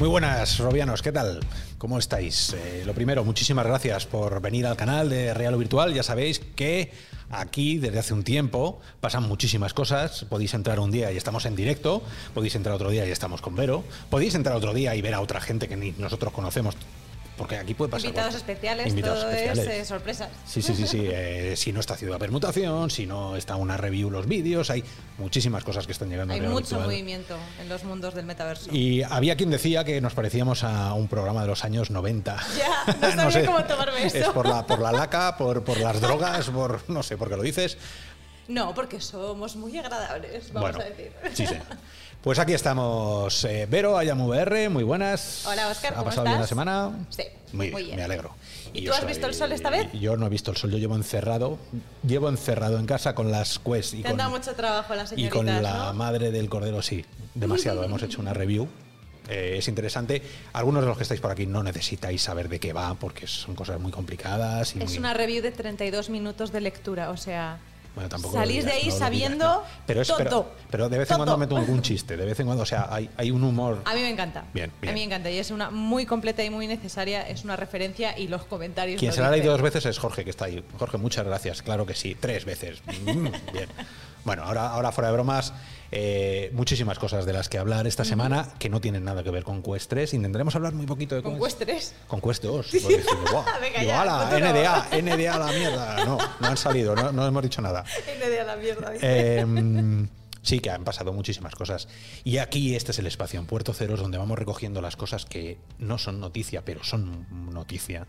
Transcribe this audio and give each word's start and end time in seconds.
Muy 0.00 0.08
buenas, 0.08 0.58
Robianos, 0.58 1.02
¿qué 1.02 1.12
tal? 1.12 1.40
¿Cómo 1.76 1.98
estáis? 1.98 2.54
Eh, 2.54 2.84
lo 2.86 2.94
primero, 2.94 3.22
muchísimas 3.22 3.66
gracias 3.66 4.06
por 4.06 4.40
venir 4.40 4.66
al 4.66 4.74
canal 4.74 5.10
de 5.10 5.34
Real 5.34 5.54
Virtual. 5.58 5.92
Ya 5.92 6.02
sabéis 6.02 6.38
que 6.38 6.90
aquí 7.28 7.76
desde 7.76 7.98
hace 7.98 8.14
un 8.14 8.24
tiempo 8.24 8.80
pasan 9.02 9.24
muchísimas 9.24 9.74
cosas. 9.74 10.24
Podéis 10.30 10.54
entrar 10.54 10.80
un 10.80 10.90
día 10.90 11.12
y 11.12 11.18
estamos 11.18 11.44
en 11.44 11.54
directo, 11.54 12.02
podéis 12.32 12.54
entrar 12.54 12.76
otro 12.76 12.88
día 12.88 13.06
y 13.06 13.10
estamos 13.10 13.42
con 13.42 13.54
Vero, 13.54 13.84
podéis 14.08 14.34
entrar 14.34 14.56
otro 14.56 14.72
día 14.72 14.96
y 14.96 15.02
ver 15.02 15.12
a 15.12 15.20
otra 15.20 15.38
gente 15.38 15.68
que 15.68 15.76
ni 15.76 15.92
nosotros 15.92 16.32
conocemos 16.32 16.76
porque 17.40 17.56
aquí 17.56 17.72
puede 17.72 17.90
pasar. 17.90 18.04
Invitados 18.04 18.34
especiales, 18.34 18.94
todo 19.00 19.30
es 19.30 19.58
eh, 19.58 19.82
sorpresas. 19.86 20.28
Sí, 20.44 20.60
sí, 20.60 20.74
sí, 20.74 20.86
sí. 20.86 21.08
Eh, 21.10 21.54
si 21.56 21.72
no 21.72 21.80
está 21.80 21.96
Ciudad 21.96 22.18
Permutación, 22.18 22.90
si 22.90 23.06
no 23.06 23.34
está 23.34 23.56
una 23.56 23.78
review 23.78 24.10
los 24.10 24.26
vídeos, 24.26 24.68
hay 24.68 24.84
muchísimas 25.16 25.64
cosas 25.64 25.86
que 25.86 25.92
están 25.92 26.10
llegando. 26.10 26.34
Hay 26.34 26.42
mucho 26.42 26.78
movimiento 26.78 27.38
en 27.58 27.70
los 27.70 27.82
mundos 27.84 28.12
del 28.12 28.26
metaverso. 28.26 28.70
Y 28.70 29.02
había 29.04 29.38
quien 29.38 29.48
decía 29.48 29.84
que 29.84 30.02
nos 30.02 30.12
parecíamos 30.12 30.64
a 30.64 30.92
un 30.92 31.08
programa 31.08 31.40
de 31.40 31.46
los 31.46 31.64
años 31.64 31.90
90. 31.90 32.36
Ya, 32.58 33.14
no 33.16 33.30
sabía 33.30 33.46
cómo 33.46 33.64
tomarme 33.64 34.04
esto. 34.04 34.18
Es 34.18 34.28
por 34.28 34.46
la, 34.46 34.66
por 34.66 34.80
la 34.80 34.92
laca, 34.92 35.34
por, 35.38 35.64
por 35.64 35.80
las 35.80 35.98
drogas, 35.98 36.50
por 36.50 36.90
no 36.90 37.02
sé, 37.02 37.16
por 37.16 37.30
qué 37.30 37.36
lo 37.38 37.42
dices. 37.42 37.78
No, 38.48 38.74
porque 38.74 39.00
somos 39.00 39.56
muy 39.56 39.78
agradables, 39.78 40.52
vamos 40.52 40.76
a 40.76 40.84
decir. 40.84 41.12
Sí, 41.32 41.46
sí. 41.46 41.54
Pues 42.22 42.38
aquí 42.38 42.52
estamos. 42.52 43.46
Eh, 43.46 43.66
Vero, 43.70 43.94
VR, 43.94 44.68
muy 44.68 44.84
buenas. 44.84 45.46
Hola, 45.46 45.68
Oscar. 45.68 45.94
¿Ha 45.96 46.04
pasado 46.04 46.24
bien 46.24 46.38
la 46.38 46.46
semana? 46.46 47.06
Sí. 47.08 47.22
Muy, 47.54 47.70
bien, 47.70 47.96
me 47.96 48.02
alegro. 48.02 48.34
¿Y, 48.74 48.84
tú 48.84 48.92
has 48.92 49.06
visto 49.06 49.26
el 49.26 49.32
sol 49.32 49.50
esta 49.52 49.70
vez? 49.70 49.90
Yo 49.94 50.18
no 50.18 50.26
he 50.26 50.28
visto 50.28 50.50
el 50.50 50.58
sol, 50.58 50.70
yo 50.70 50.76
llevo 50.76 50.96
encerrado, 50.96 51.58
llevo 52.06 52.28
encerrado 52.28 52.78
en 52.78 52.84
casa 52.84 53.14
con 53.14 53.30
las 53.30 53.58
Quest. 53.58 53.94
Y 53.94 54.02
Te 54.02 54.14
con, 54.14 54.30
mucho 54.30 54.54
trabajo 54.54 54.94
la 54.94 55.06
Y 55.16 55.30
con 55.30 55.46
la 55.46 55.94
madre 55.94 56.30
del 56.30 56.50
cordero, 56.50 56.82
sí, 56.82 57.06
demasiado. 57.34 57.82
Hemos 57.84 58.02
hecho 58.02 58.20
una 58.20 58.34
review. 58.34 58.68
Eh, 59.30 59.54
es 59.56 59.68
interesante. 59.68 60.22
Algunos 60.52 60.82
de 60.82 60.88
los 60.88 60.98
que 60.98 61.04
estáis 61.04 61.22
por 61.22 61.30
aquí 61.30 61.46
no 61.46 61.62
necesitáis 61.62 62.20
saber 62.20 62.50
de 62.50 62.60
qué 62.60 62.74
va 62.74 62.94
porque 62.96 63.26
son 63.26 63.54
cosas 63.54 63.80
muy 63.80 63.92
complicadas. 63.92 64.76
es 64.76 64.98
una 64.98 65.14
review 65.14 65.42
de 65.42 65.52
32 65.52 66.10
minutos 66.10 66.52
de 66.52 66.60
lectura, 66.60 67.10
o 67.10 67.16
sea... 67.16 67.60
Bueno, 67.94 68.18
Salís 68.30 68.64
de 68.64 68.72
ahí 68.72 68.90
sabiendo 68.90 69.64
pero, 69.86 70.02
Pero, 70.70 70.88
de 70.88 70.98
vez 70.98 71.10
en 71.10 71.16
cuando 71.16 71.36
meto 71.36 71.56
algún 71.56 71.82
chiste, 71.82 72.16
de 72.16 72.24
vez 72.24 72.38
en 72.38 72.46
cuando, 72.46 72.62
o 72.62 72.66
sea, 72.66 72.86
hay, 72.88 73.10
hay, 73.16 73.30
un 73.30 73.42
humor. 73.42 73.82
A 73.84 73.94
mí 73.94 74.00
me 74.00 74.10
encanta. 74.10 74.44
Bien, 74.54 74.70
A 74.82 74.86
mí 74.86 74.92
me 74.92 75.02
encanta 75.02 75.30
y 75.30 75.38
es 75.38 75.50
una 75.50 75.70
muy 75.70 76.06
completa 76.06 76.44
y 76.44 76.50
muy 76.50 76.66
necesaria, 76.66 77.28
es 77.28 77.44
una 77.44 77.56
referencia 77.56 78.16
y 78.16 78.28
los 78.28 78.44
comentarios. 78.44 78.98
Quien 78.98 79.12
se 79.12 79.20
la 79.20 79.28
ha 79.28 79.30
leído 79.30 79.50
dos 79.50 79.62
veces 79.62 79.86
es 79.86 79.98
Jorge, 79.98 80.24
que 80.24 80.30
está 80.30 80.44
ahí. 80.44 80.64
Jorge, 80.78 80.98
muchas 80.98 81.26
gracias, 81.26 81.62
claro 81.62 81.84
que 81.84 81.94
sí, 81.94 82.16
tres 82.18 82.44
veces. 82.44 82.82
Mm, 82.86 83.26
bien. 83.52 83.68
Bueno, 84.24 84.44
ahora, 84.44 84.68
ahora 84.68 84.92
fuera 84.92 85.08
de 85.08 85.14
bromas. 85.14 85.52
Eh, 85.92 86.50
muchísimas 86.52 86.98
cosas 86.98 87.26
de 87.26 87.32
las 87.32 87.48
que 87.48 87.58
hablar 87.58 87.86
esta 87.86 88.04
semana 88.04 88.48
que 88.58 88.68
no 88.68 88.80
tienen 88.80 89.04
nada 89.04 89.24
que 89.24 89.30
ver 89.30 89.42
con 89.42 89.62
Quest 89.62 89.90
3. 89.90 90.14
Intentaremos 90.14 90.54
hablar 90.54 90.72
muy 90.72 90.86
poquito 90.86 91.16
de 91.16 91.22
¿Con 91.22 91.40
Quest 91.40 91.58
3? 91.58 91.94
Con 92.06 92.20
Quest 92.20 92.44
2. 92.44 92.74
NDA, 94.38 94.88
NDA 95.02 95.34
a 95.34 95.38
la 95.38 95.52
mierda. 95.52 96.04
No, 96.04 96.18
no 96.40 96.46
han 96.46 96.56
salido, 96.56 96.94
no, 96.94 97.10
no 97.12 97.26
hemos 97.26 97.42
dicho 97.42 97.60
nada. 97.60 97.84
NDA 98.18 98.42
a 98.42 98.44
la 98.44 98.56
mierda. 98.56 98.92
Eh, 99.00 100.06
sí, 100.42 100.60
que 100.60 100.70
han 100.70 100.84
pasado 100.84 101.12
muchísimas 101.12 101.54
cosas. 101.54 101.88
Y 102.22 102.38
aquí 102.38 102.76
este 102.76 102.92
es 102.92 102.98
el 102.98 103.06
espacio, 103.06 103.40
en 103.40 103.46
Puerto 103.46 103.72
Ceros, 103.72 104.00
donde 104.00 104.18
vamos 104.18 104.38
recogiendo 104.38 104.80
las 104.80 104.96
cosas 104.96 105.24
que 105.26 105.58
no 105.78 105.98
son 105.98 106.20
noticia, 106.20 106.64
pero 106.64 106.84
son 106.84 107.26
noticia. 107.52 108.06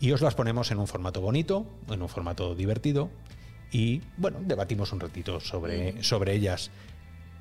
Y 0.00 0.12
os 0.12 0.20
las 0.20 0.34
ponemos 0.34 0.70
en 0.70 0.78
un 0.78 0.86
formato 0.86 1.20
bonito, 1.20 1.66
en 1.90 2.02
un 2.02 2.08
formato 2.08 2.54
divertido. 2.54 3.10
Y 3.72 4.02
bueno, 4.16 4.38
debatimos 4.42 4.92
un 4.92 5.00
ratito 5.00 5.40
sobre, 5.40 6.02
sobre 6.02 6.34
ellas. 6.34 6.70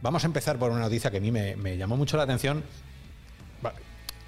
Vamos 0.01 0.23
a 0.23 0.27
empezar 0.27 0.57
por 0.57 0.71
una 0.71 0.81
noticia 0.81 1.09
que 1.09 1.17
a 1.17 1.21
mí 1.21 1.31
me, 1.31 1.77
llamó 1.77 1.97
mucho 1.97 2.17
la 2.17 2.23
atención. 2.23 2.63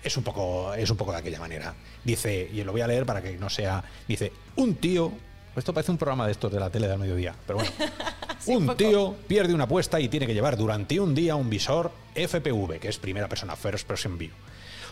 Es 0.01 0.15
un, 0.15 0.23
poco, 0.23 0.73
es 0.73 0.89
un 0.89 0.95
poco 0.95 1.11
de 1.11 1.17
aquella 1.17 1.39
manera. 1.39 1.73
Dice, 2.03 2.49
y 2.51 2.63
lo 2.63 2.71
voy 2.71 2.81
a 2.81 2.87
leer 2.87 3.05
para 3.05 3.21
que 3.21 3.37
no 3.37 3.49
sea. 3.49 3.83
Dice, 4.07 4.31
un 4.55 4.75
tío. 4.75 5.11
Esto 5.55 5.73
parece 5.73 5.91
un 5.91 5.97
programa 5.97 6.25
de 6.25 6.31
estos 6.31 6.51
de 6.51 6.59
la 6.59 6.69
tele 6.69 6.87
del 6.87 6.99
mediodía, 6.99 7.35
pero 7.45 7.59
bueno. 7.59 7.71
un 8.45 8.77
tío 8.77 9.15
pierde 9.27 9.53
una 9.53 9.65
apuesta 9.65 9.99
y 9.99 10.07
tiene 10.07 10.25
que 10.25 10.33
llevar 10.33 10.55
durante 10.55 10.99
un 10.99 11.13
día 11.13 11.35
un 11.35 11.49
visor 11.49 11.91
FPV, 12.15 12.79
que 12.79 12.87
es 12.87 12.97
primera 12.97 13.27
persona, 13.27 13.57
First 13.57 13.85
Person 13.85 14.17
View, 14.17 14.31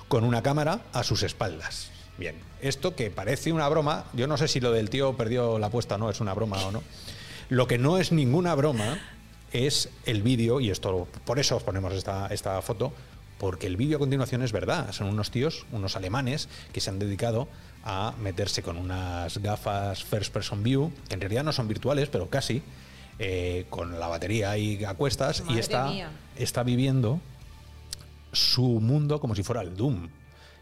con 0.10 0.26
una 0.26 0.44
cámara 0.44 0.82
a 0.92 1.04
sus 1.04 1.24
espaldas. 1.24 1.90
Bien, 2.18 2.36
esto 2.62 2.96
que 2.96 3.12
parece 3.12 3.54
una 3.54 3.70
broma, 3.70 4.06
yo 4.14 4.28
no 4.28 4.38
sé 4.38 4.48
si 4.48 4.60
lo 4.60 4.72
del 4.72 4.90
tío 4.90 5.16
perdió 5.16 5.60
la 5.60 5.68
apuesta 5.68 5.96
o 5.96 5.98
no, 6.00 6.10
es 6.10 6.20
una 6.20 6.34
broma 6.34 6.58
o 6.66 6.72
no. 6.72 6.84
Lo 7.50 7.68
que 7.68 7.78
no 7.78 7.98
es 7.98 8.12
ninguna 8.12 8.56
broma 8.56 9.00
es 9.52 9.90
el 10.06 10.22
vídeo, 10.22 10.60
y 10.60 10.70
esto 10.70 11.08
por 11.26 11.40
eso 11.40 11.56
os 11.56 11.64
ponemos 11.64 11.94
esta, 11.94 12.28
esta 12.28 12.62
foto, 12.62 12.94
porque 13.38 13.68
el 13.68 13.78
vídeo 13.78 13.98
a 13.98 14.00
continuación 14.00 14.42
es 14.42 14.52
verdad. 14.52 14.92
Son 14.92 15.08
unos 15.08 15.32
tíos, 15.32 15.66
unos 15.72 15.96
alemanes, 15.96 16.50
que 16.74 16.82
se 16.82 16.90
han 16.90 17.00
dedicado 17.00 17.48
a 17.84 18.14
meterse 18.20 18.64
con 18.64 18.78
unas 18.78 19.38
gafas 19.38 20.04
First 20.04 20.34
Person 20.34 20.64
View, 20.64 20.92
que 21.08 21.16
en 21.16 21.22
realidad 21.22 21.44
no 21.44 21.54
son 21.54 21.68
virtuales, 21.68 22.10
pero 22.10 22.30
casi, 22.30 22.62
eh, 23.20 23.66
con 23.70 24.00
la 24.00 24.08
batería 24.08 24.52
ahí 24.52 24.84
a 24.84 24.94
cuestas, 24.96 25.44
y 25.50 25.60
está, 25.60 25.92
está 26.36 26.64
viviendo 26.64 27.22
su 28.34 28.64
mundo 28.82 29.20
como 29.20 29.36
si 29.36 29.44
fuera 29.44 29.62
el 29.62 29.76
Doom, 29.76 30.10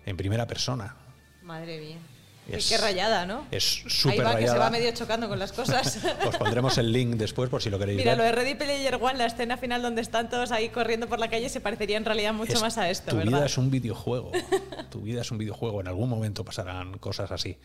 en 0.06 0.18
primera 0.18 0.46
persona. 0.46 0.96
Madre 1.42 1.80
mía 1.80 1.98
qué 2.46 2.78
rayada, 2.78 3.26
¿no? 3.26 3.46
Es 3.52 3.84
súper 3.88 4.20
rayada. 4.20 4.40
que 4.40 4.48
se 4.48 4.58
va 4.58 4.70
medio 4.70 4.92
chocando 4.92 5.28
con 5.28 5.40
las 5.40 5.52
cosas. 5.52 6.00
Os 6.28 6.38
pondremos 6.38 6.78
el 6.78 6.92
link 6.92 7.16
después 7.16 7.50
por 7.50 7.62
si 7.62 7.70
lo 7.70 7.80
queréis 7.80 7.98
Mira, 7.98 8.12
ver. 8.12 8.18
lo 8.18 8.24
de 8.24 8.32
Ready 8.32 8.56
Player 8.56 8.96
One, 8.96 9.18
la 9.18 9.26
escena 9.26 9.58
final 9.58 9.82
donde 9.82 10.02
están 10.02 10.30
todos 10.30 10.52
ahí 10.52 10.70
corriendo 10.70 11.08
por 11.08 11.20
la 11.20 11.30
calle, 11.30 11.50
se 11.50 11.62
parecería 11.62 11.98
en 11.98 12.06
realidad 12.06 12.34
mucho 12.34 12.60
más 12.60 12.78
a 12.78 12.90
esto, 12.90 13.12
tu 13.12 13.18
vida 13.18 13.46
es 13.46 13.58
un 13.58 13.72
videojuego. 13.72 14.32
tu 14.90 15.02
vida 15.02 15.22
es 15.22 15.32
un 15.32 15.38
videojuego. 15.38 15.82
En 15.82 15.88
algún 15.88 16.10
momento 16.10 16.44
pasarán 16.44 16.98
cosas 16.98 17.32
así. 17.32 17.58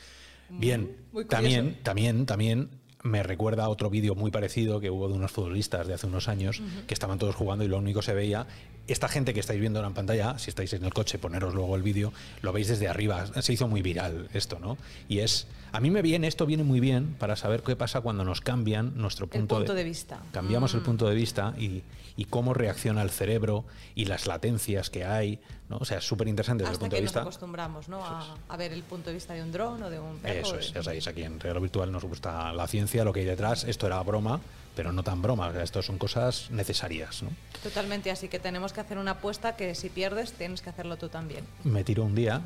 Bien, 0.48 0.96
también, 1.28 1.78
también, 1.82 2.26
también 2.26 2.79
me 3.02 3.22
recuerda 3.22 3.64
a 3.64 3.68
otro 3.68 3.90
vídeo 3.90 4.14
muy 4.14 4.30
parecido 4.30 4.80
que 4.80 4.90
hubo 4.90 5.08
de 5.08 5.14
unos 5.14 5.30
futbolistas 5.30 5.86
de 5.86 5.94
hace 5.94 6.06
unos 6.06 6.28
años 6.28 6.62
que 6.86 6.94
estaban 6.94 7.18
todos 7.18 7.34
jugando 7.34 7.64
y 7.64 7.68
lo 7.68 7.78
único 7.78 8.00
que 8.00 8.06
se 8.06 8.14
veía, 8.14 8.46
esta 8.88 9.08
gente 9.08 9.32
que 9.32 9.40
estáis 9.40 9.60
viendo 9.60 9.78
ahora 9.78 9.88
en 9.88 9.94
pantalla, 9.94 10.38
si 10.38 10.50
estáis 10.50 10.72
en 10.72 10.84
el 10.84 10.92
coche, 10.92 11.18
poneros 11.18 11.54
luego 11.54 11.76
el 11.76 11.82
vídeo, 11.82 12.12
lo 12.42 12.52
veis 12.52 12.68
desde 12.68 12.88
arriba, 12.88 13.26
se 13.40 13.52
hizo 13.52 13.68
muy 13.68 13.82
viral 13.82 14.28
esto, 14.34 14.58
¿no? 14.58 14.76
Y 15.08 15.20
es, 15.20 15.46
a 15.72 15.80
mí 15.80 15.90
me 15.90 16.02
viene, 16.02 16.26
esto 16.26 16.44
viene 16.44 16.64
muy 16.64 16.80
bien 16.80 17.14
para 17.18 17.36
saber 17.36 17.62
qué 17.62 17.76
pasa 17.76 18.00
cuando 18.00 18.24
nos 18.24 18.40
cambian 18.40 18.92
nuestro 18.96 19.26
punto, 19.28 19.60
de, 19.60 19.84
vista. 19.84 20.20
Cambiamos 20.32 20.74
el 20.74 20.80
mm. 20.80 20.84
punto 20.84 21.08
de 21.08 21.14
vista 21.14 21.54
y, 21.58 21.82
y, 22.16 22.24
cómo 22.26 22.52
reacciona 22.52 23.02
el 23.02 23.10
cerebro 23.10 23.64
y 23.94 24.06
las 24.06 24.26
latencias 24.26 24.90
que 24.90 25.04
hay, 25.04 25.38
¿no? 25.70 25.78
O 25.78 25.84
sea, 25.84 25.98
es 25.98 26.04
súper 26.04 26.26
interesante 26.26 26.64
desde 26.64 26.74
el 26.74 26.80
punto 26.80 26.96
de 26.96 27.02
vista. 27.02 27.20
nos 27.20 27.28
acostumbramos, 27.28 27.88
¿no? 27.88 28.04
A, 28.04 28.36
a, 28.48 28.56
ver 28.56 28.72
el 28.72 28.82
punto 28.82 29.08
de 29.08 29.14
vista 29.14 29.34
de 29.34 29.42
un 29.42 29.52
dron 29.52 29.80
o 29.82 29.88
de 29.88 30.00
un 30.00 30.18
perro. 30.18 30.40
Eso 30.40 30.58
es, 30.58 30.72
ya 30.72 30.82
sabéis, 30.82 31.06
aquí 31.06 31.22
en 31.22 31.38
Real 31.38 31.60
Virtual 31.60 31.90
nos 31.92 32.04
gusta 32.04 32.52
la 32.52 32.66
ciencia, 32.66 33.04
lo 33.04 33.12
que 33.12 33.20
hay 33.20 33.26
detrás, 33.26 33.62
esto 33.64 33.86
era 33.86 34.02
broma, 34.02 34.40
pero 34.74 34.92
no 34.92 35.04
tan 35.04 35.22
broma, 35.22 35.52
esto 35.62 35.80
son 35.80 35.96
cosas 35.96 36.50
necesarias. 36.50 37.22
¿no? 37.22 37.30
Totalmente, 37.62 38.10
así 38.10 38.26
que 38.26 38.40
tenemos 38.40 38.72
que 38.72 38.80
hacer 38.80 38.98
una 38.98 39.12
apuesta 39.12 39.54
que 39.54 39.76
si 39.76 39.90
pierdes 39.90 40.32
tienes 40.32 40.60
que 40.60 40.70
hacerlo 40.70 40.96
tú 40.96 41.08
también. 41.08 41.44
Me 41.62 41.84
tiro 41.84 42.02
un 42.02 42.16
día, 42.16 42.42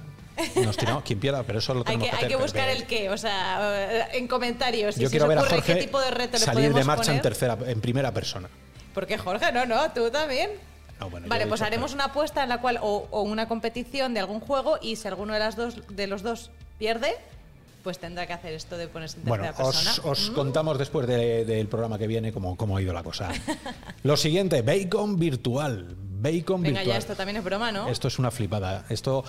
nos 0.57 0.77
tiramos, 0.77 1.03
quien 1.03 1.19
pierda, 1.19 1.45
pero 1.45 1.61
eso 1.61 1.73
lo 1.73 1.83
tenemos 1.83 2.05
hay 2.05 2.11
que, 2.11 2.25
Hay 2.27 2.29
que 2.31 2.37
buscar 2.37 2.69
el 2.69 2.87
qué, 2.87 3.09
o 3.09 3.17
sea, 3.17 4.11
en 4.13 4.29
comentarios. 4.29 4.97
Yo 4.97 5.09
quiero 5.09 5.29
ver 5.29 5.39
a 5.39 5.43
Jorge 5.43 5.63
qué 5.63 5.75
tipo 5.77 5.99
de 5.99 6.11
reto 6.11 6.37
salir 6.37 6.75
de 6.75 6.85
marcha 6.85 7.15
en, 7.15 7.23
tercera, 7.23 7.57
en 7.67 7.81
primera 7.81 8.13
persona. 8.13 8.51
Porque 8.93 9.17
Jorge, 9.17 9.51
no, 9.51 9.65
no, 9.65 9.91
tú 9.93 10.11
también. 10.11 10.51
Ah, 11.01 11.09
vale, 11.27 11.47
pues 11.47 11.63
haremos 11.63 11.93
una 11.93 12.05
apuesta 12.05 12.43
en 12.43 12.49
la 12.49 12.61
cual, 12.61 12.79
o, 12.81 13.09
o, 13.11 13.23
una 13.23 13.49
competición 13.49 14.15
de 14.15 14.21
algún 14.21 14.41
juego, 14.41 14.79
y 14.81 14.97
si 14.97 15.09
alguno 15.09 15.33
de, 15.33 15.39
las 15.39 15.57
dos, 15.57 15.77
de 15.89 16.07
los 16.07 16.23
dos 16.23 16.51
pierde, 16.79 17.17
pues 17.85 17.99
tendrá 17.99 18.27
que 18.27 18.33
hacer 18.33 18.55
esto 18.55 18.79
de 18.79 18.89
ponerse 18.89 19.19
en 19.19 19.25
tercera 19.25 19.53
bueno, 19.53 19.69
Os, 19.69 20.01
os 20.03 20.31
mm. 20.31 20.35
contamos 20.35 20.79
después 20.79 21.07
del 21.07 21.69
programa 21.69 21.99
que 21.99 22.07
viene 22.07 22.33
cómo, 22.33 22.57
cómo 22.57 22.79
ha 22.79 22.83
ido 22.83 22.93
la 22.93 23.03
cosa. 23.03 23.31
Lo 24.03 24.17
siguiente, 24.17 24.63
Bacon 24.63 25.19
Virtual. 25.19 25.95
Bacon 26.25 26.63
Venga, 26.63 26.81
virtual. 26.81 26.87
ya 26.87 26.97
esto 26.97 27.15
también 27.15 27.37
es 27.37 27.45
broma, 27.45 27.71
¿no? 27.71 27.87
Esto 27.89 28.09
es 28.09 28.19
una 28.19 28.31
flipada. 28.31 28.87
Esto, 28.89 29.25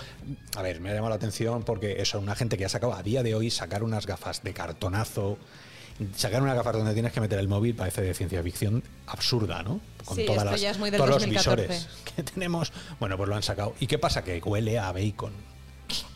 a 0.56 0.62
ver, 0.62 0.80
me 0.80 0.88
ha 0.90 0.94
llamado 0.94 1.10
la 1.10 1.16
atención 1.16 1.62
porque 1.62 2.00
eso, 2.00 2.18
una 2.18 2.34
gente 2.34 2.56
que 2.56 2.64
ha 2.64 2.70
sacado 2.70 2.94
a 2.94 3.02
día 3.02 3.22
de 3.22 3.34
hoy 3.34 3.50
sacar 3.50 3.82
unas 3.82 4.06
gafas 4.06 4.42
de 4.42 4.54
cartonazo, 4.54 5.36
sacar 6.14 6.42
unas 6.42 6.54
gafas 6.54 6.74
donde 6.74 6.92
tienes 6.92 7.12
que 7.12 7.20
meter 7.20 7.38
el 7.38 7.48
móvil 7.48 7.74
parece 7.74 8.02
de 8.02 8.14
ciencia 8.14 8.42
ficción 8.42 8.82
absurda, 9.06 9.62
¿no? 9.62 9.80
Con 10.04 10.24
todas 10.24 10.44
las, 10.44 10.60
ya 10.60 10.70
es 10.70 10.78
muy 10.78 10.90
del 10.90 10.98
todos 10.98 11.10
2014. 11.22 11.56
los 11.56 11.68
visores 11.68 11.88
que 12.16 12.22
tenemos. 12.22 12.72
Bueno, 13.00 13.16
pues 13.16 13.28
lo 13.28 13.36
han 13.36 13.42
sacado. 13.42 13.74
¿Y 13.80 13.86
qué 13.86 13.98
pasa? 13.98 14.22
Que 14.22 14.40
huele 14.44 14.78
a 14.78 14.92
bacon. 14.92 15.32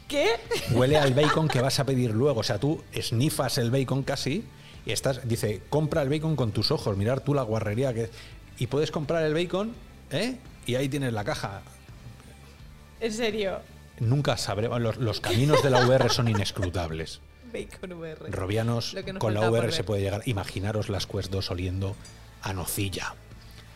¿Qué? 0.08 0.32
Huele 0.72 0.98
al 0.98 1.14
bacon 1.14 1.48
que 1.48 1.60
vas 1.60 1.78
a 1.80 1.84
pedir 1.84 2.10
luego. 2.12 2.40
O 2.40 2.44
sea, 2.44 2.58
tú 2.58 2.82
snifas 3.00 3.58
el 3.58 3.70
bacon 3.70 4.02
casi 4.02 4.44
y 4.84 4.92
estás, 4.92 5.26
dice, 5.28 5.62
compra 5.70 6.02
el 6.02 6.08
bacon 6.08 6.36
con 6.36 6.52
tus 6.52 6.70
ojos, 6.70 6.96
mirar 6.96 7.20
tú 7.20 7.34
la 7.34 7.42
guarrería 7.42 7.92
que... 7.94 8.10
Y 8.58 8.66
puedes 8.66 8.90
comprar 8.90 9.24
el 9.24 9.32
bacon, 9.32 9.72
¿eh? 10.10 10.36
Y 10.66 10.74
ahí 10.74 10.88
tienes 10.88 11.12
la 11.12 11.24
caja. 11.24 11.62
¿En 13.00 13.12
serio? 13.12 13.60
Nunca 13.98 14.36
sabremos, 14.36 14.80
los, 14.80 14.96
los 14.98 15.20
caminos 15.20 15.62
de 15.62 15.70
la 15.70 15.86
VR 15.86 16.10
son 16.10 16.28
inescrutables. 16.28 17.20
Bacon 17.52 17.92
VR. 17.92 18.30
Robianos, 18.30 18.96
con 19.18 19.34
la 19.34 19.50
VR 19.50 19.72
se 19.72 19.84
puede 19.84 20.02
llegar. 20.02 20.22
Imaginaros 20.26 20.88
las 20.88 21.06
Quest 21.06 21.30
2 21.30 21.50
oliendo 21.50 21.96
a 22.42 22.52
nocilla. 22.52 23.14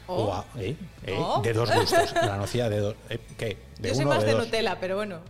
Oh. 0.06 0.24
O 0.24 0.34
a- 0.34 0.44
¿eh? 0.58 0.76
¿eh? 1.06 1.16
Oh. 1.18 1.40
De 1.42 1.52
dos 1.54 1.72
gustos. 1.74 2.12
La 2.14 2.36
nocilla 2.36 2.68
de 2.68 2.78
dos. 2.78 2.94
eh, 3.08 3.18
¿Qué? 3.38 3.56
¿De 3.80 3.88
Yo 3.88 3.94
soy 3.94 4.04
uno 4.04 4.14
más 4.14 4.24
de? 4.24 4.34
Nutella, 4.34 4.78
pero 4.78 4.96
bueno. 4.96 5.20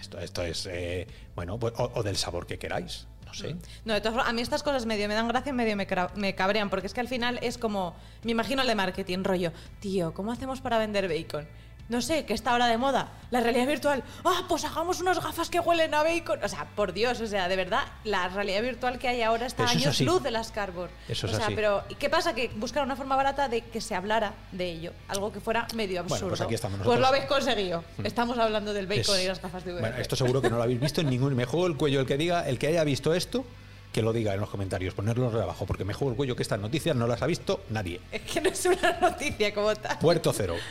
Esto, 0.00 0.18
esto 0.18 0.42
es. 0.42 0.66
eh, 0.66 1.06
bueno, 1.34 1.58
pues, 1.58 1.72
o, 1.76 1.90
o 1.94 2.02
del 2.02 2.16
sabor 2.16 2.46
que 2.46 2.58
queráis. 2.58 3.06
No 3.26 3.34
sé. 3.34 3.56
No, 3.84 3.94
de 3.94 4.00
todas 4.00 4.14
formas, 4.14 4.28
a 4.28 4.32
mí 4.32 4.42
estas 4.42 4.62
cosas 4.62 4.86
medio 4.86 5.06
me 5.08 5.14
dan 5.14 5.28
gracia 5.28 5.50
y 5.50 5.52
medio 5.52 5.76
me, 5.76 5.86
me 6.16 6.34
cabrean, 6.34 6.68
porque 6.68 6.88
es 6.88 6.94
que 6.94 7.00
al 7.00 7.06
final 7.08 7.38
es 7.42 7.58
como, 7.58 7.94
me 8.24 8.32
imagino 8.32 8.62
el 8.62 8.68
de 8.68 8.74
marketing, 8.74 9.22
rollo, 9.22 9.52
tío, 9.78 10.12
¿cómo 10.14 10.32
hacemos 10.32 10.60
para 10.60 10.78
vender 10.78 11.08
bacon? 11.08 11.46
No 11.90 12.00
sé, 12.00 12.24
que 12.24 12.34
está 12.34 12.52
ahora 12.52 12.68
de 12.68 12.78
moda, 12.78 13.08
la 13.32 13.40
realidad 13.40 13.66
virtual. 13.66 14.02
Ah, 14.24 14.44
pues 14.48 14.64
hagamos 14.64 15.00
unas 15.00 15.22
gafas 15.22 15.50
que 15.50 15.58
huelen 15.60 15.92
a 15.92 16.02
bacon. 16.04 16.38
O 16.42 16.48
sea, 16.48 16.64
por 16.76 16.92
Dios, 16.92 17.20
o 17.20 17.26
sea, 17.26 17.48
de 17.48 17.56
verdad, 17.56 17.82
la 18.04 18.28
realidad 18.28 18.62
virtual 18.62 18.98
que 18.98 19.08
hay 19.08 19.22
ahora 19.22 19.46
está 19.46 19.64
a 19.64 19.66
es 19.66 19.72
años 19.72 20.00
luz 20.00 20.22
de 20.22 20.30
las 20.30 20.52
Cardboard. 20.52 20.90
Eso 21.08 21.26
es 21.26 21.32
o 21.32 21.36
sea, 21.36 21.46
así. 21.46 21.54
pero 21.56 21.82
¿y 21.88 21.96
¿qué 21.96 22.08
pasa? 22.08 22.32
Que 22.32 22.48
buscar 22.56 22.84
una 22.84 22.94
forma 22.94 23.16
barata 23.16 23.48
de 23.48 23.62
que 23.62 23.80
se 23.80 23.94
hablara 23.96 24.32
de 24.52 24.70
ello, 24.70 24.92
algo 25.08 25.32
que 25.32 25.40
fuera 25.40 25.66
medio 25.74 26.00
Bueno, 26.02 26.14
absurdo. 26.14 26.28
pues 26.30 26.40
aquí 26.40 26.54
estamos 26.54 26.76
Pues 26.78 26.86
nosotros. 26.86 27.00
lo 27.00 27.06
habéis 27.08 27.24
conseguido. 27.26 27.84
Estamos 28.04 28.38
hablando 28.38 28.72
del 28.72 28.86
bacon 28.86 29.16
Es- 29.16 29.24
y 29.24 29.26
las 29.26 29.42
gafas 29.42 29.64
de 29.64 29.72
VR. 29.72 29.80
Bueno, 29.88 29.96
esto 30.00 30.14
seguro 30.16 30.40
que 30.40 30.48
no 30.48 30.56
lo 30.58 30.62
habéis 30.62 30.78
visto 30.80 31.00
en 31.00 31.10
ningún. 31.10 31.34
Me 31.34 31.44
juego 31.44 31.66
el 31.66 31.76
cuello 31.76 31.98
el 32.00 32.06
que 32.06 32.16
diga, 32.16 32.48
el 32.48 32.58
que 32.58 32.68
haya 32.68 32.84
visto 32.84 33.12
esto, 33.14 33.44
que 33.92 34.02
lo 34.02 34.12
diga 34.12 34.34
en 34.34 34.40
los 34.40 34.50
comentarios, 34.50 34.94
ponerlo 34.94 35.28
abajo, 35.42 35.66
porque 35.66 35.84
me 35.84 35.94
juego 35.94 36.12
el 36.12 36.16
cuello 36.16 36.36
que 36.36 36.42
estas 36.42 36.60
noticias 36.60 36.94
no 36.94 37.06
las 37.06 37.22
ha 37.22 37.26
visto 37.26 37.64
nadie. 37.70 38.00
Es 38.12 38.22
que 38.22 38.40
no 38.40 38.50
es 38.50 38.64
una 38.64 39.00
noticia 39.00 39.52
como 39.52 39.74
tal. 39.74 39.98
Puerto 39.98 40.32
cero. 40.32 40.56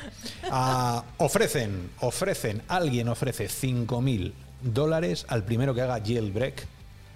Ah, 0.51 1.03
ofrecen, 1.17 1.91
ofrecen, 1.99 2.63
alguien 2.67 3.07
ofrece 3.07 3.47
5.000 3.47 4.33
dólares 4.61 5.25
al 5.27 5.43
primero 5.43 5.75
que 5.75 5.81
haga 5.81 6.01
jailbreak 6.03 6.65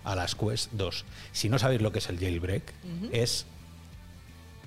a 0.03 0.15
las 0.15 0.35
Quest 0.35 0.71
2. 0.73 1.05
Si 1.31 1.49
no 1.49 1.57
sabéis 1.57 1.81
lo 1.81 1.91
que 1.91 1.97
es 1.97 2.09
el 2.09 2.19
jailbreak, 2.19 2.71
es 3.11 3.47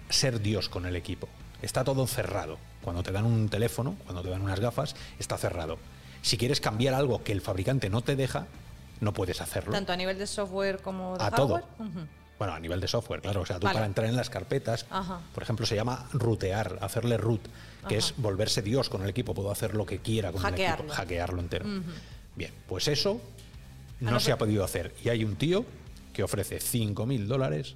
ser 0.08 0.40
Dios 0.40 0.68
con 0.68 0.84
el 0.86 0.96
equipo. 0.96 1.28
Está 1.62 1.84
todo 1.84 2.06
cerrado. 2.08 2.58
Cuando 2.82 3.02
te 3.02 3.12
dan 3.12 3.24
un 3.24 3.48
teléfono, 3.48 3.96
cuando 4.04 4.22
te 4.22 4.30
dan 4.30 4.42
unas 4.42 4.58
gafas, 4.58 4.96
está 5.18 5.38
cerrado. 5.38 5.78
Si 6.22 6.36
quieres 6.36 6.60
cambiar 6.60 6.94
algo 6.94 7.22
que 7.22 7.32
el 7.32 7.40
fabricante 7.40 7.88
no 7.88 8.02
te 8.02 8.16
deja, 8.16 8.46
no 9.00 9.12
puedes 9.12 9.40
hacerlo. 9.40 9.72
Tanto 9.72 9.92
a 9.92 9.96
nivel 9.96 10.18
de 10.18 10.26
software 10.26 10.80
como 10.80 11.16
de 11.18 11.24
a 11.24 11.30
todo. 11.30 11.54
hardware. 11.56 11.88
Ujú. 11.90 12.06
Bueno, 12.38 12.52
a 12.52 12.60
nivel 12.60 12.80
de 12.80 12.88
software, 12.88 13.22
claro. 13.22 13.40
O 13.40 13.46
sea, 13.46 13.58
tú 13.58 13.64
Vale. 13.66 13.74
para 13.74 13.86
entrar 13.86 14.08
en 14.08 14.16
las 14.16 14.28
carpetas, 14.28 14.84
Ajá. 14.90 15.20
por 15.34 15.42
ejemplo, 15.42 15.64
se 15.64 15.74
llama 15.74 16.06
rutear, 16.12 16.78
hacerle 16.82 17.16
root, 17.16 17.40
que 17.88 17.96
Ajá. 17.96 18.06
es 18.06 18.14
volverse 18.18 18.60
Dios 18.60 18.90
con 18.90 19.02
el 19.02 19.08
equipo. 19.08 19.32
Puedo 19.34 19.50
hacer 19.50 19.74
lo 19.74 19.86
que 19.86 19.98
quiera 20.00 20.32
con 20.32 20.44
el 20.44 20.54
equipo, 20.54 20.92
hackearlo 20.92 21.40
entero. 21.40 21.64
Bien, 22.34 22.52
pues 22.68 22.88
eso 22.88 23.20
no, 24.00 24.20
se 24.20 24.32
ha 24.32 24.38
podido 24.38 24.64
hacer. 24.64 24.94
Y 25.02 25.08
hay 25.08 25.24
un 25.24 25.36
tío 25.36 25.64
que 26.12 26.22
ofrece 26.22 26.58
5.000 26.58 27.26
dólares 27.26 27.74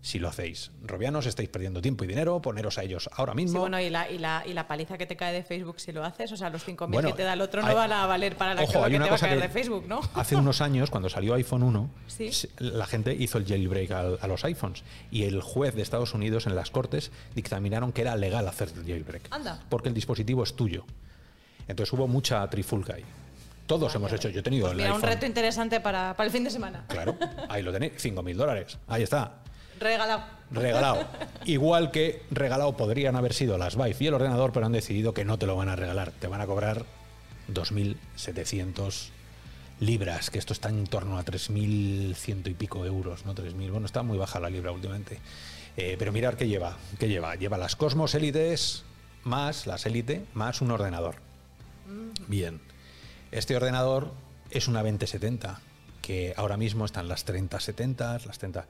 si 0.00 0.18
lo 0.20 0.28
hacéis. 0.28 0.70
Robianos, 0.82 1.26
estáis 1.26 1.48
perdiendo 1.48 1.82
tiempo 1.82 2.04
y 2.04 2.06
dinero, 2.06 2.40
poneros 2.40 2.78
a 2.78 2.84
ellos 2.84 3.10
ahora 3.12 3.34
mismo. 3.34 3.54
Sí, 3.54 3.58
bueno, 3.58 3.80
y 3.80 3.90
la, 3.90 4.08
y, 4.10 4.18
la, 4.18 4.44
y 4.46 4.52
la 4.52 4.68
paliza 4.68 4.96
que 4.96 5.06
te 5.06 5.16
cae 5.16 5.32
de 5.34 5.42
Facebook 5.42 5.80
si 5.80 5.90
lo 5.90 6.04
haces, 6.04 6.30
o 6.30 6.36
sea, 6.36 6.48
los 6.48 6.64
5.000 6.66 6.88
Bueno, 6.92 7.08
que 7.08 7.14
te 7.14 7.22
da 7.24 7.32
el 7.32 7.40
otro 7.40 7.60
hay- 7.62 7.68
no 7.68 7.74
van 7.74 7.92
a 7.92 8.06
valer 8.06 8.36
para 8.36 8.54
la 8.54 8.62
Ojo, 8.62 8.84
hay 8.84 8.92
que 8.92 8.96
una 8.96 9.06
te 9.06 9.10
va 9.10 9.16
a 9.16 9.18
cosa 9.18 9.26
caer 9.26 9.40
que 9.40 9.48
de 9.48 9.52
Facebook, 9.52 9.84
¿no? 9.88 10.00
Hace 10.14 10.36
unos 10.36 10.60
años, 10.60 10.90
cuando 10.90 11.08
salió 11.08 11.34
iPhone 11.34 11.64
1, 11.64 11.90
Sí. 12.06 12.32
se- 12.32 12.50
la 12.58 12.86
gente 12.86 13.14
hizo 13.14 13.38
el 13.38 13.46
jailbreak 13.46 13.90
a, 13.90 14.26
los 14.28 14.44
iPhones 14.44 14.84
y 15.10 15.24
el 15.24 15.40
juez 15.42 15.74
de 15.74 15.82
Estados 15.82 16.14
Unidos 16.14 16.46
en 16.46 16.54
las 16.54 16.70
cortes 16.70 17.10
dictaminaron 17.34 17.90
que 17.92 18.02
era 18.02 18.14
legal 18.14 18.46
hacer 18.46 18.68
el 18.76 18.84
jailbreak. 18.86 19.28
Anda. 19.32 19.60
Porque 19.68 19.88
el 19.88 19.94
dispositivo 19.94 20.44
es 20.44 20.54
tuyo. 20.54 20.84
Entonces 21.68 21.92
hubo 21.92 22.06
mucha 22.06 22.48
trifulca 22.48 22.94
ahí. 22.94 23.04
Todos 23.66 23.92
hemos 23.96 24.12
hecho, 24.12 24.28
yo 24.28 24.38
he 24.38 24.42
tenido 24.44 24.66
Pues 24.66 24.72
el 24.72 24.76
mira, 24.78 24.94
un 24.94 25.02
reto 25.02 25.26
interesante 25.26 25.80
para, 25.80 26.14
para 26.14 26.26
el 26.28 26.32
fin 26.32 26.44
de 26.44 26.50
semana. 26.50 26.84
Claro, 26.86 27.16
ahí 27.48 27.62
lo 27.64 27.72
tenéis, 27.72 27.94
5.000 27.96 28.36
dólares. 28.36 28.78
Ahí 28.86 29.02
está. 29.02 29.40
Regalado. 29.78 30.24
Regalado. 30.50 31.04
Igual 31.44 31.90
que 31.90 32.22
regalado 32.30 32.76
podrían 32.76 33.16
haber 33.16 33.34
sido 33.34 33.58
las 33.58 33.76
Vive 33.76 33.96
y 33.98 34.06
el 34.06 34.14
ordenador, 34.14 34.52
pero 34.52 34.66
han 34.66 34.72
decidido 34.72 35.14
que 35.14 35.24
no 35.24 35.38
te 35.38 35.46
lo 35.46 35.56
van 35.56 35.68
a 35.68 35.76
regalar. 35.76 36.12
Te 36.12 36.28
van 36.28 36.40
a 36.40 36.46
cobrar 36.46 36.84
2.700 37.52 39.10
libras, 39.80 40.30
que 40.30 40.38
esto 40.38 40.52
está 40.52 40.68
en 40.68 40.86
torno 40.86 41.18
a 41.18 41.24
3.100 41.24 42.48
y 42.48 42.54
pico 42.54 42.84
euros, 42.86 43.26
¿no? 43.26 43.34
3.000. 43.34 43.70
Bueno, 43.70 43.86
está 43.86 44.02
muy 44.02 44.18
baja 44.18 44.40
la 44.40 44.50
libra 44.50 44.72
últimamente. 44.72 45.18
Eh, 45.76 45.96
pero 45.98 46.12
mirar 46.12 46.36
qué 46.36 46.48
lleva. 46.48 46.76
¿Qué 46.98 47.08
lleva? 47.08 47.34
Lleva 47.34 47.58
las 47.58 47.76
Cosmos 47.76 48.14
Élites 48.14 48.84
más 49.26 49.66
las 49.66 49.84
Elite 49.86 50.24
más 50.34 50.60
un 50.60 50.70
ordenador. 50.70 51.16
Bien. 52.28 52.60
Este 53.32 53.56
ordenador 53.56 54.12
es 54.50 54.68
una 54.68 54.82
2070, 54.82 55.60
que 56.00 56.32
ahora 56.36 56.56
mismo 56.56 56.84
están 56.84 57.08
las 57.08 57.24
3070, 57.24 58.20
las 58.24 58.38
30... 58.38 58.66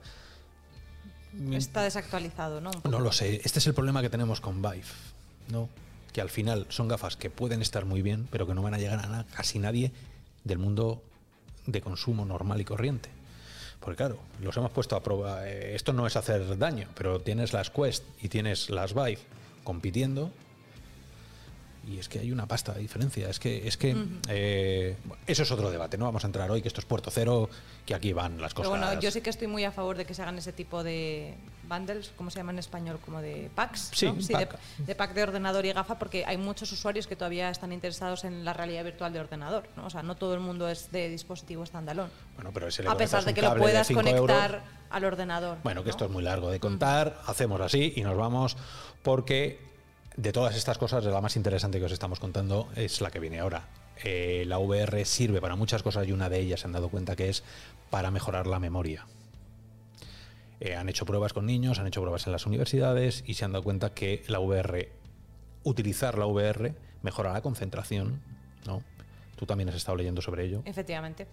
Está 1.51 1.83
desactualizado, 1.83 2.61
¿no? 2.61 2.71
No 2.89 2.99
lo 2.99 3.11
sé. 3.11 3.41
Este 3.43 3.59
es 3.59 3.67
el 3.67 3.73
problema 3.73 4.01
que 4.01 4.09
tenemos 4.09 4.41
con 4.41 4.61
Vive. 4.61 4.83
¿no? 5.51 5.69
Que 6.13 6.21
al 6.21 6.29
final 6.29 6.65
son 6.69 6.87
gafas 6.87 7.15
que 7.15 7.29
pueden 7.29 7.61
estar 7.61 7.85
muy 7.85 8.01
bien, 8.01 8.27
pero 8.31 8.47
que 8.47 8.53
no 8.53 8.61
van 8.61 8.73
a 8.73 8.77
llegar 8.77 8.99
a 8.99 9.25
casi 9.35 9.59
nadie 9.59 9.91
del 10.43 10.57
mundo 10.57 11.01
de 11.65 11.81
consumo 11.81 12.25
normal 12.25 12.59
y 12.61 12.65
corriente. 12.65 13.09
Porque 13.79 13.97
claro, 13.97 14.17
los 14.41 14.57
hemos 14.57 14.71
puesto 14.71 14.95
a 14.95 15.03
prueba. 15.03 15.47
eh, 15.47 15.75
Esto 15.75 15.93
no 15.93 16.07
es 16.07 16.15
hacer 16.15 16.57
daño, 16.57 16.87
pero 16.95 17.21
tienes 17.21 17.53
las 17.53 17.69
Quest 17.69 18.03
y 18.21 18.29
tienes 18.29 18.69
las 18.69 18.93
Vive 18.93 19.19
compitiendo. 19.63 20.31
Y 21.89 21.99
es 21.99 22.09
que 22.09 22.19
hay 22.19 22.31
una 22.33 22.45
pasta 22.47 22.73
de 22.73 22.81
diferencia. 22.81 23.29
Es 23.29 23.39
que, 23.39 23.65
es 23.67 23.77
que 23.77 23.95
eh, 24.27 24.97
eso 25.25 25.43
es 25.43 25.51
otro 25.51 25.71
debate. 25.71 25.97
No 25.97 26.03
vamos 26.05 26.23
a 26.23 26.27
entrar 26.27 26.51
hoy, 26.51 26.61
que 26.61 26.67
esto 26.67 26.81
es 26.81 26.85
puerto 26.85 27.09
cero, 27.11 27.49
que 27.85 27.95
aquí 27.95 28.11
van 28.11 28.41
las 28.41 28.53
Pero 28.53 28.69
cosas. 28.69 28.85
bueno, 28.87 28.99
yo 29.01 29.09
sí 29.09 29.21
que 29.21 29.29
estoy 29.29 29.47
muy 29.47 29.63
a 29.63 29.71
favor 29.71 29.95
de 29.95 30.03
que 30.05 30.13
se 30.13 30.21
hagan 30.21 30.37
ese 30.37 30.51
tipo 30.51 30.83
de 30.83 31.35
bundles, 31.67 32.11
¿cómo 32.17 32.29
se 32.29 32.37
llama 32.39 32.51
en 32.51 32.59
español? 32.59 32.99
Como 33.05 33.21
de 33.21 33.49
packs. 33.55 33.91
Sí, 33.93 34.05
de- 34.11 34.33
pack. 34.33 34.59
De, 34.79 34.95
pack 34.95 35.13
de 35.13 35.23
ordenador 35.23 35.65
y 35.65 35.71
gafa, 35.71 35.97
porque 35.97 36.25
hay 36.25 36.37
muchos 36.37 36.69
usuarios 36.73 37.07
que 37.07 37.15
todavía 37.15 37.49
están 37.49 37.71
interesados 37.71 38.25
en 38.25 38.43
la 38.43 38.51
realidad 38.53 38.83
virtual 38.83 39.13
de 39.13 39.19
ordenador. 39.21 39.63
¿no? 39.77 39.85
O 39.85 39.89
sea, 39.89 40.03
no 40.03 40.15
todo 40.15 40.33
el 40.33 40.41
mundo 40.41 40.67
es 40.67 40.91
de 40.91 41.07
dispositivo 41.07 41.65
standalone. 41.65 42.09
Bueno, 42.35 42.51
pero 42.53 42.67
ese 42.67 42.85
A 42.85 42.97
pesar 42.97 43.23
de 43.23 43.33
que 43.33 43.41
lo 43.41 43.55
puedas 43.55 43.87
5 43.87 43.97
conectar 44.01 44.51
euros. 44.55 44.67
al 44.89 45.05
ordenador. 45.05 45.57
Bueno, 45.63 45.83
que 45.83 45.87
¿no? 45.87 45.91
esto 45.91 46.03
es 46.05 46.11
muy 46.11 46.23
largo 46.23 46.49
de 46.51 46.59
contar, 46.59 47.21
hacemos 47.27 47.61
así 47.61 47.93
y 47.95 48.01
nos 48.01 48.17
vamos 48.17 48.57
porque 49.03 49.65
de 50.17 50.33
todas 50.33 50.55
estas 50.55 50.77
cosas 50.79 51.03
la 51.05 51.21
más 51.21 51.35
interesante 51.35 51.79
que 51.79 51.85
os 51.85 51.91
estamos 51.91 52.19
contando 52.19 52.67
es 52.75 53.01
la 53.01 53.11
que 53.11 53.19
viene 53.19 53.39
ahora. 53.39 53.67
Eh, 54.03 54.43
la 54.47 54.57
VR 54.57 55.05
sirve 55.05 55.39
para 55.39 55.55
muchas 55.55 55.83
cosas 55.83 56.07
y 56.07 56.11
una 56.11 56.27
de 56.27 56.39
ellas 56.39 56.61
se 56.61 56.67
han 56.67 56.73
dado 56.73 56.89
cuenta 56.89 57.15
que 57.15 57.29
es 57.29 57.43
para 57.89 58.11
mejorar 58.11 58.47
la 58.47 58.59
memoria. 58.59 59.05
Eh, 60.59 60.75
han 60.75 60.89
hecho 60.89 61.05
pruebas 61.05 61.33
con 61.33 61.45
niños, 61.45 61.77
han 61.79 61.85
hecho 61.85 62.01
pruebas 62.01 62.25
en 62.25 62.31
las 62.31 62.47
universidades 62.47 63.23
y 63.27 63.35
se 63.35 63.45
han 63.45 63.51
dado 63.51 63.63
cuenta 63.63 63.93
que 63.93 64.23
la 64.27 64.39
VR, 64.39 64.91
utilizar 65.63 66.17
la 66.17 66.25
VR, 66.25 66.73
mejora 67.03 67.31
la 67.31 67.41
concentración, 67.41 68.19
¿no? 68.65 68.81
Tú 69.35 69.45
también 69.45 69.69
has 69.69 69.75
estado 69.75 69.97
leyendo 69.97 70.23
sobre 70.23 70.45
ello 70.45 70.63
Efectivamente. 70.65 71.27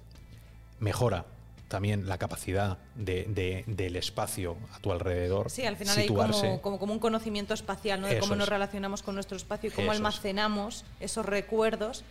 mejora 0.78 1.24
también 1.68 2.08
la 2.08 2.18
capacidad 2.18 2.78
de- 2.94 3.24
de- 3.28 3.64
del 3.66 3.96
espacio 3.96 4.56
a 4.74 4.78
tu 4.80 4.92
alrededor. 4.92 5.50
Sí, 5.50 5.64
al 5.64 5.76
final 5.76 5.96
situarse. 5.96 6.46
hay 6.46 6.48
como, 6.52 6.62
como, 6.62 6.78
como 6.78 6.92
un 6.92 6.98
conocimiento 6.98 7.54
espacial, 7.54 8.00
¿no? 8.00 8.06
De 8.06 8.18
cómo 8.18 8.36
nos 8.36 8.48
relacionamos 8.48 9.02
con 9.02 9.14
nuestro 9.14 9.36
espacio 9.36 9.70
y 9.70 9.72
cómo 9.72 9.90
almacenamos 9.90 10.84
esos 11.00 11.24
recuerdos 11.26 12.04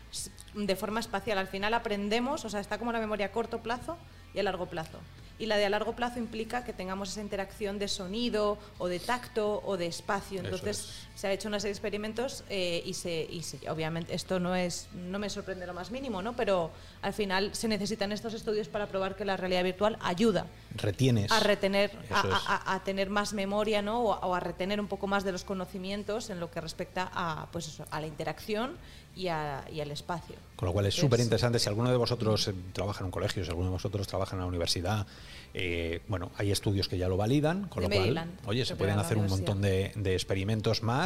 de 0.53 0.75
forma 0.75 0.99
espacial. 0.99 1.37
Al 1.37 1.47
final 1.47 1.73
aprendemos, 1.73 2.45
o 2.45 2.49
sea, 2.49 2.59
está 2.59 2.77
como 2.77 2.91
la 2.91 2.99
memoria 2.99 3.27
a 3.27 3.31
corto 3.31 3.59
plazo 3.61 3.97
y 4.33 4.39
a 4.39 4.43
largo 4.43 4.65
plazo. 4.65 4.97
Y 5.39 5.47
la 5.47 5.57
de 5.57 5.65
a 5.65 5.69
largo 5.69 5.93
plazo 5.95 6.19
implica 6.19 6.63
que 6.63 6.73
tengamos 6.73 7.09
esa 7.09 7.21
interacción 7.21 7.79
de 7.79 7.87
sonido 7.87 8.57
o 8.77 8.87
de 8.87 8.99
tacto 8.99 9.61
o 9.65 9.77
de 9.77 9.87
espacio. 9.87 10.39
Entonces 10.41 11.07
se 11.15 11.27
ha 11.27 11.31
hecho 11.31 11.49
de 11.49 11.69
experimentos 11.69 12.43
eh, 12.49 12.81
y, 12.85 12.93
se, 12.93 13.27
y 13.29 13.43
se- 13.43 13.69
obviamente 13.69 14.15
esto 14.15 14.39
no 14.39 14.55
es 14.55 14.87
no 14.93 15.19
me 15.19 15.29
sorprende 15.29 15.67
lo 15.67 15.73
más 15.73 15.91
mínimo, 15.91 16.21
¿no? 16.21 16.33
Pero 16.35 16.71
al 17.01 17.13
final 17.13 17.53
se 17.53 17.67
necesitan 17.67 18.11
estos 18.11 18.33
estudios 18.33 18.67
para 18.67 18.87
probar 18.87 19.15
que 19.15 19.23
la 19.25 19.37
realidad 19.37 19.63
virtual 19.63 19.97
ayuda 20.01 20.47
Retienes. 20.75 21.31
a 21.31 21.39
retener, 21.39 21.91
a, 22.11 22.81
tener 22.83 23.09
más 23.09 23.33
memoria, 23.33 23.81
¿no? 23.81 23.99
O 24.01 24.13
a, 24.13 24.19
o 24.25 24.33
a 24.35 24.39
retener 24.39 24.79
un 24.79 24.87
poco 24.87 25.05
más 25.07 25.23
de 25.23 25.31
los 25.31 25.43
conocimientos 25.43 26.29
en 26.29 26.39
lo 26.39 26.49
que 26.49 26.61
respecta 26.61 27.11
a, 27.13 27.47
pues 27.51 27.67
eso, 27.67 27.85
a 27.91 28.01
la 28.01 28.07
interacción 28.07 28.71
y, 29.15 29.27
a- 29.27 29.65
y 29.71 29.81
al 29.81 29.91
espacio. 29.91 30.35
Con 30.55 30.67
lo 30.67 30.73
cual 30.73 30.85
es 30.87 30.95
súper 30.95 31.19
interesante. 31.19 31.59
Si 31.59 31.67
alguno 31.69 31.91
de 31.91 31.97
vosotros 31.97 32.47
eh, 32.47 32.53
trabaja 32.73 32.99
en 33.01 33.05
un 33.05 33.11
colegio, 33.11 33.43
si 33.43 33.49
alguno 33.49 33.67
de 33.67 33.73
vosotros 33.73 34.07
trabaja 34.07 34.35
en 34.35 34.39
la 34.39 34.45
universidad, 34.47 35.05
eh, 35.53 36.01
bueno, 36.07 36.31
hay 36.37 36.51
estudios 36.51 36.87
que 36.87 36.97
ya 36.97 37.07
lo 37.07 37.17
validan, 37.17 37.67
con 37.67 37.83
lo 37.83 37.89
cual, 37.89 38.27
oye, 38.45 38.65
se 38.65 38.75
pueden 38.75 38.97
hacer 38.97 39.17
un 39.17 39.27
montón 39.27 39.61
de, 39.61 39.91
de 39.95 40.13
experimentos 40.13 40.81
más 40.81 41.02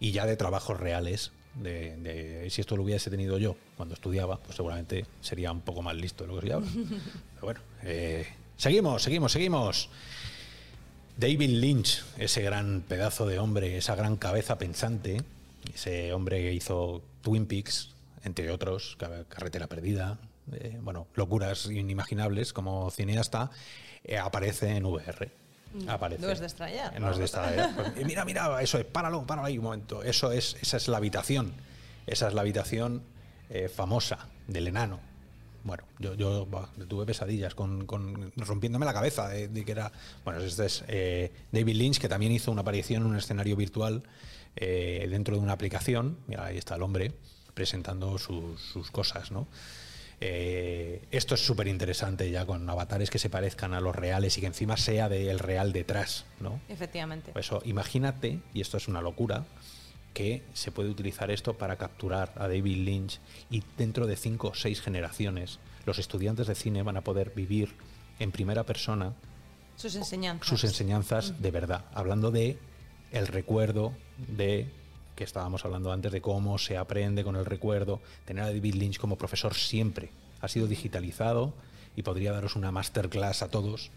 y 0.00 0.12
ya 0.12 0.26
de 0.26 0.36
trabajos 0.36 0.78
reales. 0.80 1.32
De, 1.54 1.96
de- 1.98 2.50
si 2.50 2.60
esto 2.60 2.76
lo 2.76 2.82
hubiese 2.82 3.10
tenido 3.10 3.38
yo 3.38 3.54
cuando 3.76 3.94
estudiaba, 3.94 4.38
pues 4.38 4.56
seguramente 4.56 5.06
sería 5.20 5.52
un 5.52 5.60
poco 5.60 5.82
más 5.82 5.94
listo 5.94 6.24
de 6.24 6.28
lo 6.28 6.34
que 6.34 6.40
soy 6.42 6.50
ahora. 6.50 6.66
Pero 7.34 7.42
bueno, 7.42 7.60
eh, 7.84 8.26
seguimos, 8.56 9.02
seguimos, 9.04 9.30
seguimos. 9.32 9.88
David 11.16 11.48
Lynch, 11.50 12.02
ese 12.18 12.42
gran 12.42 12.80
pedazo 12.80 13.26
de 13.26 13.38
hombre, 13.38 13.76
esa 13.76 13.94
gran 13.94 14.16
cabeza 14.16 14.58
pensante, 14.58 15.22
ese 15.72 16.12
hombre 16.12 16.38
que 16.42 16.52
hizo 16.52 17.02
Twin 17.22 17.46
Peaks, 17.46 17.90
entre 18.24 18.50
otros, 18.50 18.96
Ca- 18.98 19.24
Carretera 19.28 19.68
Perdida, 19.68 20.18
eh, 20.52 20.76
bueno, 20.82 21.06
locuras 21.14 21.66
inimaginables 21.66 22.52
como 22.52 22.90
cineasta, 22.90 23.50
eh, 24.02 24.18
aparece 24.18 24.76
en 24.76 24.86
VR. 24.86 25.30
Aparece. 25.88 26.22
No 26.22 26.30
es 26.30 26.40
de 26.40 26.46
extrañar. 26.46 27.00
No 27.00 27.10
es 27.10 27.18
de 27.18 27.24
extrañar. 27.24 27.70
Pues, 27.94 28.06
mira, 28.06 28.24
mira, 28.24 28.62
eso 28.62 28.78
es, 28.78 28.84
páralo, 28.84 29.26
páralo 29.26 29.46
ahí 29.48 29.58
un 29.58 29.64
momento. 29.64 30.02
Eso 30.02 30.32
es, 30.32 30.56
esa 30.60 30.76
es 30.76 30.88
la 30.88 30.96
habitación. 30.98 31.52
Esa 32.06 32.28
es 32.28 32.34
la 32.34 32.40
habitación 32.42 33.02
eh, 33.50 33.68
famosa 33.68 34.28
del 34.46 34.68
enano. 34.68 35.00
Bueno, 35.62 35.84
yo, 35.98 36.12
yo 36.14 36.44
bah, 36.44 36.68
tuve 36.88 37.06
pesadillas 37.06 37.54
con, 37.54 37.86
con- 37.86 38.32
rompiéndome 38.36 38.84
la 38.84 38.92
cabeza 38.92 39.28
de, 39.28 39.48
de 39.48 39.64
que 39.64 39.72
era. 39.72 39.90
Bueno, 40.24 40.40
este 40.40 40.66
es 40.66 40.84
eh, 40.88 41.32
David 41.52 41.76
Lynch, 41.76 41.98
que 41.98 42.08
también 42.08 42.32
hizo 42.32 42.52
una 42.52 42.60
aparición 42.60 43.02
en 43.02 43.08
un 43.08 43.16
escenario 43.16 43.56
virtual 43.56 44.02
eh, 44.56 45.06
dentro 45.10 45.36
de 45.36 45.40
una 45.42 45.54
aplicación. 45.54 46.18
Mira, 46.26 46.44
ahí 46.46 46.58
está 46.58 46.74
el 46.76 46.82
hombre 46.82 47.12
presentando 47.54 48.18
sus 48.18 48.90
cosas, 48.90 49.30
¿no? 49.30 49.46
Eh, 50.20 51.02
esto 51.10 51.34
es 51.34 51.44
súper 51.44 51.68
interesante 51.68 52.30
ya 52.30 52.46
con 52.46 52.68
avatares 52.68 53.10
que 53.10 53.18
se 53.18 53.30
parezcan 53.30 53.74
a 53.74 53.80
los 53.80 53.94
reales 53.94 54.38
y 54.38 54.40
que 54.40 54.46
encima 54.46 54.76
sea 54.76 55.08
del 55.08 55.38
real 55.38 55.72
detrás, 55.72 56.24
¿no? 56.40 56.60
Efectivamente. 56.68 57.32
Eso, 57.34 57.60
imagínate, 57.64 58.40
y 58.52 58.60
esto 58.60 58.76
es 58.76 58.88
una 58.88 59.02
locura, 59.02 59.44
que 60.14 60.44
se 60.54 60.70
puede 60.70 60.88
utilizar 60.88 61.30
esto 61.30 61.58
para 61.58 61.76
capturar 61.76 62.32
a 62.36 62.46
David 62.46 62.84
Lynch 62.84 63.20
y 63.50 63.62
dentro 63.76 64.06
de 64.06 64.16
cinco 64.16 64.48
o 64.48 64.54
seis 64.54 64.80
generaciones 64.80 65.58
los 65.84 65.98
estudiantes 65.98 66.46
de 66.46 66.54
cine 66.54 66.82
van 66.82 66.96
a 66.96 67.02
poder 67.02 67.32
vivir 67.34 67.74
en 68.20 68.30
primera 68.30 68.64
persona 68.64 69.12
sus 69.76 69.96
enseñanzas. 69.96 70.48
sus 70.48 70.64
enseñanzas 70.64 71.42
de 71.42 71.50
verdad, 71.50 71.84
hablando 71.92 72.30
de 72.30 72.58
el 73.10 73.26
recuerdo 73.26 73.92
de 74.16 74.70
que 75.14 75.24
estábamos 75.24 75.64
hablando 75.64 75.92
antes 75.92 76.10
de 76.12 76.20
cómo 76.20 76.58
se 76.58 76.76
aprende 76.76 77.22
con 77.24 77.36
el 77.36 77.44
recuerdo, 77.44 78.00
tener 78.24 78.42
a 78.44 78.46
David 78.46 78.74
Lynch 78.74 78.98
como 78.98 79.16
profesor 79.16 79.54
siempre 79.54 80.10
ha 80.40 80.48
sido 80.48 80.66
digitalizado 80.66 81.54
y 81.96 82.02
podría 82.02 82.32
daros 82.32 82.56
una 82.56 82.72
masterclass 82.72 83.42
a 83.42 83.48
todos 83.48 83.90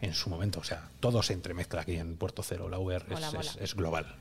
en 0.00 0.14
su 0.14 0.30
momento, 0.30 0.60
o 0.60 0.64
sea, 0.64 0.88
todo 1.00 1.22
se 1.22 1.32
entremezcla 1.32 1.80
aquí 1.80 1.94
en 1.96 2.16
Puerto 2.16 2.42
Cero, 2.42 2.68
la 2.68 2.78
UR 2.78 3.04
Mola, 3.08 3.26
es, 3.26 3.32
mola. 3.34 3.40
es- 3.50 3.56
es 3.60 3.74
global. 3.74 4.14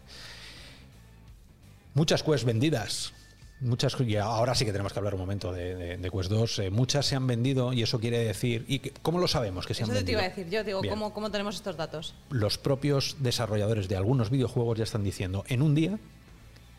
Muchas 1.93 2.23
quests 2.23 2.45
vendidas. 2.45 3.13
Muchas, 3.59 3.95
y 4.01 4.15
ahora 4.17 4.53
sí 4.53 4.65
que 4.65 4.71
tenemos 4.71 4.93
que 4.93 4.99
hablar 4.99 5.15
un 5.15 5.19
momento 5.19 5.51
de, 5.51 5.73
de- 5.75 5.97
de 5.97 6.11
Quest 6.11 6.29
2. 6.29 6.59
Eh, 6.59 6.69
muchas 6.69 7.07
se 7.07 7.15
han 7.15 7.25
vendido 7.25 7.73
y 7.73 7.81
eso 7.81 7.99
quiere 7.99 8.19
decir. 8.19 8.65
¿Y 8.67 8.79
que- 8.79 8.91
cómo 9.01 9.17
lo 9.17 9.27
sabemos 9.27 9.65
que 9.65 9.73
se 9.73 9.81
Eso 9.81 9.91
han 9.91 9.95
te 9.97 9.99
vendido? 10.01 10.19
iba 10.19 10.25
a 10.27 10.29
decir. 10.29 10.47
Yo 10.49 10.63
digo, 10.63 10.79
Bien 10.81 10.93
¿cómo, 10.93 11.11
¿cómo 11.11 11.31
tenemos 11.31 11.55
estos 11.55 11.75
datos? 11.75 12.13
los 12.29 12.59
propios 12.59 13.15
desarrolladores 13.19 13.87
de 13.87 13.95
algunos 13.97 14.29
videojuegos 14.29 14.77
ya 14.77 14.83
están 14.83 15.03
diciendo, 15.03 15.43
en 15.47 15.63
un 15.63 15.73
día 15.73 15.97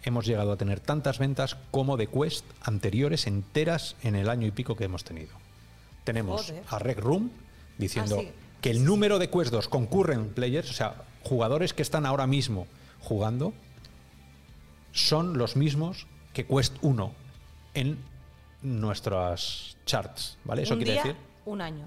hemos 0.02 0.26
llegado 0.26 0.52
a 0.52 0.57
tener 0.57 0.81
tantas 0.81 1.19
ventas 1.19 1.57
como 1.71 1.97
de 1.97 2.07
Quest 2.07 2.45
anteriores 2.62 3.26
enteras 3.26 3.97
en 4.02 4.14
el 4.14 4.28
año 4.28 4.47
y 4.47 4.50
pico 4.50 4.76
que 4.76 4.85
hemos 4.85 5.05
tenido. 5.05 5.33
Tenemos 6.05 6.47
Joder. 6.47 6.62
a 6.69 6.78
Rec 6.78 6.99
Room 7.00 7.31
diciendo 7.78 8.17
Ah, 8.21 8.23
sí. 8.23 8.31
que 8.61 8.71
el 8.71 8.85
número 8.85 9.19
de 9.19 9.28
Quest 9.31 9.50
2 9.52 9.69
concurren 9.69 10.28
players, 10.31 10.71
o 10.71 10.75
sea, 10.75 10.95
jugadores 11.23 11.75
que 11.75 11.83
están 11.83 12.07
ahora 12.07 12.26
mismo 12.26 12.67
jugando, 13.00 13.52
son 14.93 15.38
los 15.38 15.57
mismos 15.57 16.07
que 16.33 16.47
Quest 16.47 16.76
1 16.83 17.12
en 17.75 17.99
nuestras 18.62 19.76
charts, 19.87 20.38
¿vale? 20.45 20.62
Eso 20.62 20.75
un 20.75 20.78
quiere 20.81 20.93
día, 20.93 21.02
decir 21.02 21.17
un 21.45 21.61
año. 21.61 21.87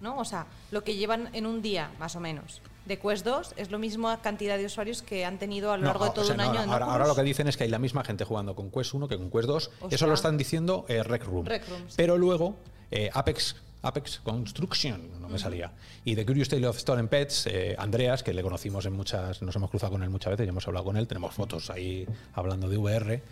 ¿No? 0.00 0.18
O 0.18 0.24
sea, 0.24 0.46
lo 0.70 0.84
que 0.84 0.96
llevan 0.96 1.30
en 1.34 1.46
un 1.46 1.62
día, 1.62 1.90
más 1.98 2.14
o 2.16 2.20
menos, 2.20 2.60
de 2.86 2.98
Quest 2.98 3.24
2 3.24 3.54
es 3.56 3.70
lo 3.70 3.78
mismo 3.78 4.14
cantidad 4.22 4.58
de 4.58 4.66
usuarios 4.66 5.02
que 5.02 5.24
han 5.24 5.38
tenido 5.38 5.72
a 5.72 5.76
lo 5.76 5.82
No, 5.84 5.88
largo 5.88 6.04
de 6.04 6.10
o 6.10 6.12
todo 6.14 6.24
sea, 6.24 6.34
un 6.34 6.42
no, 6.42 6.50
año 6.50 6.72
ahora, 6.72 6.86
ahora 6.86 7.06
lo 7.06 7.14
que 7.14 7.22
dicen 7.22 7.48
es 7.48 7.56
que 7.56 7.64
hay 7.64 7.70
la 7.70 7.78
misma 7.78 8.04
gente 8.04 8.24
jugando 8.24 8.54
con 8.54 8.70
Quest 8.70 8.94
1 8.94 9.08
que 9.08 9.16
con 9.16 9.30
Quest 9.30 9.46
2. 9.46 9.70
Hostia. 9.80 9.94
Eso 9.96 10.06
lo 10.06 10.14
están 10.14 10.36
diciendo 10.36 10.84
eh, 10.88 11.02
Rec 11.02 11.24
Room. 11.24 11.46
Rec 11.46 11.68
Room, 11.68 11.82
sí. 11.88 11.94
Pero 11.96 12.18
luego 12.18 12.56
eh, 12.90 13.10
Apex, 13.12 13.56
Apex 13.82 14.20
Construction, 14.20 15.20
no 15.20 15.28
me 15.28 15.38
salía. 15.38 15.72
Y 16.04 16.14
The 16.14 16.24
Curious 16.26 16.48
Tale 16.48 16.66
of 16.66 16.78
Stolen 16.78 17.08
Pets, 17.08 17.46
eh, 17.46 17.74
Andreas, 17.78 18.22
que 18.22 18.32
le 18.34 18.42
conocimos 18.42 18.84
en 18.86 18.92
muchas, 18.92 19.40
nos 19.42 19.56
hemos 19.56 19.70
cruzado 19.70 19.92
con 19.92 20.02
él 20.02 20.10
muchas 20.10 20.32
veces, 20.32 20.46
ya 20.46 20.50
hemos 20.50 20.66
hablado 20.68 20.84
con 20.84 20.96
él, 20.96 21.06
tenemos 21.08 21.34
fotos 21.34 21.70
ahí 21.70 22.06
hablando 22.34 22.68
de 22.68 22.76
VR, 22.76 23.22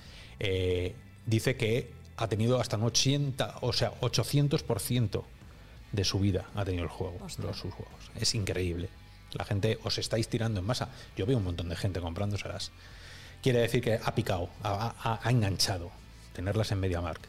eh, 0.41 0.95
dice 1.27 1.57
que 1.57 1.93
ha 2.17 2.29
tenido 2.29 2.61
hasta 2.61 2.77
un 2.77 2.85
80, 2.85 3.57
o 3.61 3.73
sea, 3.73 3.93
800% 4.01 5.23
de 5.93 6.05
su 6.05 6.19
vida 6.19 6.47
ha 6.55 6.65
tenido 6.65 6.85
el 6.85 6.91
juego, 6.91 7.19
Hostia. 7.25 7.45
los 7.45 7.59
sus 7.59 7.73
juegos. 7.73 7.95
Es 8.19 8.35
increíble. 8.35 8.89
La 9.35 9.45
gente 9.45 9.79
os 9.85 9.99
estáis 9.99 10.29
tirando 10.29 10.61
en 10.61 10.67
masa. 10.67 10.89
Yo 11.17 11.27
veo 11.27 11.39
un 11.39 11.45
montón 11.45 11.69
de 11.69 11.77
gente 11.77 12.01
comprándoselas. 12.01 12.71
Quiere 13.43 13.61
decir 13.61 13.83
que 13.83 13.99
ha 14.03 14.15
picado, 14.15 14.49
ha, 14.63 14.95
ha- 15.03 15.21
ha 15.23 15.31
enganchado 15.31 15.91
tenerlas 16.35 16.71
en 16.73 16.81
MediaMarkt 16.81 17.25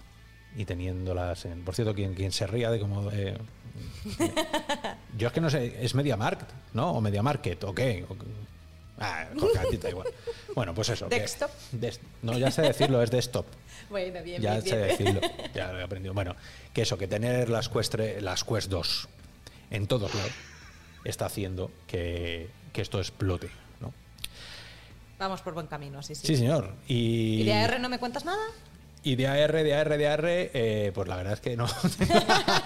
y 0.56 0.66
teniéndolas 0.66 1.46
en. 1.46 1.64
Por 1.64 1.74
cierto, 1.76 1.94
quien, 1.96 2.14
quien 2.14 2.32
se 2.32 2.46
ría 2.46 2.70
de 2.72 2.80
cómo. 2.80 3.10
eh, 3.12 3.38
yo 5.18 5.28
es 5.28 5.34
que 5.34 5.42
no 5.42 5.50
sé, 5.50 5.84
¿es 5.84 5.96
MediaMarkt? 5.96 6.50
¿No? 6.74 6.92
¿O 6.92 7.02
MediaMarket? 7.02 7.64
¿O 7.64 7.74
qué? 7.74 8.06
¿O 8.08 8.16
qué? 8.16 8.26
Ah, 9.00 9.26
Jorge, 9.40 9.58
a 9.60 9.64
ti 9.64 9.78
te 9.78 9.84
da 9.84 9.90
igual. 9.90 10.08
Bueno, 10.54 10.74
pues 10.76 10.90
eso. 10.90 11.10
que- 11.10 11.20
Desktop. 11.20 11.50
des- 11.72 12.00
no, 12.22 12.38
ya 12.38 12.52
sé 12.52 12.62
decirlo, 12.62 13.02
es 13.02 13.10
desktop. 13.10 13.46
Bueno, 13.90 14.22
bien, 14.24 14.42
Ya 14.42 14.52
bien, 14.60 14.64
sé 14.64 14.76
bien. 14.76 14.88
decirlo, 14.88 15.22
ya 15.54 15.72
lo 15.74 15.80
he 15.80 15.84
aprendido. 15.84 16.14
Bueno, 16.14 16.36
que 16.74 16.84
eso, 16.84 16.98
que 16.98 17.08
tener 17.08 17.50
las 17.50 17.70
Quest, 17.70 17.96
las 18.22 18.44
Quest 18.44 18.70
2 18.70 19.08
en 19.72 19.88
todos 19.88 20.14
lados 20.14 20.32
está 21.04 21.26
haciendo 21.26 21.72
que, 21.88 22.50
que 22.72 22.82
esto 22.82 23.00
explote, 23.00 23.50
¿no? 23.80 23.94
Vamos 25.20 25.42
por 25.42 25.54
buen 25.54 25.68
camino, 25.68 26.02
sí, 26.04 26.16
sí. 26.16 26.28
Sí, 26.28 26.38
señor. 26.38 26.76
Y, 26.88 27.42
¿Y 27.42 27.44
de 27.44 27.54
AR 27.54 27.80
no 27.80 27.90
me 27.90 28.00
cuentas 28.00 28.26
nada? 28.26 28.44
y 29.04 29.16
de 29.16 29.28
AR, 29.28 29.52
de 29.52 29.76
AR, 29.76 29.98
de 29.98 30.08
AR, 30.08 30.26
eh, 30.26 30.92
pues 30.96 31.08
la 31.08 31.18
verdad 31.18 31.34
es 31.34 31.42
que 31.42 31.58
no. 31.58 31.68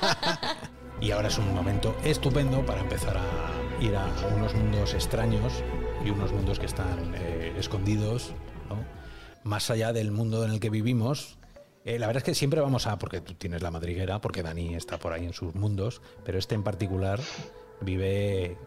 y 1.02 1.12
ahora 1.12 1.28
es 1.30 1.38
un 1.38 1.54
momento 1.54 1.96
estupendo 2.04 2.66
para 2.66 2.82
empezar 2.82 3.18
a 3.18 3.84
ir 3.84 3.96
a 3.96 4.06
unos 4.36 4.54
mundos 4.54 4.94
extraños 4.94 5.64
y 6.06 6.12
unos 6.12 6.32
mundos 6.32 6.60
que 6.60 6.68
están 6.68 7.16
eh, 7.16 7.56
escondidos, 7.58 8.32
¿no? 8.70 8.78
más 9.44 9.70
allá 9.72 9.94
del 9.94 10.12
mundo 10.12 10.46
en 10.46 10.52
el 10.52 10.60
que 10.60 10.70
vivimos. 10.70 11.38
Eh, 11.86 11.98
la 11.98 12.06
verdad 12.06 12.22
es 12.22 12.26
que 12.26 12.36
siempre 12.36 12.62
vamos 12.62 12.86
a, 12.86 13.00
porque 13.00 13.22
tú 13.22 13.34
tienes 13.34 13.64
la 13.64 13.72
madriguera, 13.72 14.22
porque 14.22 14.44
Dani 14.44 14.76
está 14.76 15.00
por 15.00 15.14
ahí 15.14 15.26
en 15.26 15.34
sus 15.34 15.56
mundos, 15.56 16.02
pero 16.24 16.38
este 16.38 16.54
en 16.54 16.64
particular 16.64 17.20
vive 17.82 18.58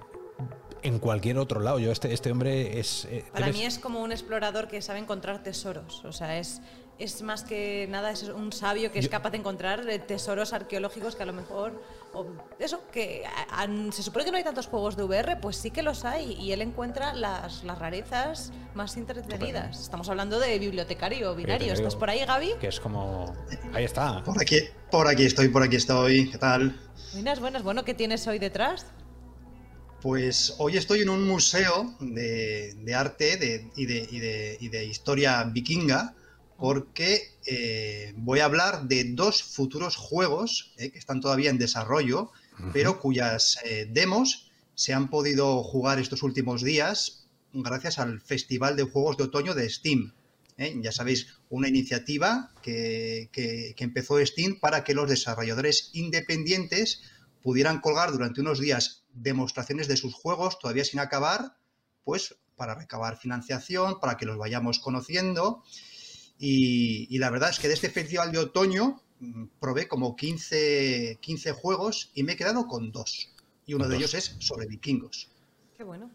en 0.83 0.99
cualquier 0.99 1.39
otro 1.39 1.61
lado. 1.61 1.79
Yo 1.79 1.93
este, 1.93 2.13
este 2.13 2.31
hombre 2.33 2.79
es... 2.81 3.05
eh, 3.11 3.25
Para 3.33 3.47
eres- 3.47 3.57
mí 3.59 3.65
es 3.65 3.79
como 3.79 4.01
un 4.03 4.13
explorador 4.13 4.69
que 4.69 4.81
sabe 4.83 4.99
encontrar 4.99 5.43
tesoros. 5.43 6.03
O 6.07 6.13
sea, 6.13 6.39
es, 6.39 6.63
es 6.99 7.21
más 7.23 7.45
que 7.45 7.87
nada, 7.91 8.11
es 8.11 8.23
un 8.23 8.51
sabio 8.53 8.91
que 8.91 8.99
es 8.99 9.09
capaz 9.11 9.31
de 9.31 9.39
encontrar 9.39 9.87
eh, 9.89 9.99
tesoros 9.99 10.55
arqueológicos 10.55 11.17
que 11.17 11.23
a 11.23 11.27
lo 11.27 11.35
mejor. 11.35 11.83
o 12.15 12.25
eso, 12.59 12.81
que 12.91 13.25
a- 13.27 13.63
a- 13.65 13.93
se 13.93 14.03
supone 14.03 14.25
que 14.25 14.31
no 14.31 14.39
hay 14.39 14.45
tantos 14.45 14.69
juegos 14.69 14.97
de 14.97 15.03
VR, 15.03 15.37
pues 15.37 15.57
sí 15.57 15.71
que 15.71 15.83
los 15.83 16.07
hay. 16.07 16.33
Y 16.41 16.53
él 16.53 16.63
encuentra 16.63 17.13
las, 17.13 17.63
las 17.63 17.79
rarezas 17.79 18.51
más 18.75 18.97
entretenidas. 18.97 19.81
Estamos 19.83 20.09
hablando 20.09 20.41
de 20.41 20.59
bibliotecario 20.59 21.35
binario. 21.35 21.75
¿Estás 21.75 21.95
por 21.95 22.09
ahí, 22.09 22.25
Gaby? 22.25 22.55
que 22.59 22.69
es 22.69 22.81
como... 22.81 23.35
Ahí 23.75 23.85
está. 23.85 24.25
Por 24.25 24.41
aquí, 24.41 24.61
por 24.91 25.07
aquí 25.09 25.25
estoy, 25.27 25.49
por 25.49 25.63
aquí 25.63 25.77
estoy. 25.77 26.31
¿Qué 26.31 26.39
tal? 26.39 26.75
Buenas, 27.13 27.39
buenas. 27.41 27.63
Bueno, 27.63 27.85
¿qué 27.85 27.93
tienes 27.93 28.27
hoy 28.27 28.39
detrás? 28.39 28.87
Pues 30.03 30.55
hoy 30.59 30.77
estoy 30.79 31.03
en 31.03 31.11
un 31.11 31.27
museo 31.27 31.95
de, 32.01 32.75
de 32.75 32.95
arte 32.95 33.37
de- 33.37 33.71
y, 33.77 33.87
de, 33.87 34.09
y 34.11 34.19
de- 34.19 34.57
y 34.61 34.69
de 34.69 34.85
historia 34.87 35.45
vikinga 35.45 36.15
porque 36.57 37.23
eh, 37.47 38.13
voy 38.17 38.41
a 38.41 38.45
hablar 38.47 38.87
de 38.89 39.05
dos 39.13 39.43
futuros 39.43 39.97
juegos 39.97 40.73
eh, 40.79 40.91
que 40.91 40.99
están 40.99 41.21
todavía 41.21 41.51
en 41.51 41.59
desarrollo, 41.59 42.31
pero 42.75 43.01
cuyas 43.01 43.59
eh, 43.65 43.89
demos 43.91 44.51
se 44.75 44.93
han 44.93 45.09
podido 45.09 45.63
jugar 45.63 45.99
estos 45.99 46.23
últimos 46.23 46.63
días 46.63 47.27
gracias 47.53 47.99
al 47.99 48.21
Festival 48.21 48.77
de 48.77 48.83
Juegos 48.85 49.17
de 49.17 49.25
Otoño 49.25 49.55
de 49.55 49.69
Steam. 49.71 50.13
Ya 50.83 50.93
sabéis, 50.93 51.29
una 51.49 51.69
iniciativa 51.69 52.53
que, 52.63 53.31
que- 53.33 53.73
que 53.77 53.85
empezó 53.85 54.25
Steam 54.25 54.61
para 54.61 54.85
que 54.85 54.93
los 54.95 55.09
desarrolladores 55.09 55.89
independientes 55.95 57.01
pudieran 57.43 57.81
colgar 57.81 58.13
durante 58.13 58.43
unos 58.43 58.61
días 58.61 59.00
demostraciones 59.15 59.89
de 59.89 59.97
sus 59.97 60.15
juegos 60.15 60.59
todavía 60.59 60.85
sin 60.85 61.01
acabar, 61.01 61.57
pues 62.05 62.37
para 62.57 62.75
recabar 62.75 63.17
financiación, 63.17 64.01
para 64.01 64.17
que 64.17 64.27
los 64.27 64.37
vayamos 64.39 64.79
conociendo. 64.79 65.63
Y, 66.39 67.07
y 67.15 67.19
la 67.19 67.31
verdad 67.31 67.51
es 67.51 67.59
que 67.59 67.69
de 67.69 67.75
este 67.75 67.91
festival 67.91 68.33
de 68.33 68.39
otoño 68.39 69.03
mm, 69.21 69.45
probé 69.61 69.89
como 69.89 70.17
15, 70.17 71.19
15 71.21 71.53
juegos 71.53 72.11
y 72.15 72.23
me 72.23 72.33
he 72.33 72.37
quedado 72.37 72.67
con 72.67 72.93
dos. 72.93 73.31
Y 73.67 73.75
uno 73.75 73.85
Con 73.85 73.91
de 73.93 73.99
dos. 73.99 74.15
ellos 74.15 74.15
es 74.15 74.37
sobre 74.45 74.67
vikingos. 74.67 75.29
Qué 75.77 75.85
bueno. 75.85 76.11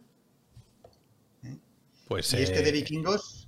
Pues, 2.08 2.34
Y 2.34 2.38
este 2.38 2.62
de 2.62 2.70
eh, 2.70 2.72
vikingos, 2.72 3.45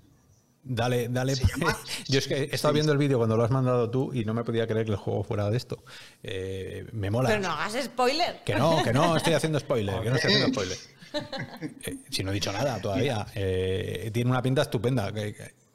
Dale, 0.70 1.08
dale. 1.10 1.36
Llama- 1.36 1.78
Yo 2.08 2.20
es 2.20 2.28
que 2.28 2.36
he 2.44 2.56
estado 2.56 2.74
viendo 2.74 2.92
el 2.92 2.98
vídeo 2.98 3.18
cuando 3.18 3.38
lo 3.38 3.44
has 3.44 3.52
mandado 3.52 3.90
tú 3.90 4.12
y 4.14 4.26
no 4.26 4.34
me 4.34 4.44
podía 4.44 4.68
creer 4.68 4.86
que 4.86 4.92
el 4.92 4.98
juego 4.98 5.24
fuera 5.24 5.50
de 5.50 5.58
esto. 5.58 5.84
Eh, 6.24 6.86
me 6.92 7.10
mola. 7.10 7.30
Pero 7.30 7.42
no 7.42 7.50
hagas 7.52 7.84
spoiler. 7.86 8.44
Que 8.46 8.56
no, 8.56 8.84
que 8.84 8.92
no 8.94 9.16
estoy 9.16 9.34
haciendo 9.34 9.60
spoiler, 9.60 10.02
que 10.02 10.10
no 10.10 10.16
estoy 10.16 10.32
haciendo 10.34 10.54
spoiler. 10.54 10.78
Eh, 11.86 11.98
si 12.10 12.24
no 12.24 12.32
he 12.32 12.34
dicho 12.34 12.52
nada 12.52 12.82
todavía. 12.82 13.26
Eh, 13.36 14.12
tiene 14.14 14.30
una 14.30 14.42
pinta 14.42 14.62
estupenda. 14.64 15.12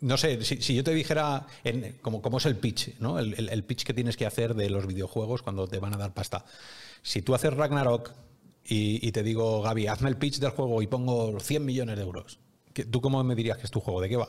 no 0.00 0.16
sé, 0.16 0.42
si, 0.44 0.60
si 0.60 0.74
yo 0.74 0.84
te 0.84 0.92
dijera 0.92 1.46
en, 1.64 1.98
como, 2.02 2.20
cómo 2.20 2.38
es 2.38 2.46
el 2.46 2.56
pitch, 2.56 2.98
¿no? 2.98 3.18
El, 3.18 3.34
el- 3.34 3.48
el 3.48 3.64
pitch 3.64 3.84
que 3.84 3.94
tienes 3.94 4.16
que 4.16 4.26
hacer 4.26 4.54
de 4.54 4.68
los 4.70 4.86
videojuegos 4.86 5.42
cuando 5.42 5.66
te 5.68 5.78
van 5.78 5.94
a 5.94 5.96
dar 5.96 6.12
pasta. 6.12 6.44
Si 7.02 7.22
tú 7.22 7.34
haces 7.34 7.52
Ragnarok 7.54 8.10
y, 8.64 9.06
y 9.06 9.12
te 9.12 9.22
digo, 9.22 9.62
Gaby, 9.62 9.86
hazme 9.86 10.08
el 10.10 10.16
pitch 10.16 10.38
del 10.38 10.50
juego 10.50 10.82
y 10.82 10.86
pongo 10.86 11.38
100 11.40 11.64
millones 11.64 11.96
de 11.96 12.02
euros. 12.02 12.38
¿qué- 12.74 12.84
¿Tú 12.84 13.00
cómo 13.00 13.22
me 13.24 13.34
dirías 13.34 13.58
que 13.58 13.64
es 13.64 13.70
tu 13.70 13.80
juego? 13.80 14.00
¿De 14.00 14.08
qué 14.08 14.16
va? 14.16 14.28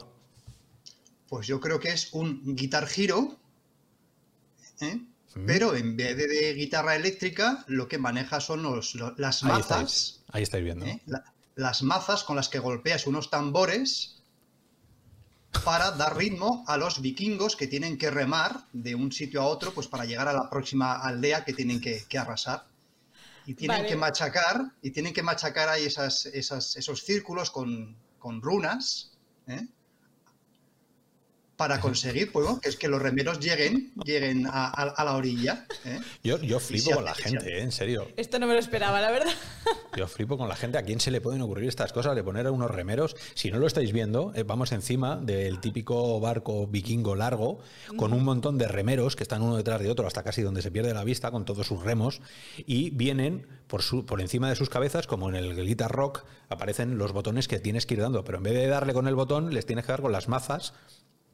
Pues 1.34 1.48
yo 1.48 1.60
creo 1.60 1.80
que 1.80 1.90
es 1.90 2.14
un 2.14 2.56
Guitar 2.56 2.88
Hero, 2.96 3.36
¿eh? 4.82 5.02
pero 5.48 5.76
en 5.76 5.98
vez 5.98 6.16
de, 6.16 6.28
de 6.28 6.54
guitarra 6.54 6.96
eléctrica, 6.96 7.66
lo 7.66 7.88
que 7.88 7.98
maneja 7.98 8.40
son 8.40 8.62
los, 8.62 8.94
las 9.18 9.42
Ahí 9.42 9.50
mazas. 9.50 9.64
estáis, 9.64 10.24
ahí 10.32 10.44
estáis 10.44 10.64
viendo. 10.64 10.86
¿eh? 10.86 11.02
La- 11.08 11.24
las 11.56 11.82
mazas 11.82 12.24
con 12.24 12.36
las 12.36 12.50
que 12.50 12.60
golpeas 12.60 13.08
unos 13.08 13.32
tambores 13.32 14.22
para 15.66 15.90
dar 15.94 16.16
ritmo 16.18 16.64
a 16.68 16.78
los 16.78 17.02
vikingos 17.02 17.56
que 17.56 17.66
tienen 17.66 17.98
que 17.98 18.12
remar 18.12 18.68
de 18.72 18.94
un 18.94 19.12
sitio 19.12 19.42
a 19.42 19.46
otro 19.46 19.74
pues 19.74 19.88
para 19.88 20.06
llegar 20.06 20.28
a 20.28 20.34
la 20.34 20.52
próxima 20.52 20.94
aldea 21.02 21.44
que 21.46 21.54
tienen 21.54 21.82
que, 21.82 22.04
que 22.08 22.20
arrasar. 22.20 22.68
Y 23.48 23.56
tienen 23.56 23.78
Vale. 23.78 23.90
que 23.90 23.96
machacar, 23.96 24.72
y 24.84 24.92
tienen 24.92 25.16
que 25.16 25.24
machacar 25.24 25.68
ahí 25.68 25.86
esas, 25.86 26.28
esas- 26.28 26.76
esos 26.76 27.02
círculos 27.02 27.50
con, 27.50 27.96
con 28.20 28.40
runas, 28.40 29.14
¿eh? 29.48 29.66
Para 31.56 31.80
conseguir 31.80 32.32
pues, 32.32 32.48
que 32.62 32.70
es 32.70 32.76
que 32.76 32.88
los 32.88 33.02
remeros 33.02 33.40
lleguen, 33.40 33.92
lleguen 34.04 34.48
a, 34.48 34.66
a- 34.68 34.90
a 34.90 35.04
la 35.06 35.16
orilla. 35.16 35.66
¿eh? 35.86 36.00
Yo, 36.24 36.40
yo 36.42 36.60
flipo 36.60 36.92
con 36.92 37.06
la 37.06 37.14
gente. 37.14 37.60
¿eh? 37.60 37.62
en 37.62 37.72
serio. 37.72 38.08
Esto 38.18 38.40
no 38.40 38.48
me 38.48 38.54
lo 38.54 38.60
esperaba, 38.60 39.00
la 39.02 39.12
verdad. 39.12 39.32
Yo 39.96 40.08
flipo 40.08 40.38
con 40.40 40.50
la 40.50 40.56
gente. 40.56 40.80
¿A 40.80 40.84
quién 40.84 41.00
se 41.00 41.12
le 41.12 41.22
pueden 41.22 41.42
ocurrir 41.44 41.70
estas 41.70 41.94
cosas 41.94 42.16
de 42.16 42.24
poner 42.24 42.48
a 42.48 42.52
unos 42.52 42.72
remeros? 42.72 43.16
Si 43.36 43.52
no 43.52 43.60
lo 43.60 43.68
estáis 43.68 43.94
viendo, 43.94 44.34
eh, 44.36 44.42
vamos 44.42 44.72
encima 44.72 45.18
del 45.18 45.60
típico 45.60 46.20
barco 46.20 46.66
vikingo 46.66 47.16
largo, 47.16 47.60
con 47.96 48.12
un 48.14 48.24
montón 48.24 48.58
de 48.58 48.68
remeros 48.68 49.16
que 49.16 49.22
están 49.24 49.44
uno 49.44 49.56
detrás 49.56 49.80
de 49.82 49.92
otro 49.92 50.08
hasta 50.08 50.24
casi 50.24 50.42
donde 50.42 50.64
se 50.64 50.72
pierde 50.72 50.94
la 50.96 51.04
vista, 51.04 51.30
con 51.30 51.46
todos 51.46 51.68
sus 51.68 51.84
remos, 51.84 52.22
y 52.66 52.90
vienen 52.90 53.46
por, 53.68 53.84
su, 53.84 54.04
por 54.06 54.20
encima 54.20 54.50
de 54.50 54.56
sus 54.56 54.70
cabezas, 54.70 55.06
como 55.06 55.30
en 55.30 55.36
el 55.36 55.56
Guitar 55.64 55.92
Rock, 55.92 56.26
aparecen 56.50 56.98
los 56.98 57.12
botones 57.14 57.48
que 57.48 57.60
tienes 57.60 57.86
que 57.86 57.94
ir 57.94 58.02
dando. 58.02 58.24
Pero 58.24 58.40
en 58.40 58.44
vez 58.44 58.54
de 58.56 58.66
darle 58.68 58.94
con 58.94 59.08
el 59.08 59.14
botón, 59.16 59.54
les 59.54 59.68
tienes 59.68 59.86
que 59.86 59.92
dar 59.92 60.02
con 60.02 60.12
las 60.12 60.28
mazas 60.28 60.74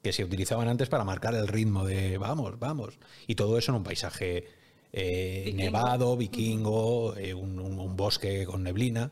que 0.01 0.13
se 0.13 0.23
utilizaban 0.23 0.67
antes 0.67 0.89
para 0.89 1.03
marcar 1.03 1.35
el 1.35 1.47
ritmo 1.47 1.85
de 1.85 2.17
vamos, 2.17 2.57
vamos. 2.59 2.97
Y 3.27 3.35
todo 3.35 3.57
eso 3.57 3.71
en 3.71 3.77
un 3.77 3.83
paisaje 3.83 4.47
eh, 4.93 5.43
Vikingo. 5.45 5.63
nevado, 5.63 6.17
vikingo, 6.17 7.15
eh, 7.17 7.33
un, 7.33 7.59
un- 7.59 7.79
un 7.79 7.95
bosque 7.95 8.45
con 8.45 8.63
neblina. 8.63 9.11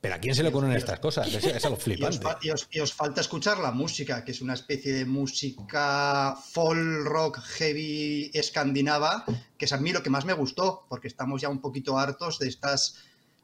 Pero 0.00 0.14
¿a 0.14 0.18
quién 0.18 0.34
se 0.34 0.42
le 0.42 0.48
ocurren 0.48 0.72
estas 0.72 0.98
cosas? 1.00 1.26
Es, 1.34 1.44
es 1.44 1.64
algo 1.64 1.76
Y 1.76 1.78
os, 1.78 1.84
flipante. 1.84 2.26
y 2.46 2.50
os- 2.50 2.68
y 2.70 2.80
os 2.80 2.92
falta 2.94 3.20
escuchar 3.20 3.58
la 3.58 3.70
música, 3.72 4.24
que 4.24 4.32
es 4.32 4.40
una 4.40 4.54
especie 4.54 4.92
de 4.94 5.04
música 5.04 6.36
folk 6.52 7.04
rock 7.04 7.38
heavy 7.40 8.30
escandinava, 8.32 9.24
que 9.58 9.64
es 9.64 9.72
a 9.72 9.78
mí 9.78 9.92
lo 9.92 10.02
que 10.02 10.10
más 10.10 10.24
me 10.24 10.32
gustó, 10.32 10.86
porque 10.88 11.08
estamos 11.08 11.42
ya 11.42 11.48
un 11.48 11.60
poquito 11.60 11.98
hartos 11.98 12.38
de 12.38 12.48
estas 12.48 12.96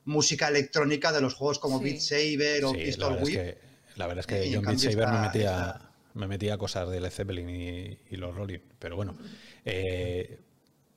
música 0.04 0.48
electrónica 0.48 1.10
de 1.12 1.20
los 1.20 1.34
juegos 1.34 1.58
como 1.58 1.78
Sí. 1.78 1.84
Beat 1.84 2.00
Saber 2.00 2.64
o 2.64 2.70
Sí, 2.70 2.76
Pistol 2.78 3.16
es 3.16 3.22
Whip. 3.24 3.34
que, 3.34 3.58
la 3.96 4.06
verdad 4.06 4.20
es 4.20 4.26
que 4.26 4.50
yo 4.50 4.60
en 4.60 4.64
Beat 4.66 4.78
Saber 4.78 4.96
me 4.96 5.02
esta- 5.04 5.20
metía, 5.22 5.85
me 6.16 6.26
metía 6.26 6.58
cosas 6.58 6.88
de 6.90 7.00
Led 7.00 7.10
Zeppelin 7.10 7.48
y, 7.48 7.98
y 8.10 8.16
los 8.16 8.34
Rolling. 8.34 8.58
Pero 8.78 8.96
bueno, 8.96 9.16
eh, 9.64 10.40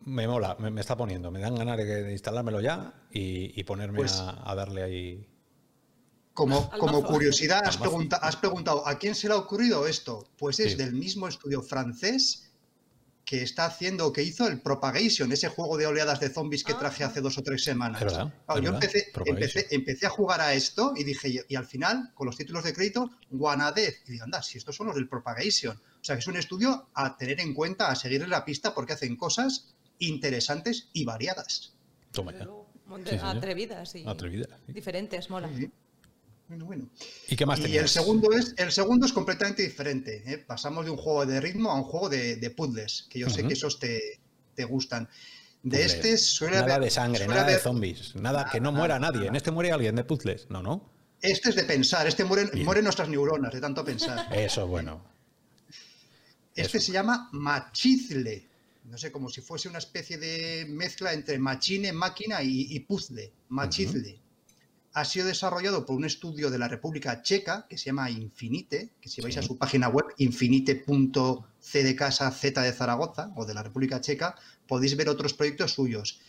me 0.06 0.28
mola, 0.28 0.56
me, 0.60 0.72
me 0.72 0.82
está 0.82 0.96
poniendo. 0.98 1.30
Me 1.32 1.40
dan 1.40 1.56
ganas 1.56 1.78
de, 1.78 1.86
de 1.86 2.12
instalármelo 2.12 2.62
ya 2.62 2.94
y, 3.12 3.60
y 3.60 3.64
ponerme 3.64 3.98
Pues- 3.98 4.14
a, 4.20 4.50
a 4.50 4.56
darle 4.56 4.84
ahí. 4.84 5.28
Como, 6.34 6.70
como 6.70 7.04
curiosidad, 7.04 7.62
has, 7.66 7.76
pregunta- 7.78 8.16
has 8.22 8.38
preguntado, 8.38 8.88
¿a 8.88 8.98
quién 8.98 9.14
se 9.14 9.28
le 9.28 9.34
ha 9.34 9.38
ocurrido 9.38 9.86
esto? 9.88 10.26
Pues 10.38 10.60
es 10.62 10.72
Sí. 10.72 10.78
del 10.78 10.94
mismo 10.94 11.28
estudio 11.28 11.62
francés 11.62 12.49
que 13.30 13.44
está 13.44 13.66
haciendo, 13.66 14.12
que 14.12 14.24
hizo 14.24 14.48
el 14.48 14.60
Propagation, 14.60 15.32
ese 15.32 15.50
juego 15.50 15.78
de 15.78 15.86
oleadas 15.86 16.20
de 16.20 16.30
zombies 16.30 16.64
que 16.64 16.74
traje 16.74 17.04
hace 17.04 17.22
dos 17.22 17.38
o 17.38 17.44
tres 17.44 17.64
semanas. 17.64 18.02
Es 18.02 18.08
verdad, 18.08 18.34
Claro, 18.48 18.60
es 18.60 18.66
yo 18.66 18.74
empecé, 18.74 19.12
empecé, 19.24 19.68
empecé 19.70 20.08
a 20.08 20.10
jugar 20.10 20.42
a 20.42 20.56
esto 20.56 20.94
y 20.96 21.04
dije, 21.04 21.30
y, 21.30 21.40
y 21.48 21.56
al 21.56 21.68
final, 21.68 22.12
con 22.16 22.26
los 22.26 22.36
títulos 22.36 22.64
de 22.64 22.74
crédito, 22.74 23.12
Guanadez. 23.30 24.02
Y 24.08 24.14
digo, 24.14 24.24
anda, 24.24 24.42
si 24.42 24.58
estos 24.58 24.76
son 24.76 24.88
los 24.88 24.96
del 24.96 25.08
Propagation. 25.08 25.78
O 25.78 26.04
sea, 26.04 26.16
que 26.16 26.22
es 26.22 26.28
un 26.28 26.38
estudio 26.38 26.90
a 26.96 27.18
tener 27.18 27.40
en 27.40 27.54
cuenta, 27.54 27.92
a 27.92 27.96
seguirle 27.96 28.28
la 28.28 28.44
pista, 28.44 28.74
porque 28.74 28.94
hacen 28.94 29.16
cosas 29.16 29.76
interesantes 30.00 30.90
y 30.94 31.06
variadas. 31.06 31.76
Toma 32.12 32.32
ya. 32.32 32.48
Sí. 33.06 33.20
Atrevidas 33.22 33.94
y 33.94 34.00
sí. 34.00 34.74
diferentes, 34.74 35.30
mola. 35.30 35.52
Sí. 35.56 35.72
Bueno, 36.50 36.66
bueno. 36.66 36.90
¿Y 37.30 37.36
qué 37.36 37.46
más 37.46 37.60
Y 37.60 37.64
tenías? 37.64 37.84
el 37.84 37.90
segundo 37.90 38.32
es, 38.34 38.54
el 38.58 38.72
segundo 38.72 39.06
es 39.06 39.14
completamente 39.14 39.62
diferente. 39.64 40.24
¿eh? 40.26 40.38
Pasamos 40.40 40.84
de 40.84 40.92
un 40.92 40.98
juego 40.98 41.26
de 41.26 41.40
ritmo 41.40 41.72
a 41.72 41.76
un 41.76 41.84
juego 41.84 42.10
de, 42.10 42.36
de 42.38 42.50
puzzles, 42.50 43.06
que 43.10 43.20
yo 43.20 43.30
sé 43.30 43.48
que 43.48 43.54
esos 43.54 43.80
te, 43.80 44.20
te 44.56 44.66
gustan. 44.66 45.08
De 45.62 45.78
Puzzles. 45.78 45.94
este 45.94 46.18
suele 46.18 46.56
Nada 46.58 46.76
haber- 46.76 46.86
de 46.86 46.90
sangre, 46.92 47.28
nada 47.28 47.44
de 47.44 47.58
zombies, 47.60 48.16
nada 48.16 48.50
que 48.52 48.60
no 48.60 48.72
muera 48.72 48.98
nada, 48.98 49.14
nadie. 49.14 49.28
En 49.28 49.36
este 49.36 49.52
muere 49.52 49.72
alguien 49.72 49.96
de 49.96 50.04
puzzles. 50.06 50.48
No, 50.50 50.64
no. 50.64 50.90
Este 51.22 51.50
es 51.50 51.56
de 51.56 51.64
pensar, 51.66 52.08
este 52.08 52.24
mueren, 52.24 52.50
mueren 52.64 52.86
nuestras 52.86 53.10
neuronas 53.10 53.54
de 53.54 53.60
tanto 53.62 53.84
pensar. 53.86 54.28
Eso, 54.36 54.66
bueno. 54.68 55.04
Este 56.56 56.78
Eso. 56.78 56.88
se 56.88 56.92
llama 56.94 57.30
Machizle. 57.34 58.48
No 58.86 58.98
sé, 58.98 59.12
como 59.12 59.30
si 59.30 59.42
fuese 59.42 59.68
una 59.70 59.78
especie 59.78 60.18
de 60.18 60.66
mezcla 60.70 61.14
entre 61.14 61.38
machine, 61.38 61.92
máquina 61.94 62.42
y, 62.42 62.68
y 62.74 62.80
puzzle. 62.80 63.32
Machizle. 63.50 64.18
Ha 64.94 65.06
sido 65.06 65.28
desarrollado 65.28 65.86
por 65.86 65.96
un 65.96 66.06
estudio 66.06 66.50
de 66.50 66.58
la 66.58 66.68
República 66.68 67.22
Checa 67.22 67.68
que 67.70 67.78
se 67.78 67.86
llama 67.86 68.10
Infinite, 68.10 68.90
que 69.00 69.10
si 69.10 69.22
vais 69.22 69.38
a 69.38 69.44
su 69.44 69.58
página 69.58 69.88
web, 69.88 70.06
infinite.c 70.18 71.84
de 71.84 71.96
casa 71.96 72.32
Z 72.32 72.62
de 72.62 72.74
Zaragoza 72.74 73.32
o 73.36 73.46
de 73.46 73.54
la 73.54 73.62
República 73.62 74.02
Checa, 74.02 74.36
podéis 74.68 74.98
ver 74.98 75.10
otros 75.10 75.34
proyectos 75.34 75.74
suyos. 75.74 76.20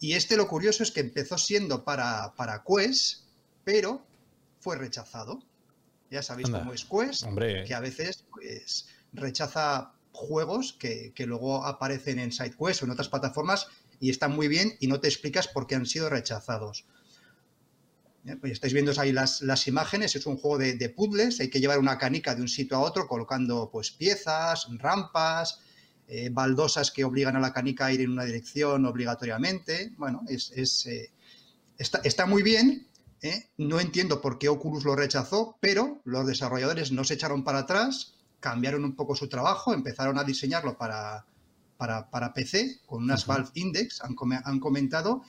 Y 0.00 0.12
este 0.14 0.36
lo 0.36 0.48
curioso 0.48 0.82
es 0.82 0.90
que 0.90 1.00
empezó 1.00 1.36
siendo 1.36 1.84
para, 1.84 2.34
para 2.34 2.62
Quest, 2.64 3.24
pero 3.64 4.06
fue 4.60 4.76
rechazado. 4.76 5.42
Ya 6.10 6.22
sabéis 6.22 6.46
Anda. 6.48 6.60
cómo 6.60 6.72
es 6.72 6.84
Quest, 6.84 7.24
Hombre. 7.24 7.64
que 7.64 7.74
a 7.74 7.80
veces 7.80 8.24
pues, 8.30 8.86
rechaza 9.12 9.92
juegos 10.12 10.72
que, 10.72 11.12
que 11.14 11.26
luego 11.26 11.64
aparecen 11.64 12.18
en 12.18 12.32
SideQuest 12.32 12.82
o 12.82 12.84
en 12.86 12.92
otras 12.92 13.08
plataformas 13.08 13.66
y 14.00 14.10
están 14.10 14.34
muy 14.34 14.48
bien 14.48 14.76
y 14.80 14.86
no 14.86 15.00
te 15.00 15.08
explicas 15.08 15.46
por 15.48 15.66
qué 15.66 15.74
han 15.74 15.86
sido 15.86 16.08
rechazados. 16.08 16.86
Ya, 18.28 18.36
pues 18.36 18.52
estáis 18.52 18.74
viendo 18.74 18.92
ahí 18.98 19.10
las, 19.10 19.40
las 19.40 19.66
imágenes, 19.68 20.14
es 20.14 20.26
un 20.26 20.36
juego 20.36 20.58
de, 20.58 20.74
de 20.74 20.90
puzzles, 20.90 21.40
hay 21.40 21.48
que 21.48 21.60
llevar 21.60 21.78
una 21.78 21.96
canica 21.96 22.34
de 22.34 22.42
un 22.42 22.48
sitio 22.48 22.76
a 22.76 22.80
otro 22.80 23.08
colocando 23.08 23.70
pues 23.72 23.90
piezas, 23.90 24.66
rampas, 24.72 25.60
eh, 26.06 26.28
baldosas 26.30 26.90
que 26.90 27.04
obligan 27.04 27.36
a 27.36 27.40
la 27.40 27.54
canica 27.54 27.86
a 27.86 27.92
ir 27.92 28.02
en 28.02 28.10
una 28.10 28.26
dirección 28.26 28.84
obligatoriamente. 28.84 29.94
Bueno, 29.96 30.24
es, 30.28 30.52
es, 30.54 30.84
eh, 30.84 31.10
está, 31.78 32.02
está 32.04 32.26
muy 32.26 32.42
bien, 32.42 32.86
¿eh? 33.22 33.48
No 33.56 33.80
entiendo 33.80 34.20
por 34.20 34.38
qué 34.38 34.50
Oculus 34.50 34.84
lo 34.84 34.94
rechazó, 34.94 35.56
pero 35.60 36.02
los 36.04 36.26
desarrolladores 36.26 36.92
no 36.92 37.04
se 37.04 37.14
echaron 37.14 37.44
para 37.44 37.60
atrás, 37.60 38.12
cambiaron 38.40 38.84
un 38.84 38.94
poco 38.94 39.16
su 39.16 39.30
trabajo, 39.30 39.72
empezaron 39.72 40.18
a 40.18 40.24
diseñarlo 40.24 40.76
para, 40.76 41.24
para, 41.78 42.10
para 42.10 42.34
PC 42.34 42.80
con 42.84 43.04
unas 43.04 43.22
Ujú. 43.22 43.32
Valve 43.32 43.50
Index, 43.54 44.02
han, 44.02 44.14
han 44.44 44.60
comentado, 44.60 45.22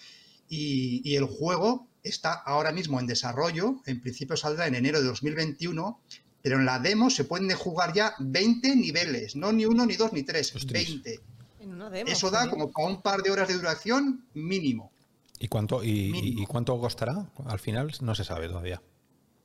y, 0.49 1.01
y 1.09 1.15
el 1.15 1.23
juego 1.23 1.88
está 2.03 2.33
ahora 2.33 2.71
mismo 2.71 2.99
en 2.99 3.07
desarrollo, 3.07 3.81
en 3.85 4.01
principio 4.01 4.37
saldrá 4.37 4.67
en 4.67 4.75
enero 4.75 4.99
de 5.01 5.07
2021, 5.07 5.99
pero 6.41 6.57
en 6.57 6.65
la 6.65 6.79
demo 6.79 7.09
se 7.09 7.25
pueden 7.25 7.51
jugar 7.55 7.93
ya 7.93 8.13
20 8.19 8.75
niveles, 8.75 9.35
no 9.35 9.51
ni 9.51 9.65
uno, 9.65 9.85
ni 9.85 9.95
dos, 9.95 10.13
ni 10.13 10.23
tres, 10.23 10.55
Ostras. 10.55 10.85
20. 10.85 11.19
En 11.61 11.73
una 11.73 11.89
demo. 11.89 12.09
Eso 12.09 12.31
da 12.31 12.49
como 12.49 12.71
para 12.71 12.87
un 12.87 13.01
par 13.01 13.21
de 13.21 13.31
horas 13.31 13.47
de 13.47 13.55
duración 13.55 14.25
mínimo. 14.33 14.91
¿Y 15.39 15.47
cuánto, 15.47 15.83
y, 15.83 16.11
Mínimo. 16.11 16.41
y 16.41 16.45
cuánto 16.45 16.79
costará? 16.79 17.29
Al 17.45 17.59
final 17.59 17.91
no 18.01 18.13
se 18.15 18.23
sabe 18.25 18.47
todavía. 18.47 18.81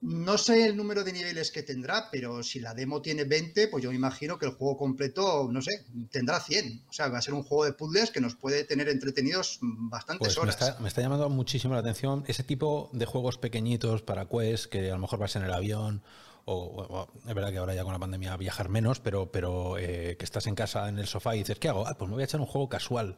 No 0.06 0.36
sé 0.36 0.66
el 0.66 0.76
número 0.76 1.02
de 1.02 1.14
niveles 1.14 1.50
que 1.50 1.62
tendrá, 1.62 2.10
pero 2.12 2.42
si 2.42 2.60
la 2.60 2.74
demo 2.74 3.00
tiene 3.00 3.24
20, 3.24 3.68
pues 3.68 3.82
yo 3.82 3.88
me 3.90 3.96
imagino 3.96 4.38
que 4.38 4.44
el 4.44 4.52
juego 4.52 4.76
completo, 4.76 5.48
no 5.50 5.62
sé, 5.62 5.70
tendrá 6.10 6.40
100. 6.40 6.82
O 6.90 6.92
sea, 6.92 7.08
va 7.08 7.18
a 7.18 7.22
ser 7.22 7.32
un 7.32 7.42
juego 7.42 7.64
de 7.64 7.72
puzzles 7.72 8.10
que 8.10 8.20
nos 8.20 8.34
puede 8.36 8.64
tener 8.64 8.88
entretenidos 8.90 9.58
bastantes 9.62 10.34
Pues 10.34 10.36
me 10.36 10.42
horas. 10.42 10.60
está, 10.68 10.80
me 10.80 10.88
está 10.88 11.00
llamando 11.00 11.30
muchísimo 11.30 11.72
la 11.72 11.80
atención 11.80 12.22
ese 12.26 12.42
tipo 12.42 12.90
de 12.92 13.06
juegos 13.06 13.38
pequeñitos 13.38 14.02
para 14.02 14.26
Quest, 14.28 14.66
que 14.66 14.90
a 14.90 14.94
lo 14.94 14.98
mejor 15.00 15.18
vas 15.20 15.36
en 15.36 15.42
el 15.44 15.52
avión, 15.54 16.02
o, 16.44 16.52
o- 16.54 16.98
o- 17.00 17.08
es 17.26 17.34
verdad 17.34 17.50
que 17.50 17.56
ahora 17.56 17.74
ya 17.74 17.82
con 17.84 17.94
la 17.94 17.98
pandemia 17.98 18.36
viajar 18.36 18.68
menos, 18.68 19.00
pero, 19.00 19.32
pero 19.32 19.78
eh, 19.78 20.16
que 20.18 20.24
estás 20.26 20.46
en 20.46 20.54
casa 20.54 20.86
en 20.90 20.98
el 20.98 21.06
sofá 21.06 21.34
y 21.34 21.38
dices, 21.38 21.58
¿qué 21.58 21.70
hago? 21.70 21.86
Ah, 21.86 21.94
pues 21.96 22.08
me 22.10 22.14
voy 22.16 22.22
a 22.22 22.26
echar 22.26 22.40
un 22.40 22.46
juego 22.46 22.68
casual, 22.68 23.16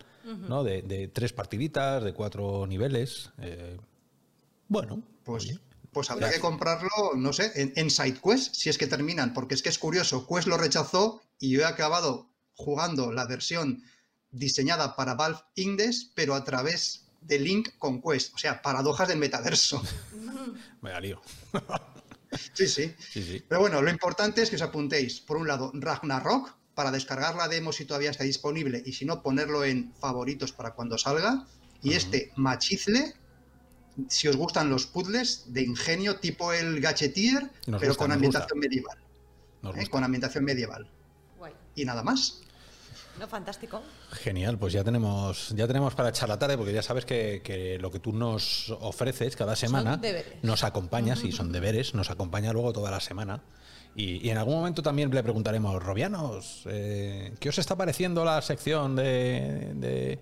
¿no? 0.49 0.63
De, 0.63 0.83
de 0.83 1.09
tres 1.09 1.33
partiditas, 1.33 2.05
de 2.05 2.13
cuatro 2.13 2.65
niveles. 2.69 3.31
eh, 3.41 3.77
bueno, 4.69 5.03
Pues, 5.25 5.45
oye, 5.45 5.59
pues 5.97 6.11
habrá 6.11 6.31
que 6.31 6.41
comprarlo, 6.41 7.15
no 7.17 7.33
sé, 7.33 7.53
en, 7.55 7.73
en 7.75 7.89
SideQuest, 7.89 8.55
si 8.55 8.69
es 8.69 8.77
que 8.77 8.87
terminan, 8.87 9.33
porque 9.33 9.55
es 9.55 9.63
que 9.63 9.71
es 9.71 9.79
curioso, 9.79 10.27
Quest 10.27 10.47
lo 10.47 10.59
rechazó 10.59 11.23
y 11.39 11.53
yo 11.53 11.63
he 11.63 11.65
acabado 11.65 12.29
jugando 12.53 13.13
la 13.13 13.25
versión 13.25 13.83
diseñada 14.31 14.95
para 14.95 15.15
Valve 15.15 15.41
Index, 15.55 16.13
pero 16.15 16.35
a 16.35 16.45
través 16.45 17.07
de 17.23 17.39
Link 17.39 17.79
con 17.79 18.03
Quest, 18.03 18.35
o 18.35 18.37
sea, 18.37 18.61
paradojas 18.61 19.09
del 19.09 19.17
metaverso. 19.17 19.83
me 20.83 20.91
da 20.91 21.01
lío. 21.01 21.19
Sí, 22.53 22.69
sí. 22.69 22.95
Sí, 22.99 23.23
sí. 23.23 23.43
Pero 23.49 23.63
bueno, 23.63 23.81
lo 23.81 23.89
importante 23.89 24.43
es 24.43 24.51
que 24.51 24.57
os 24.57 24.63
apuntéis, 24.63 25.23
por 25.23 25.39
un 25.39 25.49
lado, 25.49 25.71
Ragnarok, 25.73 26.55
para 26.75 26.91
descargar 26.91 27.37
la 27.37 27.49
demo 27.49 27.73
si 27.73 27.87
todavía 27.87 28.11
está 28.11 28.25
disponible 28.25 28.83
y 28.85 28.93
si 28.93 29.07
no, 29.07 29.23
ponerlo 29.23 29.65
en 29.65 29.95
favoritos 29.95 30.53
para 30.53 30.75
cuando 30.75 30.99
salga. 30.99 31.47
Y 31.83 31.95
este 31.95 32.33
Machizle, 32.37 33.15
si 34.09 34.29
os 34.29 34.37
gustan 34.37 34.71
los 34.71 34.87
puzzles 34.87 35.53
de 35.53 35.63
ingenio 35.63 36.17
tipo 36.17 36.53
el 36.53 36.81
Gadgetier, 36.81 37.51
Nos 37.67 37.81
pero 37.81 37.93
gusta, 37.93 38.05
con 38.05 38.13
ambientación 38.13 38.59
medieval. 38.59 38.99
¿eh? 39.77 39.87
Con 39.89 40.05
ambientación 40.05 40.45
medieval. 40.45 40.87
Guay. 41.39 41.53
Y 41.75 41.85
nada 41.85 42.03
más. 42.03 42.41
No, 43.19 43.27
fantástico. 43.27 43.83
Genial, 44.11 44.59
pues 44.59 44.75
ya 44.75 44.85
tenemos, 44.85 45.49
ya 45.57 45.67
tenemos 45.67 45.95
para 45.95 46.11
echar 46.11 46.29
la 46.29 46.39
tarde, 46.39 46.59
porque 46.59 46.73
ya 46.73 46.83
sabes 46.83 47.07
que, 47.07 47.41
que 47.43 47.79
lo 47.79 47.91
que 47.91 47.99
tú 47.99 48.13
nos 48.13 48.71
ofreces 48.81 49.37
cada 49.37 49.57
semana 49.57 50.01
nos 50.43 50.65
acompaña, 50.65 51.17
sí, 51.17 51.33
son 51.33 51.51
deberes, 51.51 51.95
nos 51.95 52.11
acompaña 52.11 52.53
luego 52.53 52.73
toda 52.73 52.91
la 52.91 53.01
semana. 53.01 53.43
Y, 53.95 54.27
y 54.27 54.31
en 54.31 54.37
algún 54.37 54.57
momento 54.57 54.83
también 54.83 55.11
le 55.11 55.23
preguntaremos, 55.23 55.83
Robianos, 55.83 56.65
eh, 56.67 57.35
¿qué 57.41 57.49
os 57.49 57.59
está 57.59 57.77
pareciendo 57.77 58.27
la 58.27 58.43
sección 58.43 58.95
de, 58.95 59.73
de, 59.75 60.21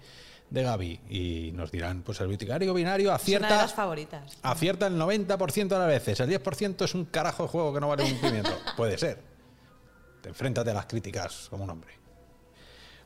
de 0.54 0.62
Gaby? 0.62 1.00
Y 1.10 1.52
nos 1.52 1.70
dirán, 1.70 2.02
pues 2.02 2.20
el 2.20 2.28
Viticario 2.28 2.72
Binario 2.72 3.08
Es 3.08 3.08
una 3.08 3.18
de 3.18 3.22
acierta, 3.22 3.56
las 3.56 3.74
favoritas. 3.74 4.38
acierta 4.42 4.86
el 4.86 4.98
90% 4.98 5.68
de 5.68 5.78
las 5.78 5.88
veces, 5.88 6.20
el 6.20 6.30
10% 6.30 6.84
es 6.84 6.94
un 6.94 7.04
carajo 7.06 7.42
de 7.42 7.48
juego 7.48 7.74
que 7.74 7.80
no 7.80 7.88
vale 7.88 8.04
un 8.04 8.18
pimiento. 8.20 8.56
Puede 8.76 8.96
ser. 8.96 9.20
Te 10.22 10.30
enfréntate 10.30 10.70
a 10.70 10.74
las 10.74 10.86
críticas 10.86 11.48
como 11.50 11.64
un 11.64 11.70
hombre. 11.70 11.92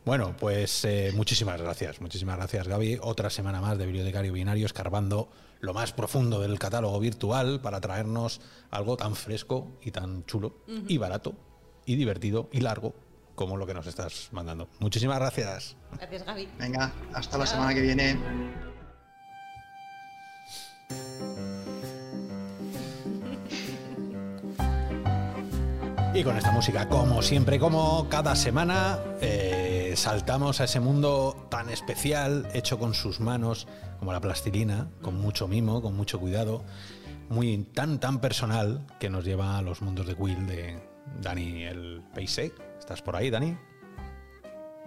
Bueno, 0.05 0.35
pues 0.39 0.85
eh, 0.85 1.13
muchísimas 1.15 1.61
gracias, 1.61 2.01
muchísimas 2.01 2.37
gracias 2.37 2.69
Gaby. 2.69 2.99
Otra 3.03 3.29
semana 3.29 3.61
más 3.61 3.77
de 3.77 3.87
Bibliotecario 3.87 4.33
Binario 4.33 4.65
escarbando 4.65 5.29
lo 5.61 5.75
más 5.75 5.93
profundo 5.93 6.41
del 6.41 6.59
catálogo 6.59 7.01
virtual 7.01 7.61
para 7.61 7.81
traernos 7.81 8.41
algo 8.71 8.97
tan 8.97 9.17
fresco 9.17 9.73
y 9.83 9.91
tan 9.91 10.25
chulo 10.25 10.55
y 10.87 10.97
barato 10.99 11.35
y 11.85 11.97
divertido 11.97 12.49
y 12.53 12.61
largo 12.61 12.95
como 13.39 13.57
lo 13.57 13.67
que 13.67 13.73
nos 13.73 13.87
estás 13.87 14.31
mandando. 14.33 14.69
Muchísimas 14.81 15.17
gracias. 15.21 15.77
Gracias, 15.97 16.25
Gaby. 16.27 16.49
Venga, 16.59 16.93
hasta 17.15 17.39
la 17.39 17.47
semana 17.47 17.73
que 17.73 17.81
viene. 17.81 18.19
Y 26.13 26.25
con 26.25 26.37
esta 26.37 26.51
música, 26.51 26.89
como 26.89 27.23
siempre, 27.23 27.61
como 27.61 28.09
cada 28.09 28.35
semana, 28.35 28.99
eh, 29.21 29.93
saltamos 29.95 30.61
a 30.61 30.65
ese 30.65 30.81
mundo 30.81 31.47
tan 31.49 31.71
especial, 31.71 32.49
hecho 32.55 32.77
con 32.81 32.93
sus 32.93 33.21
manos, 33.21 33.69
como 34.01 34.13
la 34.13 34.21
plastilina, 34.21 34.91
con 35.01 35.15
mucho 35.15 35.47
mimo, 35.47 35.81
con 35.81 35.97
mucho 35.97 36.19
cuidado, 36.19 36.65
muy 37.29 37.59
tan, 37.73 38.01
tan 38.01 38.21
personal, 38.21 38.85
que 38.99 39.09
nos 39.11 39.25
lleva 39.25 39.59
a 39.59 39.63
los 39.63 39.81
mundos 39.81 40.09
de 40.09 40.15
Will 40.15 40.45
de 40.49 40.98
Dani 41.21 41.65
el 41.65 42.03
Peise. 42.15 42.53
¿Estás 42.79 43.03
por 43.03 43.17
ahí, 43.17 43.31
Dani? 43.31 43.57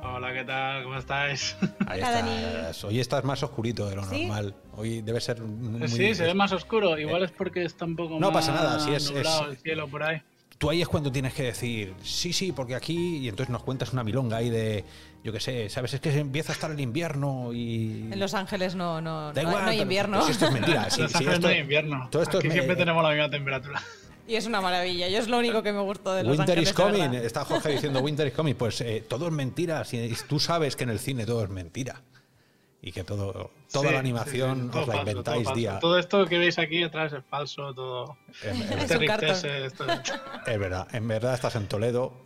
Hola, 0.03 0.33
¿qué 0.33 0.43
tal? 0.43 0.83
¿Cómo 0.83 0.97
estáis? 0.97 1.55
Ahí 1.87 1.99
Hola, 1.99 2.11
Dani. 2.11 2.31
estás. 2.43 2.83
Hoy 2.85 2.99
estás 2.99 3.23
más 3.23 3.43
oscurito 3.43 3.87
de 3.87 3.95
lo 3.95 4.03
¿Sí? 4.05 4.25
normal. 4.25 4.55
Hoy 4.75 5.01
debe 5.01 5.21
ser 5.21 5.41
muy... 5.41 5.87
sí, 5.87 6.15
se 6.15 6.23
ve 6.25 6.33
más 6.33 6.51
oscuro. 6.51 6.97
Igual 6.97 7.23
es 7.23 7.31
porque 7.31 7.63
está 7.63 7.85
un 7.85 7.95
poco 7.95 8.19
No 8.19 8.31
más 8.31 8.47
pasa 8.47 8.53
nada, 8.53 8.79
sí, 8.79 8.93
es- 8.93 9.11
nublado 9.11 9.43
es- 9.43 9.49
el 9.51 9.57
cielo 9.57 9.87
por 9.87 10.03
ahí. 10.03 10.21
Tú 10.57 10.69
ahí 10.69 10.79
es 10.81 10.87
cuando 10.87 11.11
tienes 11.11 11.33
que 11.33 11.41
decir, 11.41 11.95
sí, 12.03 12.33
sí, 12.33 12.51
porque 12.51 12.75
aquí, 12.75 13.17
y 13.17 13.27
entonces 13.29 13.51
nos 13.51 13.63
cuentas 13.63 13.93
una 13.93 14.03
milonga 14.03 14.37
ahí 14.37 14.51
de, 14.51 14.85
yo 15.23 15.31
qué 15.33 15.39
sé, 15.39 15.69
¿sabes? 15.69 15.95
Es 15.95 16.01
que 16.01 16.15
empieza 16.19 16.51
a 16.51 16.55
estar 16.55 16.69
el 16.69 16.79
invierno 16.79 17.51
y... 17.51 18.09
En 18.11 18.19
Los 18.19 18.35
Ángeles 18.35 18.75
no, 18.75 19.01
no, 19.01 19.33
Da 19.33 19.41
no- 19.41 19.49
igual, 19.49 19.63
no 19.63 19.69
hay 19.71 19.77
pero- 19.77 19.83
invierno. 19.83 20.13
pero 20.17 20.25
si 20.27 20.31
esto 20.33 20.45
es 20.45 20.51
mentira. 20.51 20.87
sí, 20.91 21.01
Los 21.01 21.11
sí, 21.11 21.17
Ángeles 21.17 21.33
esto- 21.35 21.47
no 21.47 21.53
hay 21.53 21.59
invierno. 21.61 22.07
todo 22.11 22.21
esto 22.21 22.37
Aquí 22.37 22.47
es- 22.47 22.53
siempre 22.53 22.75
tenemos 22.75 23.01
la 23.03 23.09
misma 23.09 23.29
temperatura. 23.31 23.81
Y 24.27 24.35
es 24.35 24.45
una 24.45 24.61
maravilla. 24.61 25.07
Yo 25.09 25.19
es 25.19 25.27
lo 25.27 25.37
único 25.39 25.61
que 25.63 25.73
me 25.73 25.81
gustó 25.81 26.13
de 26.13 26.23
Los 26.23 26.37
Winter 26.37 26.57
Ángeles. 26.57 26.69
is 26.69 26.75
coming. 26.75 27.13
Está 27.15 27.43
Jorge 27.45 27.69
diciendo 27.69 27.99
Winter 28.01 28.27
is 28.27 28.33
coming. 28.33 28.53
Pues 28.55 28.79
eh, 28.81 29.03
todo 29.07 29.27
es 29.27 29.33
mentira. 29.33 29.83
Si 29.83 30.15
tú 30.27 30.39
sabes 30.39 30.75
que 30.75 30.83
en 30.83 30.89
el 30.91 30.99
cine 30.99 31.25
todo 31.25 31.43
es 31.43 31.49
mentira. 31.49 32.01
Y 32.83 32.91
que 32.91 33.03
todo, 33.03 33.51
toda 33.71 33.87
Sí, 33.89 33.93
la 33.93 33.99
animación 33.99 34.55
sí, 34.55 34.61
sí, 34.65 34.69
todo 34.71 34.81
os 34.81 34.87
la 34.87 34.93
falso, 34.95 35.09
inventáis 35.11 35.43
todo 35.43 35.55
día. 35.55 35.79
Todo 35.79 35.99
esto 35.99 36.25
que 36.25 36.37
veis 36.39 36.57
aquí 36.57 36.81
atrás 36.83 37.13
es 37.13 37.23
falso, 37.29 37.73
todo. 37.75 38.17
Es, 38.41 38.45
es 38.45 38.59
Es 38.59 38.69
verdad, 38.69 38.81
un 39.01 39.05
cartón. 39.07 39.29
Rictese, 39.29 39.65
esto- 39.65 39.85
es 40.47 40.59
verdad. 40.59 40.87
En 40.91 41.07
verdad 41.07 41.33
estás 41.35 41.55
en 41.57 41.67
Toledo. 41.67 42.25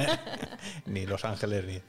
ni 0.86 1.06
Los 1.06 1.24
Ángeles 1.24 1.64
ni. 1.64 1.80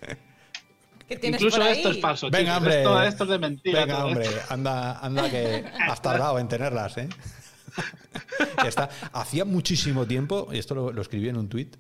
¿Qué 1.07 1.17
tienes 1.17 1.41
Incluso 1.41 1.61
esto 1.67 1.89
es 1.91 1.99
falso. 1.99 2.29
Venga, 2.29 2.53
chicos. 2.53 2.57
hombre. 2.59 2.77
Esto, 2.79 3.01
esto 3.03 3.23
es 3.25 3.29
de 3.29 3.39
mentira. 3.39 3.79
Venga, 3.81 3.95
todo 3.97 4.05
hombre, 4.07 4.25
esto. 4.25 4.41
anda, 4.53 4.99
anda 4.99 5.29
que 5.29 5.65
has 5.89 6.01
tardado 6.01 6.39
en 6.39 6.47
tenerlas, 6.47 6.97
¿eh? 6.97 7.09
Ya 8.57 8.69
está. 8.69 8.89
Hacía 9.13 9.45
muchísimo 9.45 10.05
tiempo, 10.05 10.49
y 10.51 10.57
esto 10.57 10.75
lo, 10.75 10.91
lo 10.91 11.01
escribí 11.01 11.29
en 11.29 11.37
un 11.37 11.49
tuit, 11.49 11.75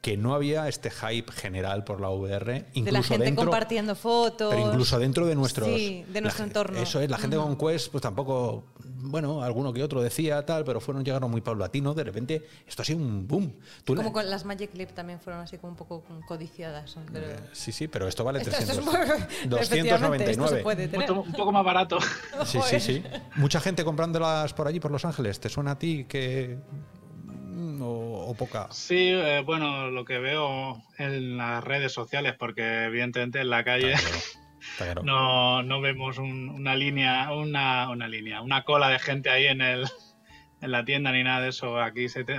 que 0.00 0.16
no 0.16 0.34
había 0.34 0.66
este 0.66 0.90
hype 0.90 1.30
general 1.30 1.84
por 1.84 2.00
la 2.00 2.08
VR, 2.08 2.64
incluso 2.72 2.84
de 2.86 2.92
la 2.92 3.02
gente 3.02 3.24
dentro, 3.26 3.44
compartiendo 3.44 3.94
fotos. 3.94 4.54
pero 4.54 4.66
incluso 4.68 4.98
dentro 4.98 5.26
de 5.26 5.34
nuestros 5.34 5.68
Sí, 5.68 6.06
de 6.08 6.20
nuestro 6.22 6.44
entorno. 6.44 6.78
Eso 6.78 7.00
es, 7.00 7.10
la 7.10 7.18
gente 7.18 7.36
con 7.36 7.54
Quest, 7.56 7.90
pues 7.90 8.00
tampoco, 8.00 8.64
bueno, 9.02 9.42
alguno 9.42 9.74
que 9.74 9.82
otro 9.82 10.00
decía 10.00 10.46
tal, 10.46 10.64
pero 10.64 10.80
fueron 10.80 11.04
llegaron 11.04 11.30
muy 11.30 11.42
paulatino, 11.42 11.92
de 11.92 12.04
repente 12.04 12.46
esto 12.66 12.80
ha 12.80 12.84
sido 12.86 12.98
un 12.98 13.28
boom. 13.28 13.52
Tú 13.84 13.94
la- 13.94 14.02
Como 14.02 14.14
con 14.14 14.30
las 14.30 14.46
Magic 14.46 14.70
Clip 14.72 14.88
también 14.92 15.20
fueron 15.20 15.42
así 15.42 15.58
como 15.58 15.72
un 15.72 15.76
poco 15.76 16.02
codiciadas. 16.26 16.96
¿no? 16.96 17.02
Pero... 17.12 17.26
Sí, 17.52 17.70
sí, 17.70 17.86
pero 17.86 18.08
esto 18.08 18.24
vale 18.24 18.38
Esto- 18.40 18.52
esto 18.52 18.64
300. 18.80 18.94
es 18.94 19.00
muy- 19.50 19.58
efectivamente, 19.60 20.30
esto 20.30 20.48
se 20.48 20.62
299. 20.62 20.62
puede 20.62 20.84
Un 20.86 20.90
tener. 20.92 21.06
poco- 21.08 21.20
un 21.20 21.32
poco 21.32 21.52
más 21.52 21.64
barato. 21.64 21.98
Sí, 22.46 22.58
sí, 22.64 22.80
sí. 22.80 23.02
Mucha 23.36 23.60
gente 23.60 23.84
comprándolas 23.84 24.54
por 24.54 24.66
allí, 24.66 24.80
por 24.80 24.90
Los 24.90 25.04
Ángeles. 25.04 25.38
¿Te 25.40 25.50
suena 25.50 25.72
a 25.72 25.78
ti 25.78 26.06
que. 26.08 26.56
O, 28.30 28.34
poca? 28.36 28.68
Sí, 28.70 29.10
eh, 29.12 29.42
bueno, 29.44 29.90
lo 29.90 30.04
que 30.04 30.18
veo 30.18 30.82
en 30.98 31.36
las 31.36 31.62
redes 31.64 31.92
sociales, 31.92 32.34
porque 32.38 32.84
evidentemente 32.84 33.40
en 33.40 33.50
la 33.50 33.64
calle 33.64 33.94
claro, 33.94 34.18
claro. 34.76 35.02
no, 35.04 35.62
no 35.62 35.80
vemos 35.80 36.18
un- 36.18 36.48
una 36.50 36.74
línea, 36.76 37.32
una, 37.32 37.88
una 37.90 38.08
línea, 38.08 38.40
una 38.42 38.62
cola 38.64 38.88
de 38.88 38.98
gente 38.98 39.30
ahí 39.30 39.46
en 39.46 39.60
el 39.60 39.86
en 40.62 40.70
la 40.72 40.84
tienda 40.84 41.10
ni 41.12 41.22
nada 41.22 41.40
de 41.40 41.48
eso. 41.48 41.80
Aquí 41.80 42.08
se 42.10 42.22
te, 42.24 42.38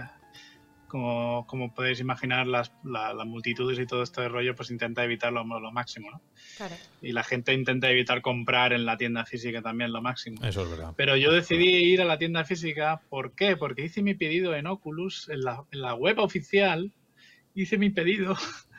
como, 0.91 1.47
como 1.47 1.73
podéis 1.73 2.01
imaginar, 2.01 2.45
las, 2.45 2.73
la- 2.83 3.13
las 3.13 3.25
multitudes 3.25 3.79
y 3.79 3.85
todo 3.87 4.03
este 4.03 4.27
rollo, 4.27 4.53
pues 4.55 4.69
intenta 4.71 5.03
evitarlo 5.05 5.43
lo 5.43 5.71
máximo, 5.71 6.11
¿no? 6.11 6.21
Claro. 6.57 6.75
Y 7.01 7.13
la 7.13 7.23
gente 7.23 7.53
intenta 7.53 7.89
evitar 7.89 8.21
comprar 8.21 8.73
en 8.73 8.85
la 8.85 8.97
tienda 8.97 9.25
física 9.25 9.61
también 9.61 9.93
lo 9.93 10.01
máximo. 10.01 10.43
Eso 10.45 10.63
es 10.63 10.69
verdad. 10.69 10.93
Pero 10.97 11.15
yo 11.15 11.31
decidí 11.31 11.69
ir 11.69 12.01
a 12.01 12.05
la 12.05 12.17
tienda 12.17 12.43
física, 12.43 13.01
¿por 13.09 13.33
qué? 13.33 13.55
Porque 13.55 13.85
hice 13.85 14.03
mi 14.03 14.13
pedido 14.15 14.53
en 14.53 14.67
Oculus, 14.67 15.29
en 15.29 15.41
la, 15.45 15.63
en 15.71 15.81
la 15.81 15.93
web 15.95 16.19
oficial, 16.19 16.91
hice 17.55 17.77
mi 17.77 17.89
pedido 17.89 18.35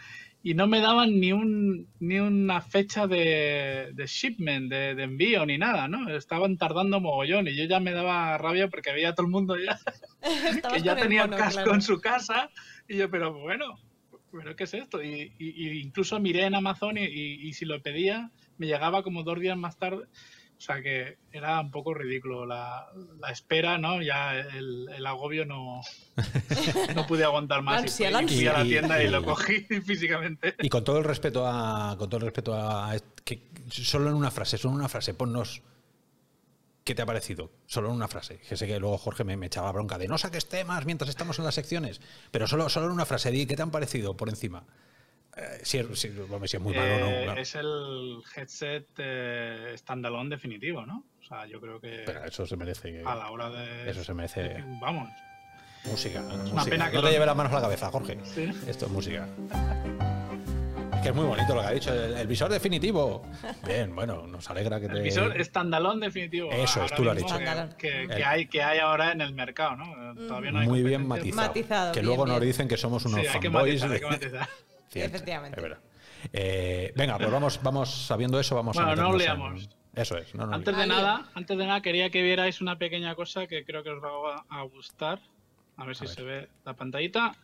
y 0.43 0.55
no 0.55 0.67
me 0.67 0.81
daban 0.81 1.21
ni 1.21 1.33
un 1.33 1.87
ni 2.01 2.19
una 2.19 2.61
fecha 2.61 3.07
de, 3.07 3.91
de 3.95 4.07
shipment, 4.07 4.71
de, 4.71 4.95
de 4.95 5.03
envío, 5.05 5.47
ni 5.47 5.57
nada, 5.59 5.87
¿no? 5.89 6.09
Estaban 6.17 6.57
tardando 6.59 7.01
mogollón 7.01 7.47
y 7.49 7.55
yo 7.57 7.65
ya 7.65 7.79
me 7.81 7.93
daba 7.93 8.37
rabia 8.39 8.69
porque 8.69 8.93
veía 8.93 9.11
a 9.11 9.15
todo 9.15 9.27
el 9.27 9.33
mundo 9.33 9.57
ya 9.57 9.79
que 10.73 10.83
ya 10.83 10.93
el 10.95 11.01
tenía 11.01 11.23
mono, 11.23 11.37
el 11.37 11.43
casco 11.43 11.63
claro. 11.63 11.75
en 11.75 11.83
su 11.83 12.01
casa 12.01 12.51
y 12.89 12.97
yo, 12.97 13.09
pero 13.11 13.33
bueno, 13.33 13.77
¿pero 14.33 14.57
qué 14.57 14.65
es 14.65 14.75
esto? 14.75 15.03
Y, 15.03 15.33
y- 15.39 15.69
y 15.69 15.81
incluso 15.81 16.19
miré 16.19 16.45
en 16.47 16.55
Amazon 16.55 16.99
y- 16.99 17.05
y 17.05 17.53
si 17.53 17.65
lo 17.65 17.81
pedía 17.83 18.31
me 18.59 18.67
llegaba 18.67 19.03
como 19.03 19.23
dos 19.23 19.39
días 19.41 19.57
más 19.57 19.79
tarde. 19.79 20.07
O 20.63 20.65
sea 20.65 20.81
que 20.81 21.19
era 21.33 21.59
un 21.61 21.73
poco 21.73 21.93
ridículo 21.93 22.47
la, 22.47 22.87
la 23.19 23.31
espera, 23.31 23.79
¿no? 23.79 24.01
Ya 24.01 24.39
el, 24.39 24.89
el 24.95 25.07
agobio 25.07 25.45
no, 25.45 25.81
no 26.95 27.07
pude 27.09 27.25
aguantar 27.25 27.63
más. 27.63 27.83
Ansia, 27.83 28.11
y 28.11 28.15
fui, 28.15 28.25
y 28.35 28.37
fui 28.37 28.47
a 28.47 28.59
la 28.59 28.63
tienda 28.65 29.03
y, 29.03 29.07
Y- 29.09 29.11
lo 29.11 29.25
cogí 29.25 29.61
físicamente. 29.85 30.55
Y 30.61 30.69
con 30.69 30.85
todo 30.85 30.99
el 30.99 31.05
respeto 31.05 31.45
a. 31.49 31.97
Con 31.99 32.09
todo 32.09 32.19
el 32.19 32.27
respeto 32.27 32.55
a. 32.55 32.95
Que, 33.25 33.51
solo 33.71 34.09
en 34.11 34.15
una 34.15 34.31
frase, 34.31 34.57
solo 34.57 34.75
en 34.75 34.79
una 34.81 34.89
frase, 34.89 35.15
ponnos. 35.15 35.63
¿Qué 36.85 36.95
te 36.95 37.03
ha 37.03 37.07
parecido? 37.07 37.51
Solo 37.67 37.89
en 37.89 37.95
una 37.97 38.07
frase. 38.07 38.39
Que 38.49 38.57
sé 38.57 38.69
que 38.69 38.79
luego 38.79 38.99
Jorge 38.99 39.25
me, 39.25 39.37
me 39.37 39.47
echaba 39.47 39.73
bronca 39.73 39.99
de 39.99 40.07
no 40.07 40.17
saques 40.17 40.49
temas 40.49 40.87
mientras 40.87 41.09
estamos 41.11 41.41
en 41.41 41.45
las 41.45 41.57
secciones. 41.57 42.01
Pero 42.31 42.47
solo, 42.47 42.69
solo 42.69 42.87
en 42.87 42.93
una 42.93 43.05
frase, 43.05 43.33
di 43.33 43.47
¿qué 43.47 43.57
te 43.57 43.63
han 43.63 43.73
parecido 43.73 44.17
por 44.17 44.29
encima? 44.29 44.65
Eh, 45.37 45.61
si, 45.63 45.79
es, 45.79 45.87
si- 45.99 46.09
hombre, 46.31 46.47
si 46.49 46.57
es 46.57 46.63
muy 46.63 46.75
malo, 46.75 46.99
no. 47.01 47.07
Eh, 47.07 47.23
claro. 47.25 47.41
Es 47.41 47.55
el 47.55 48.19
headset 48.37 48.87
eh, 48.99 49.75
standalone 49.79 50.31
definitivo, 50.31 50.85
¿no? 50.85 51.05
O 51.21 51.25
sea, 51.25 51.47
yo 51.47 51.61
creo 51.61 51.81
que 51.81 52.03
Pero 52.05 52.25
eso 52.25 52.47
se 52.47 52.57
merece. 52.57 53.03
a 53.07 53.15
la 53.15 53.31
hora 53.31 53.49
de... 53.49 53.91
Eso 53.91 54.05
se 54.05 54.13
merece. 54.13 54.63
Vamos. 54.81 55.09
Música. 55.85 56.21
una 56.21 56.37
música. 56.45 56.65
pena 56.71 56.91
que 56.91 56.97
no 56.97 57.01
te 57.03 57.07
lo- 57.07 57.13
lleves 57.13 57.27
las 57.27 57.37
manos 57.37 57.53
a 57.53 57.57
la 57.57 57.63
cabeza, 57.63 57.91
Jorge. 57.91 58.19
Sí. 58.25 58.51
Esto 58.69 58.87
es 58.87 58.91
música. 58.93 59.27
Es 60.95 61.01
que 61.03 61.09
es 61.09 61.15
muy 61.15 61.25
bonito 61.25 61.55
lo 61.55 61.61
que 61.63 61.67
ha 61.67 61.71
dicho. 61.73 61.93
El, 61.93 62.13
el 62.15 62.27
visor 62.29 62.51
definitivo. 62.51 63.23
Bien, 63.67 63.93
bueno, 63.95 64.27
nos 64.27 64.49
alegra 64.51 64.79
que 64.81 64.89
te. 64.89 64.93
El 64.99 65.03
visor 65.03 65.35
standalone 65.45 66.07
definitivo. 66.07 66.53
Eso 66.53 66.85
es, 66.85 66.95
tú 66.95 67.03
lo 67.03 67.11
has 67.13 67.17
dicho. 67.17 67.37
Que, 67.39 67.45
que- 67.79 68.03
El- 68.03 68.09
que 68.11 68.25
hay, 68.25 68.47
que 68.47 68.63
hay 68.63 68.79
ahora 68.79 69.11
en 69.13 69.21
el 69.23 69.33
mercado, 69.33 69.77
¿no? 69.77 70.15
Todavía 70.29 70.53
no 70.53 70.61
hay 70.61 70.69
muy 70.69 70.83
bien 70.85 71.07
matizado. 71.09 71.49
Matizado, 71.49 71.93
que 71.93 72.01
bien, 72.01 72.07
luego 72.07 72.27
nos 72.27 72.39
bien. 72.39 72.51
dicen 72.53 72.69
que 72.69 72.77
somos 72.77 73.05
unos 73.07 73.21
Sí, 73.21 73.27
hay 73.27 73.41
que 73.41 73.51
fanboys. 73.51 73.83
matizar, 73.83 73.89
hay 73.91 73.95
de- 73.95 74.01
que 74.01 74.07
matizar. 74.07 74.49
Cierto, 74.93 75.17
Efectivamente. 75.17 75.59
es 75.59 75.63
verdad. 75.63 75.79
Eh, 76.33 76.93
venga, 76.95 77.17
pues 77.19 77.31
vamos, 77.31 77.61
vamos 77.63 78.07
sabiendo 78.07 78.39
eso, 78.39 78.55
vamos 78.55 78.77
Bueno, 78.77 78.91
a 78.93 78.97
no 78.97 79.17
leamos. 79.17 79.65
en- 79.65 79.71
Eso 79.95 80.17
es, 80.17 80.35
no, 80.35 80.47
no 80.47 80.55
Antes 80.55 80.77
de 80.77 80.87
nada, 80.87 81.31
antes 81.35 81.57
de 81.59 81.67
nada 81.67 81.81
quería 81.83 82.11
que 82.11 82.23
vierais 82.23 82.61
una 82.61 82.79
pequeña 82.79 83.15
cosa 83.15 83.47
que 83.47 83.65
creo 83.65 83.83
que 83.83 83.91
os 83.91 84.03
va 84.03 84.45
a- 84.49 84.63
gustar. 84.63 85.21
A 85.77 85.85
ver 85.87 85.97
si 85.97 86.05
ver. 86.07 86.15
se 86.15 86.23
ve 86.23 86.49
la 86.65 86.75
pantallita. 86.75 87.35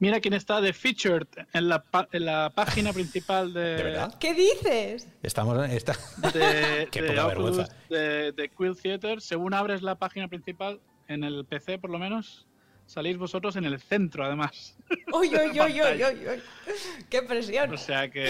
Mira 0.00 0.20
quién 0.20 0.34
está 0.34 0.60
de 0.60 0.72
featured 0.72 1.26
en 1.52 1.68
la, 1.68 1.84
en 2.12 2.24
la 2.26 2.50
página 2.50 2.92
principal 2.92 3.52
de, 3.54 3.76
¿De 3.76 3.82
verdad? 3.84 4.14
¿Qué 4.18 4.34
dices? 4.34 5.08
Estamos. 5.22 5.56
De, 5.56 5.68
Qué 6.90 7.02
de 7.02 7.08
poca 7.08 7.26
Oculus, 7.28 7.56
vergüenza. 7.58 7.76
de, 7.90 8.32
de 8.32 8.48
Quill 8.48 8.76
Theater. 8.76 9.20
Según 9.20 9.54
abres 9.54 9.82
la 9.82 9.94
página 9.94 10.26
principal, 10.28 10.80
en 11.06 11.22
el 11.22 11.44
PC 11.44 11.78
por 11.78 11.90
lo 11.90 11.98
menos, 11.98 12.46
salís 12.86 13.16
vosotros 13.18 13.56
en 13.56 13.64
el 13.64 13.80
centro 13.80 14.24
además. 14.24 14.76
¡Uy, 15.12 15.28
uy, 15.28 15.60
uy, 15.60 15.80
uy, 15.80 16.04
uy, 16.04 16.28
uy! 16.28 16.42
¡Qué 17.08 17.22
presión! 17.22 17.72
O 17.72 17.76
sea 17.76 18.10
que 18.10 18.28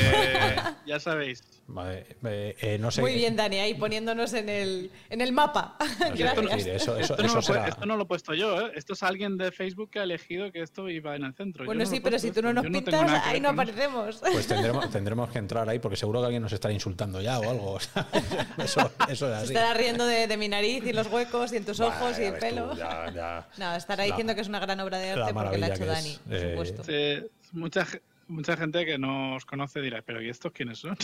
ya 0.86 1.00
sabéis. 1.00 1.42
Vale, 1.66 2.06
eh, 2.26 2.56
eh, 2.60 2.78
no 2.78 2.90
sé. 2.90 3.00
Muy 3.00 3.14
bien, 3.14 3.36
Dani, 3.36 3.56
ahí 3.58 3.72
poniéndonos 3.74 4.34
en 4.34 4.48
el, 4.50 4.90
en 5.08 5.20
el 5.22 5.32
mapa. 5.32 5.76
no 5.80 5.86
sé 5.86 6.12
qué 6.14 6.22
Gracias. 6.22 6.50
decir, 6.56 6.72
Eso, 6.74 6.98
eso, 6.98 7.14
Esto 7.14 7.22
no, 7.22 7.28
lo, 7.32 7.38
he 7.38 7.42
pu- 7.42 7.46
será- 7.46 7.68
esto 7.68 7.86
no 7.86 7.96
lo 7.96 8.02
he 8.02 8.06
puesto 8.06 8.34
yo, 8.34 8.66
¿eh? 8.66 8.72
Esto 8.76 8.92
es 8.92 9.02
alguien 9.02 9.38
de 9.38 9.50
Facebook 9.50 9.90
que 9.90 9.98
ha 9.98 10.02
elegido 10.02 10.52
que 10.52 10.60
esto 10.60 10.88
iba 10.90 11.16
en 11.16 11.24
el 11.24 11.32
centro. 11.34 11.64
Yo 11.64 11.66
Bueno, 11.66 11.84
no 11.84 11.90
sí, 11.90 12.00
pero 12.00 12.18
si 12.18 12.30
tú 12.32 12.42
no 12.42 12.52
nos 12.52 12.66
pintas, 12.66 13.10
ahí 13.24 13.40
no 13.40 13.48
aparecemos. 13.48 14.18
Pues 14.18 14.46
tendremos, 14.46 14.90
tendremos 14.92 15.30
que 15.30 15.38
entrar 15.38 15.66
ahí 15.68 15.78
porque 15.78 15.96
seguro 15.96 16.20
que 16.20 16.26
alguien 16.26 16.42
nos 16.42 16.52
estará 16.52 16.74
insultando 16.74 17.20
ya 17.22 17.38
o 17.40 17.50
algo. 17.50 17.78
eso, 18.58 18.90
eso 19.08 19.08
es 19.08 19.18
Se 19.18 19.24
así. 19.26 19.46
estará 19.54 19.74
riendo 19.74 20.06
de, 20.06 20.26
de 20.26 20.36
mi 20.36 20.48
nariz 20.48 20.84
y 20.86 20.92
los 20.92 21.06
huecos 21.06 21.52
y 21.52 21.56
en 21.56 21.64
tus 21.64 21.80
ojos 21.80 22.18
y 22.18 22.24
el 22.24 22.34
tú, 22.34 22.40
pelo. 22.40 22.76
ya- 22.76 23.10
ya. 23.10 23.48
No, 23.56 23.74
estará 23.74 24.02
La- 24.04 24.10
diciendo 24.10 24.34
que 24.34 24.40
es 24.42 24.48
una 24.48 24.60
gran 24.60 24.80
obra 24.80 24.98
de 24.98 25.16
la 25.16 25.26
arte 25.26 25.34
porque 25.34 25.58
la 25.58 25.66
ha 25.66 25.68
maravilla 25.70 25.74
hecho 25.74 25.86
Dani, 25.86 26.10
es, 26.10 26.18
por 26.18 26.34
eh, 26.36 26.50
supuesto. 26.50 26.84
Sí, 26.84 27.26
mucha, 27.52 27.84
ge- 27.86 28.02
mucha 28.28 28.56
gente 28.56 28.84
que 28.84 28.98
no 28.98 29.36
os 29.36 29.44
conoce 29.44 29.80
dirá, 29.80 30.02
pero 30.02 30.20
¿y 30.22 30.28
estos 30.28 30.52
quiénes 30.52 30.78
son? 30.78 30.96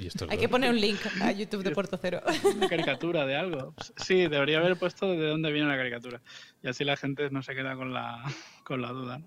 Y 0.00 0.08
Hay 0.30 0.38
que 0.38 0.48
poner 0.48 0.70
un 0.70 0.80
link 0.80 0.98
a 1.20 1.32
YouTube 1.32 1.62
de 1.62 1.70
Puerto 1.70 1.98
Cero. 2.00 2.20
Una 2.56 2.68
caricatura 2.68 3.26
de 3.26 3.36
algo. 3.36 3.74
Sí, 3.96 4.26
debería 4.28 4.58
haber 4.58 4.76
puesto 4.76 5.10
de 5.12 5.26
dónde 5.28 5.52
viene 5.52 5.68
la 5.68 5.76
caricatura. 5.76 6.20
Y 6.62 6.68
así 6.68 6.84
la 6.84 6.96
gente 6.96 7.30
no 7.30 7.42
se 7.42 7.54
queda 7.54 7.74
con 7.76 7.92
la, 7.92 8.22
con 8.64 8.80
la 8.82 8.88
duda. 8.92 9.18
¿no? 9.18 9.26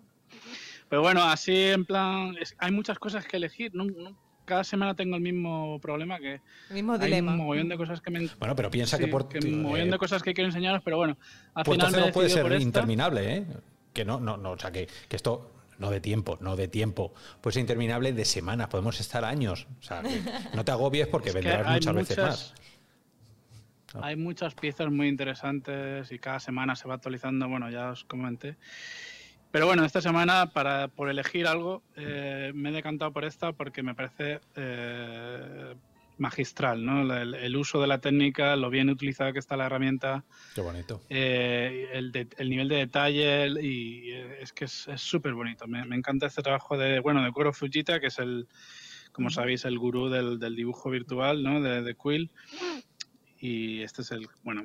Pero 0.89 1.01
bueno, 1.01 1.23
así 1.23 1.55
en 1.55 1.85
plan, 1.85 2.35
es- 2.39 2.55
hay 2.59 2.71
muchas 2.71 2.99
cosas 2.99 3.25
que 3.25 3.37
elegir. 3.37 3.73
¿no? 3.73 3.85
No- 3.85 4.17
cada 4.45 4.63
semana 4.63 4.93
tengo 4.93 5.15
el 5.15 5.21
mismo 5.21 5.79
problema 5.79 6.19
que 6.19 6.41
El 6.69 6.73
mismo 6.75 6.93
hay 6.93 6.99
dilema. 6.99 7.31
un 7.31 7.37
mogollón 7.37 7.69
de 7.69 7.77
cosas 7.77 8.01
que 8.01 8.11
me... 8.11 8.27
Bueno, 8.39 8.55
pero 8.55 8.69
piensa 8.69 8.97
sí, 8.97 9.05
que 9.05 9.09
un 9.47 9.61
mogollón 9.61 9.87
eh, 9.87 9.91
de 9.91 9.97
cosas 9.97 10.21
que 10.21 10.33
quiero 10.33 10.49
enseñaros, 10.49 10.81
pero 10.83 10.97
bueno, 10.97 11.17
al 11.53 11.63
Puerto 11.63 11.85
final 11.85 11.91
me 11.91 11.97
Cero 12.03 12.13
puede 12.13 12.27
decidido 12.27 12.47
ser 12.49 12.57
por 12.57 12.61
interminable, 12.61 13.35
¿eh? 13.37 13.45
Que 13.93 14.03
no, 14.03 14.19
no, 14.19 14.35
no, 14.37 14.51
o 14.51 14.57
sea, 14.59 14.71
que, 14.71 14.87
que 15.07 15.15
esto 15.15 15.49
no 15.79 15.89
de 15.89 15.99
tiempo, 15.99 16.37
no 16.41 16.55
de 16.55 16.67
tiempo. 16.67 17.13
Puede 17.41 17.53
ser 17.53 17.61
interminable 17.61 18.13
de 18.13 18.25
semanas, 18.25 18.67
podemos 18.67 18.99
estar 18.99 19.23
años. 19.25 19.67
O 19.79 19.83
sea, 19.83 20.03
no 20.53 20.65
te 20.65 20.71
agobies 20.71 21.07
porque 21.07 21.29
Es 21.29 21.35
vendrás 21.35 21.67
muchas 21.67 21.93
veces 21.95 22.17
más. 22.17 22.53
Hay 24.01 24.15
muchas 24.15 24.55
piezas 24.55 24.89
muy 24.89 25.07
interesantes 25.07 26.11
y 26.11 26.17
cada 26.17 26.39
semana 26.39 26.75
se 26.75 26.87
va 26.87 26.95
actualizando, 26.95 27.47
bueno, 27.47 27.69
ya 27.69 27.91
os 27.91 28.03
comenté. 28.05 28.57
Pero 29.51 29.67
bueno, 29.67 29.85
esta 29.85 30.01
semana, 30.01 30.49
para, 30.49 30.87
por 30.87 31.09
elegir 31.09 31.45
algo, 31.45 31.83
eh, 31.95 32.51
me 32.55 32.69
he 32.69 32.71
decantado 32.71 33.13
por 33.13 33.23
esta 33.23 33.51
porque 33.51 33.83
me 33.83 33.93
parece 33.93 34.41
eh, 34.55 35.75
magistral, 36.17 36.85
¿no? 36.85 37.01
El, 37.15 37.33
el 37.33 37.55
uso 37.55 37.81
de 37.81 37.87
la 37.87 37.99
técnica, 37.99 38.55
lo 38.55 38.69
bien 38.69 38.89
utilizada 38.89 39.33
que 39.33 39.39
está 39.39 39.57
la 39.57 39.65
herramienta, 39.65 40.23
Qué 40.55 40.61
bonito. 40.61 41.01
eh, 41.09 41.89
el, 41.93 42.11
de- 42.11 42.27
el 42.37 42.49
nivel 42.49 42.67
de 42.69 42.75
detalle 42.77 43.43
el- 43.43 43.63
y 43.65 44.11
eh, 44.11 44.37
es 44.41 44.53
que 44.53 44.65
es 44.65 44.87
súper 44.97 45.33
bonito. 45.33 45.67
Me, 45.67 45.83
me 45.85 45.95
encanta 45.95 46.27
este 46.27 46.41
trabajo 46.43 46.77
de, 46.77 46.99
bueno, 46.99 47.23
de 47.23 47.31
Kuro 47.31 47.51
Fujita, 47.53 47.99
que 47.99 48.07
es 48.07 48.19
el, 48.19 48.47
como 49.11 49.29
sabéis, 49.29 49.65
el 49.65 49.77
gurú 49.79 50.09
del, 50.09 50.39
del 50.39 50.55
dibujo 50.55 50.89
virtual, 50.89 51.41
¿no? 51.43 51.61
De, 51.61 51.81
de 51.81 51.95
Quill. 51.95 52.31
Y 53.39 53.81
este 53.81 54.01
es 54.03 54.11
el, 54.11 54.27
bueno, 54.43 54.63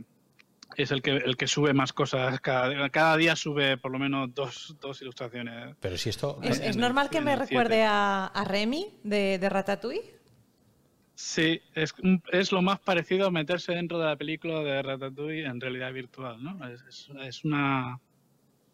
es 0.77 0.91
el 0.93 1.03
que, 1.03 1.13
el 1.17 1.37
que 1.37 1.47
sube 1.49 1.73
más 1.73 1.93
cosas. 1.93 2.41
Cada, 2.41 2.89
cada 2.91 3.17
día 3.17 3.35
sube 3.35 3.77
por 3.79 3.91
lo 3.91 3.99
menos 3.99 4.33
dos, 4.35 4.77
dos 4.81 5.03
ilustraciones. 5.03 5.75
Pero 5.81 5.97
si 5.99 6.11
esto. 6.11 6.39
¿Es, 6.43 6.61
en 6.61 6.69
es 6.69 6.77
el- 6.77 6.81
normal 6.81 7.11
que 7.11 7.21
me 7.21 7.35
recuerde 7.37 7.83
a 7.85 8.45
Remy 8.47 8.87
de, 9.03 9.39
de 9.39 9.49
Ratatouille? 9.49 10.18
Sí, 11.21 11.61
es, 11.75 11.93
un- 12.01 12.23
es 12.31 12.53
lo 12.53 12.63
más 12.63 12.79
parecido 12.79 13.27
a 13.27 13.31
meterse 13.33 13.73
dentro 13.73 13.99
de 13.99 14.05
la 14.07 14.15
película 14.17 14.61
de 14.63 14.81
Ratatouille 14.83 15.47
en 15.47 15.61
realidad 15.61 15.93
virtual, 15.93 16.41
¿no? 16.41 16.65
Es, 16.69 16.81
es- 16.89 17.11
es 17.23 17.45
una 17.45 17.99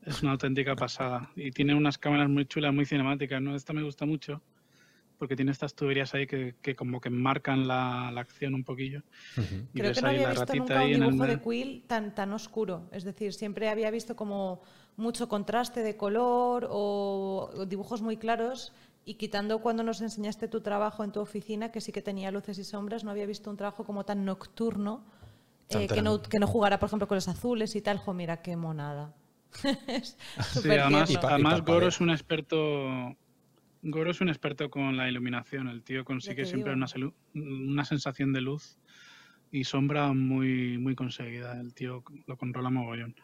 es 0.05 0.23
una 0.23 0.33
auténtica 0.33 0.77
pasada 0.77 1.31
y 1.37 1.51
tiene 1.53 1.75
unas 1.75 1.97
cámaras 1.97 2.29
muy 2.29 2.45
chulas, 2.45 2.75
muy 2.75 2.85
cinemáticas, 2.85 3.41
¿no? 3.41 3.57
Esta 3.57 3.73
me 3.73 3.83
gusta 3.83 4.05
mucho 4.05 4.43
porque 5.17 5.37
tiene 5.37 5.53
estas 5.53 5.75
tuberías 5.75 6.13
ahí 6.15 6.27
que, 6.27 6.57
que 6.61 6.77
como 6.77 7.01
que 7.01 7.09
marcan 7.09 7.67
la, 7.67 8.11
la 8.13 8.21
acción 8.21 8.53
un 8.55 8.65
poquillo. 8.65 9.01
Creo 9.73 9.95
que 9.95 10.03
no 10.03 10.09
había 10.09 10.29
visto 10.29 10.55
nunca 10.55 10.75
un 10.83 10.91
dibujo 11.01 11.27
de. 11.27 11.41
Quill 11.41 11.85
tan, 11.87 12.15
tan 12.15 12.33
oscuro. 12.35 12.91
Es 12.93 13.05
decir, 13.05 13.33
siempre 13.33 13.71
había 13.71 13.91
visto 13.91 14.15
como 14.17 14.61
mucho 14.99 15.31
contraste 15.31 15.83
de 15.83 15.97
color 15.97 16.69
o 16.71 17.51
o 17.57 17.65
dibujos 17.65 18.03
muy 18.03 18.19
claros. 18.19 18.75
Y 19.05 19.15
quitando 19.15 19.61
cuando 19.61 19.83
nos 19.83 20.01
enseñaste 20.01 20.49
tu 20.49 20.61
trabajo 20.61 21.05
en 21.05 21.13
tu 21.13 21.21
oficina, 21.21 21.71
que 21.71 21.81
sí 21.81 21.93
que 21.93 22.03
tenía 22.03 22.31
luces 22.31 22.59
y 22.59 22.65
sombras, 22.65 23.05
no 23.05 23.11
había 23.11 23.27
visto 23.27 23.51
un 23.51 23.57
trabajo 23.57 23.85
como 23.85 24.05
tan 24.05 24.25
nocturno, 24.25 25.05
eh, 25.69 25.87
que, 25.89 26.03
no, 26.03 26.23
que 26.23 26.39
no 26.39 26.47
jugara, 26.47 26.79
por 26.79 26.89
ejemplo, 26.89 27.09
con 27.09 27.17
los 27.17 27.29
azules 27.29 27.75
y 27.77 27.83
tal. 27.83 27.99
Jo, 27.99 28.15
mira, 28.15 28.43
qué 28.43 28.57
monada. 28.57 29.15
Es 29.87 30.17
Sí, 30.63 30.71
además, 30.71 31.11
y 31.11 31.17
además. 31.17 31.63
Goro 31.63 31.89
es 31.89 32.01
un 32.01 32.11
experto. 32.11 33.17
Goro 33.83 34.11
es 34.11 34.21
un 34.21 34.29
experto 34.29 34.71
con 34.71 34.97
la 34.97 35.09
iluminación. 35.09 35.69
El 35.69 35.83
tío 35.83 36.05
consigue 36.05 36.47
siempre 36.47 36.73
una, 36.73 36.87
una 37.35 37.85
sensación 37.85 38.33
de 38.33 38.41
luz 38.41 38.79
y 39.51 39.65
sombra 39.65 40.13
muy, 40.13 40.79
muy 40.79 40.95
conseguida. 40.95 41.61
El 41.61 41.75
tío 41.75 42.03
lo 42.27 42.37
controla 42.37 42.71
mogollón. 42.71 43.15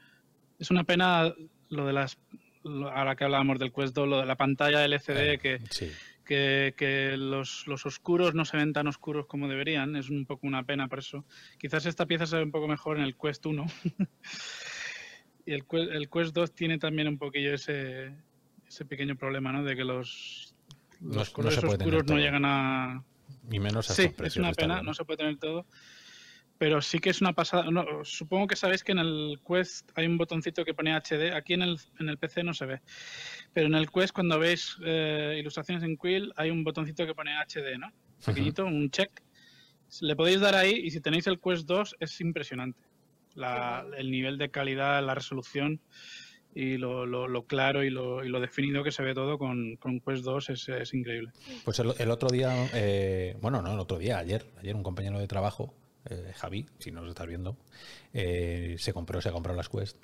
Es 0.59 0.71
una 0.71 0.85
pena 0.85 1.35
lo 1.71 1.87
de 1.87 1.93
las. 1.93 2.19
Ahora 2.65 3.17
que 3.17 3.25
hablábamos 3.25 3.59
del 3.59 3.73
Quest 3.73 3.95
2, 3.95 4.09
lo 4.09 4.21
de 4.21 4.27
la 4.27 4.37
pantalla 4.37 4.85
LCD 4.85 5.33
Eh, 5.35 5.39
que, 5.39 5.61
Sí. 5.71 5.91
que, 6.25 6.75
que 6.77 7.17
los, 7.17 7.67
los 7.67 7.87
oscuros 7.87 8.35
no 8.35 8.45
se 8.45 8.57
ven 8.57 8.73
tan 8.73 8.87
oscuros 8.87 9.27
como 9.27 9.49
deberían. 9.49 9.97
Es 9.97 10.11
un 10.11 10.27
poco 10.27 10.47
una 10.47 10.65
pena 10.65 10.89
por 10.89 10.99
eso. 10.99 11.25
Quizás 11.59 11.87
esta 11.87 12.07
pieza 12.07 12.27
se 12.27 12.37
ve 12.37 12.43
un 12.43 12.51
poco 12.51 12.69
mejor 12.69 12.99
en 12.99 13.05
el 13.05 13.17
Quest 13.17 13.47
1. 13.47 13.67
y 15.47 15.53
el, 15.53 15.65
el 15.71 16.11
Quest 16.11 16.35
2 16.35 16.55
tiene 16.55 16.79
también 16.79 17.09
un 17.09 17.19
poquillo 17.19 17.55
ese, 17.55 18.15
ese 18.67 18.85
pequeño 18.85 19.17
problema, 19.17 19.53
¿no? 19.53 19.65
De 19.65 19.75
que 19.75 19.85
los, 19.85 20.55
los 21.01 21.29
no 21.29 21.33
colores 21.33 21.65
oscuros 21.65 22.05
no 22.07 22.19
llegan 22.19 22.45
a... 22.45 23.03
Y 23.51 23.59
menos 23.59 23.91
a 23.91 23.95
Sí, 23.95 24.11
es 24.23 24.37
una 24.37 24.53
pena, 24.53 24.83
no 24.83 24.93
se 24.93 25.05
puede 25.05 25.19
tener 25.19 25.39
todo. 25.39 25.67
Pero 26.61 26.83
sí 26.83 26.99
que 26.99 27.09
es 27.09 27.23
una 27.23 27.33
pasada. 27.33 27.71
no, 27.71 28.05
supongo 28.05 28.47
que 28.47 28.55
sabéis 28.55 28.85
que 28.85 28.93
en 28.93 28.99
el 28.99 29.41
Quest 29.49 29.89
hay 29.95 30.07
un 30.07 30.19
botoncito 30.19 30.63
que 30.63 30.75
pone 30.75 30.93
HD. 30.95 31.33
Aquí 31.35 31.55
en 31.55 31.63
el, 31.63 31.79
en 31.99 32.11
el 32.11 32.19
PC 32.19 32.43
no 32.45 32.53
se 32.53 32.67
ve. 32.67 32.81
Pero 33.55 33.67
en 33.69 33.75
el 33.75 33.91
Quest, 33.91 34.13
cuando 34.13 34.39
veis 34.39 34.77
eh, 34.85 35.37
ilustraciones 35.41 35.83
en 35.85 35.97
Quill, 35.97 36.31
hay 36.37 36.51
un 36.51 36.63
botoncito 36.63 37.07
que 37.07 37.15
pone 37.15 37.33
HD, 37.35 37.79
¿no? 37.79 37.91
Pequeñito, 38.27 38.67
un 38.67 38.91
check. 38.91 39.11
Le 40.03 40.15
podéis 40.15 40.41
dar 40.41 40.55
ahí 40.55 40.73
y 40.85 40.91
si 40.91 41.01
tenéis 41.01 41.27
el 41.29 41.41
Quest 41.41 41.67
2 41.67 41.97
es 41.99 42.21
impresionante. 42.21 42.79
La- 43.37 43.87
el 43.97 44.11
nivel 44.11 44.37
de 44.37 44.51
calidad, 44.51 45.03
la 45.03 45.15
resolución 45.15 45.81
y 46.55 46.77
lo, 46.77 47.07
lo- 47.07 47.27
lo 47.27 47.47
claro 47.47 47.85
y 47.85 47.89
lo, 47.91 48.23
y 48.23 48.29
lo 48.29 48.39
definido 48.39 48.85
que 48.85 48.93
se 48.93 49.03
ve 49.03 49.15
todo 49.15 49.39
con, 49.39 49.77
con 49.77 49.99
Quest 50.01 50.25
2 50.25 50.51
es, 50.51 50.69
es 50.69 50.93
increíble. 50.93 51.31
Pues 51.65 51.79
el, 51.79 51.95
el 51.99 52.11
otro 52.11 52.29
día, 52.29 52.53
eh, 52.75 53.35
bueno, 53.41 53.63
no, 53.63 53.73
el 53.73 53.79
otro 53.81 53.97
día, 53.99 54.19
ayer, 54.19 54.45
ayer 54.59 54.77
un 54.77 54.83
compañero 54.83 55.19
de 55.19 55.27
trabajo, 55.27 55.75
eh, 56.07 56.33
Javi, 56.37 56.67
si 56.79 56.91
nos 56.91 57.09
estás 57.09 57.27
viendo, 57.27 57.57
eh, 58.13 58.77
se 58.79 58.93
compró, 58.93 59.21
se 59.21 59.31
compró 59.31 59.55
las 59.55 59.69
Quest 59.69 59.97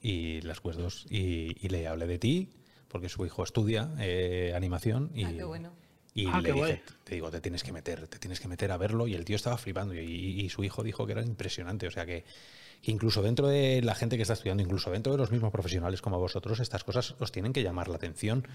y 0.00 0.40
las 0.42 0.60
Quest 0.60 0.78
2 0.78 1.06
y, 1.10 1.56
y 1.64 1.68
le 1.68 1.86
hablé 1.88 2.06
de 2.06 2.18
ti 2.18 2.48
porque 2.88 3.08
su 3.08 3.24
hijo 3.26 3.44
estudia 3.44 3.90
eh, 3.98 4.52
animación 4.54 5.10
y, 5.14 5.24
Ah, 5.24 5.32
qué 5.36 5.44
bueno. 5.44 5.72
y 6.14 6.26
Ah, 6.26 6.38
le 6.38 6.42
qué 6.44 6.52
dije, 6.52 6.66
guay. 6.66 6.82
te 7.04 7.14
digo, 7.14 7.30
te 7.30 7.40
tienes 7.40 7.62
que 7.62 7.72
meter, 7.72 8.08
te 8.08 8.18
tienes 8.18 8.40
que 8.40 8.48
meter 8.48 8.72
a 8.72 8.76
verlo 8.76 9.06
y 9.06 9.14
el 9.14 9.24
tío 9.24 9.36
estaba 9.36 9.58
flipando 9.58 9.94
y, 9.94 10.00
y 10.40 10.48
su 10.48 10.64
hijo 10.64 10.82
dijo 10.82 11.06
que 11.06 11.12
era 11.12 11.22
impresionante, 11.22 11.86
o 11.86 11.90
sea 11.90 12.06
que 12.06 12.24
incluso 12.82 13.20
dentro 13.22 13.46
de 13.48 13.82
la 13.82 13.94
gente 13.94 14.16
que 14.16 14.22
está 14.22 14.34
estudiando, 14.34 14.62
incluso 14.62 14.90
dentro 14.90 15.12
de 15.12 15.18
los 15.18 15.30
mismos 15.30 15.52
profesionales 15.52 16.00
como 16.00 16.18
vosotros, 16.18 16.60
estas 16.60 16.82
cosas 16.84 17.14
os 17.20 17.30
tienen 17.30 17.52
que 17.52 17.62
llamar 17.62 17.88
la 17.88 17.96
atención. 17.96 18.48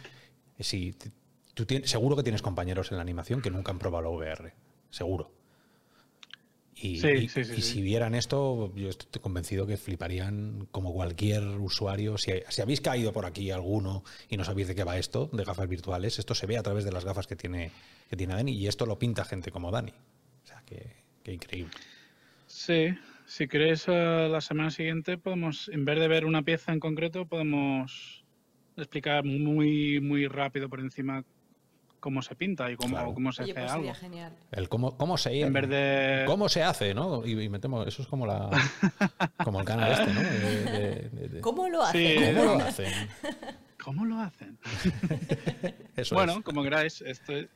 Si 0.59 0.95
tú 1.53 1.65
tienes, 1.65 1.89
seguro 1.91 2.15
que 2.15 2.23
tienes 2.23 2.41
compañeros 2.41 2.91
en 2.91 2.97
la 2.97 3.03
animación 3.03 3.41
que 3.41 3.51
nunca 3.51 3.71
han 3.71 3.77
probado 3.79 4.03
la 4.05 4.09
VR, 4.09 4.53
seguro. 4.89 5.31
Y, 6.77 6.97
Sí, 6.99 7.07
y- 7.07 7.27
sí, 7.29 7.43
sí, 7.45 7.53
y 7.53 7.55
sí. 7.55 7.61
si 7.61 7.81
vieran 7.81 8.15
esto, 8.15 8.73
yo 8.75 8.89
estoy 8.89 9.21
convencido 9.21 9.65
que 9.65 9.77
fliparían 9.77 10.67
como 10.71 10.93
cualquier 10.93 11.43
usuario. 11.43 12.17
Si, 12.17 12.31
si 12.49 12.61
habéis 12.61 12.81
caído 12.81 13.13
por 13.13 13.25
aquí 13.25 13.49
alguno 13.51 14.03
y 14.29 14.35
no 14.35 14.43
sabéis 14.43 14.67
de 14.67 14.75
qué 14.75 14.83
va 14.83 14.97
esto, 14.97 15.29
de 15.31 15.43
gafas 15.45 15.69
virtuales, 15.69 16.19
esto 16.19 16.35
se 16.35 16.45
ve 16.47 16.57
a 16.57 16.63
través 16.63 16.83
de 16.83 16.91
las 16.91 17.05
gafas 17.05 17.27
que 17.27 17.35
tiene, 17.37 17.71
que 18.09 18.17
tiene 18.17 18.33
Dani 18.33 18.51
y 18.51 18.67
esto 18.67 18.85
lo 18.85 18.99
pinta 18.99 19.23
gente 19.23 19.51
como 19.51 19.71
Dani. 19.71 19.91
O 19.91 20.47
sea, 20.47 20.61
que, 20.65 20.91
que 21.23 21.33
increíble. 21.33 21.71
Sí, 22.47 22.89
si 23.25 23.47
queréis 23.47 23.85
eh, 23.87 24.27
la 24.29 24.41
semana 24.41 24.69
siguiente 24.69 25.17
podemos, 25.17 25.69
en 25.69 25.85
vez 25.85 25.97
de 25.99 26.07
ver 26.09 26.25
una 26.25 26.43
pieza 26.43 26.73
en 26.73 26.79
concreto, 26.81 27.25
podemos 27.25 28.23
explicar 28.77 29.23
muy, 29.23 30.01
muy 30.01 30.27
rápido 30.27 30.67
por 30.69 30.81
encima 30.81 31.23
cómo 31.99 32.21
se 32.21 32.35
pinta 32.35 32.69
y 32.71 32.75
cómo, 32.75 32.95
Claro. 32.95 33.13
cómo 33.13 33.31
se 33.31 33.43
Oye, 33.43 33.51
hace 33.53 33.61
pues 33.61 33.71
algo. 33.71 33.83
sería 33.85 33.95
genial. 33.95 34.33
El 34.51 34.69
cómo, 34.69 34.95
cómo 34.97 35.17
se 35.17 35.39
En 35.41 35.53
vez 35.53 35.67
de... 35.69 36.23
¿Cómo 36.27 36.49
se 36.49 36.61
hace, 36.63 36.93
no? 36.93 37.25
Y, 37.25 37.31
y 37.41 37.49
metemos, 37.49 37.87
eso 37.87 38.01
es 38.03 38.07
como 38.07 38.25
la 38.27 38.49
como 39.43 39.59
el 39.61 39.65
canal 39.65 39.91
este, 39.91 40.13
¿no? 40.13 40.19
De- 40.21 40.29
de- 40.29 41.09
de- 41.09 41.27
de- 41.29 41.41
¿Cómo 41.41 41.67
lo 41.67 41.85
Sí. 41.87 42.17
hacen? 42.17 42.35
¿Cómo 42.35 42.45
lo 42.55 42.63
hacen? 42.65 42.93
¿Cómo 43.83 44.05
lo 44.05 44.19
hacen? 44.19 44.57
Eso 45.95 46.15
bueno, 46.15 46.33
es. 46.33 46.43
como 46.43 46.63
queráis, 46.63 47.01
esto 47.01 47.33
es- 47.33 47.47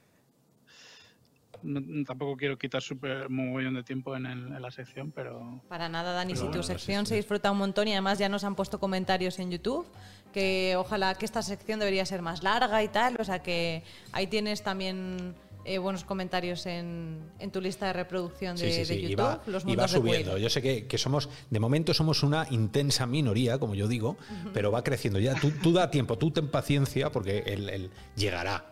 no- 1.62 1.82
tampoco 2.06 2.38
quiero 2.38 2.58
quitar 2.58 2.82
súper 2.82 3.30
mogollón 3.30 3.73
de 3.73 3.84
tiempo 3.84 4.15
en, 4.15 4.25
el- 4.25 4.47
en 4.56 4.62
la 4.62 4.71
sección, 4.71 5.12
pero 5.12 5.62
Para 5.67 5.89
nada, 5.89 6.13
Dani, 6.13 6.34
Pero 6.34 6.38
si 6.38 6.47
bueno, 6.47 6.62
tu 6.62 6.63
sección 6.67 7.06
se 7.06 7.15
sí. 7.15 7.15
disfruta 7.17 7.52
un 7.52 7.58
montón 7.58 7.88
y 7.88 7.91
además 7.91 8.17
ya 8.17 8.30
nos 8.30 8.43
han 8.45 8.56
puesto 8.56 8.80
comentarios 8.80 9.39
en 9.39 9.52
YouTube, 9.52 9.86
que 10.34 10.76
ojalá 10.78 11.15
que 11.15 11.26
esta 11.26 11.42
sección 11.42 11.80
debería 11.80 12.06
ser 12.06 12.22
más 12.22 12.44
larga 12.44 12.84
y 12.84 12.88
tal, 12.88 13.18
o 13.20 13.24
sea 13.24 13.39
que 13.39 13.84
ahí 14.12 14.28
tienes 14.28 14.63
también 14.63 15.36
eh, 15.65 15.78
buenos 15.78 16.04
comentarios 16.04 16.65
en, 16.65 17.20
en 17.38 17.52
tu 17.52 17.62
lista 17.62 17.88
de 17.88 17.94
reproducción 17.94 18.56
de, 18.56 18.65
Sí, 18.65 18.72
sí, 18.72 18.80
de 18.80 18.86
sí, 18.86 19.02
YouTube, 19.02 19.12
y 19.12 19.15
va, 19.15 19.42
los 19.46 19.65
y 19.65 19.76
va 19.76 19.84
de 19.84 19.89
subiendo. 19.89 20.38
Yo 20.38 20.50
sé 20.50 20.62
que, 20.62 20.88
que 20.88 20.98
somos, 20.98 21.30
de 21.50 21.60
momento 21.60 21.94
somos 21.94 22.24
una 22.24 22.48
intensa 22.50 23.06
minoría, 23.06 23.60
como 23.60 23.76
yo 23.76 23.88
digo, 23.88 24.18
pero 24.54 24.72
va 24.72 24.84
creciendo. 24.84 25.20
Ya 25.20 25.36
tú, 25.36 25.52
tú 25.52 25.74
da 25.74 25.92
tiempo, 25.92 26.18
tú 26.18 26.32
ten 26.32 26.48
paciencia, 26.50 27.12
porque 27.12 27.44
él, 27.46 27.70
él 27.70 27.92
llegará. 28.15 28.65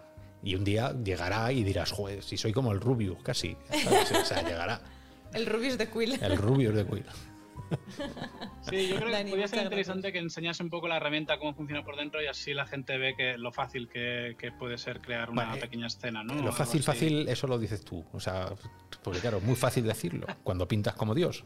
Y 0.43 0.55
un 0.55 0.63
día 0.63 0.95
llegará 1.03 1.51
y 1.51 1.63
dirás, 1.63 1.91
joder, 1.91 2.23
si 2.23 2.37
soy 2.37 2.53
como 2.53 2.71
el 2.71 2.79
Rubius, 2.79 3.21
casi. 3.21 3.57
¿sabes? 3.83 4.11
O 4.11 4.25
sea, 4.25 4.43
llegará. 4.47 4.81
El 5.33 5.45
Rubius 5.45 5.77
de 5.77 5.89
Quill. 5.89 6.17
El 6.21 6.37
Rubius 6.37 6.73
de 6.73 6.85
Quill. 6.85 7.05
Sí, 8.69 8.89
yo 8.89 8.97
creo 8.97 9.11
Dani, 9.11 9.25
que 9.25 9.29
podría 9.31 9.47
ser 9.47 9.63
interesante 9.63 10.11
que 10.11 10.19
enseñase 10.19 10.61
un 10.61 10.69
poco 10.69 10.87
la 10.87 10.97
herramienta, 10.97 11.37
cómo 11.39 11.53
funciona 11.53 11.83
por 11.83 11.95
dentro 11.95 12.21
y 12.21 12.27
así 12.27 12.53
la 12.53 12.65
gente 12.65 12.97
ve 12.97 13.15
que 13.15 13.37
lo 13.37 13.51
fácil 13.51 13.87
que, 13.87 14.35
que 14.37 14.51
puede 14.51 14.77
ser 14.77 14.99
crear 14.99 15.29
una 15.29 15.55
eh, 15.55 15.59
pequeña 15.59 15.87
escena, 15.87 16.23
¿no? 16.23 16.33
Lo 16.35 16.51
fácil, 16.51 16.83
fácil, 16.83 17.27
eso 17.29 17.47
lo 17.47 17.57
dices 17.57 17.85
tú. 17.85 18.03
O 18.11 18.19
sea, 18.19 18.49
porque 19.03 19.19
claro, 19.19 19.37
es 19.37 19.43
muy 19.43 19.55
fácil 19.55 19.85
decirlo 19.85 20.27
cuando 20.43 20.67
pintas 20.67 20.95
como 20.95 21.15
Dios. 21.15 21.45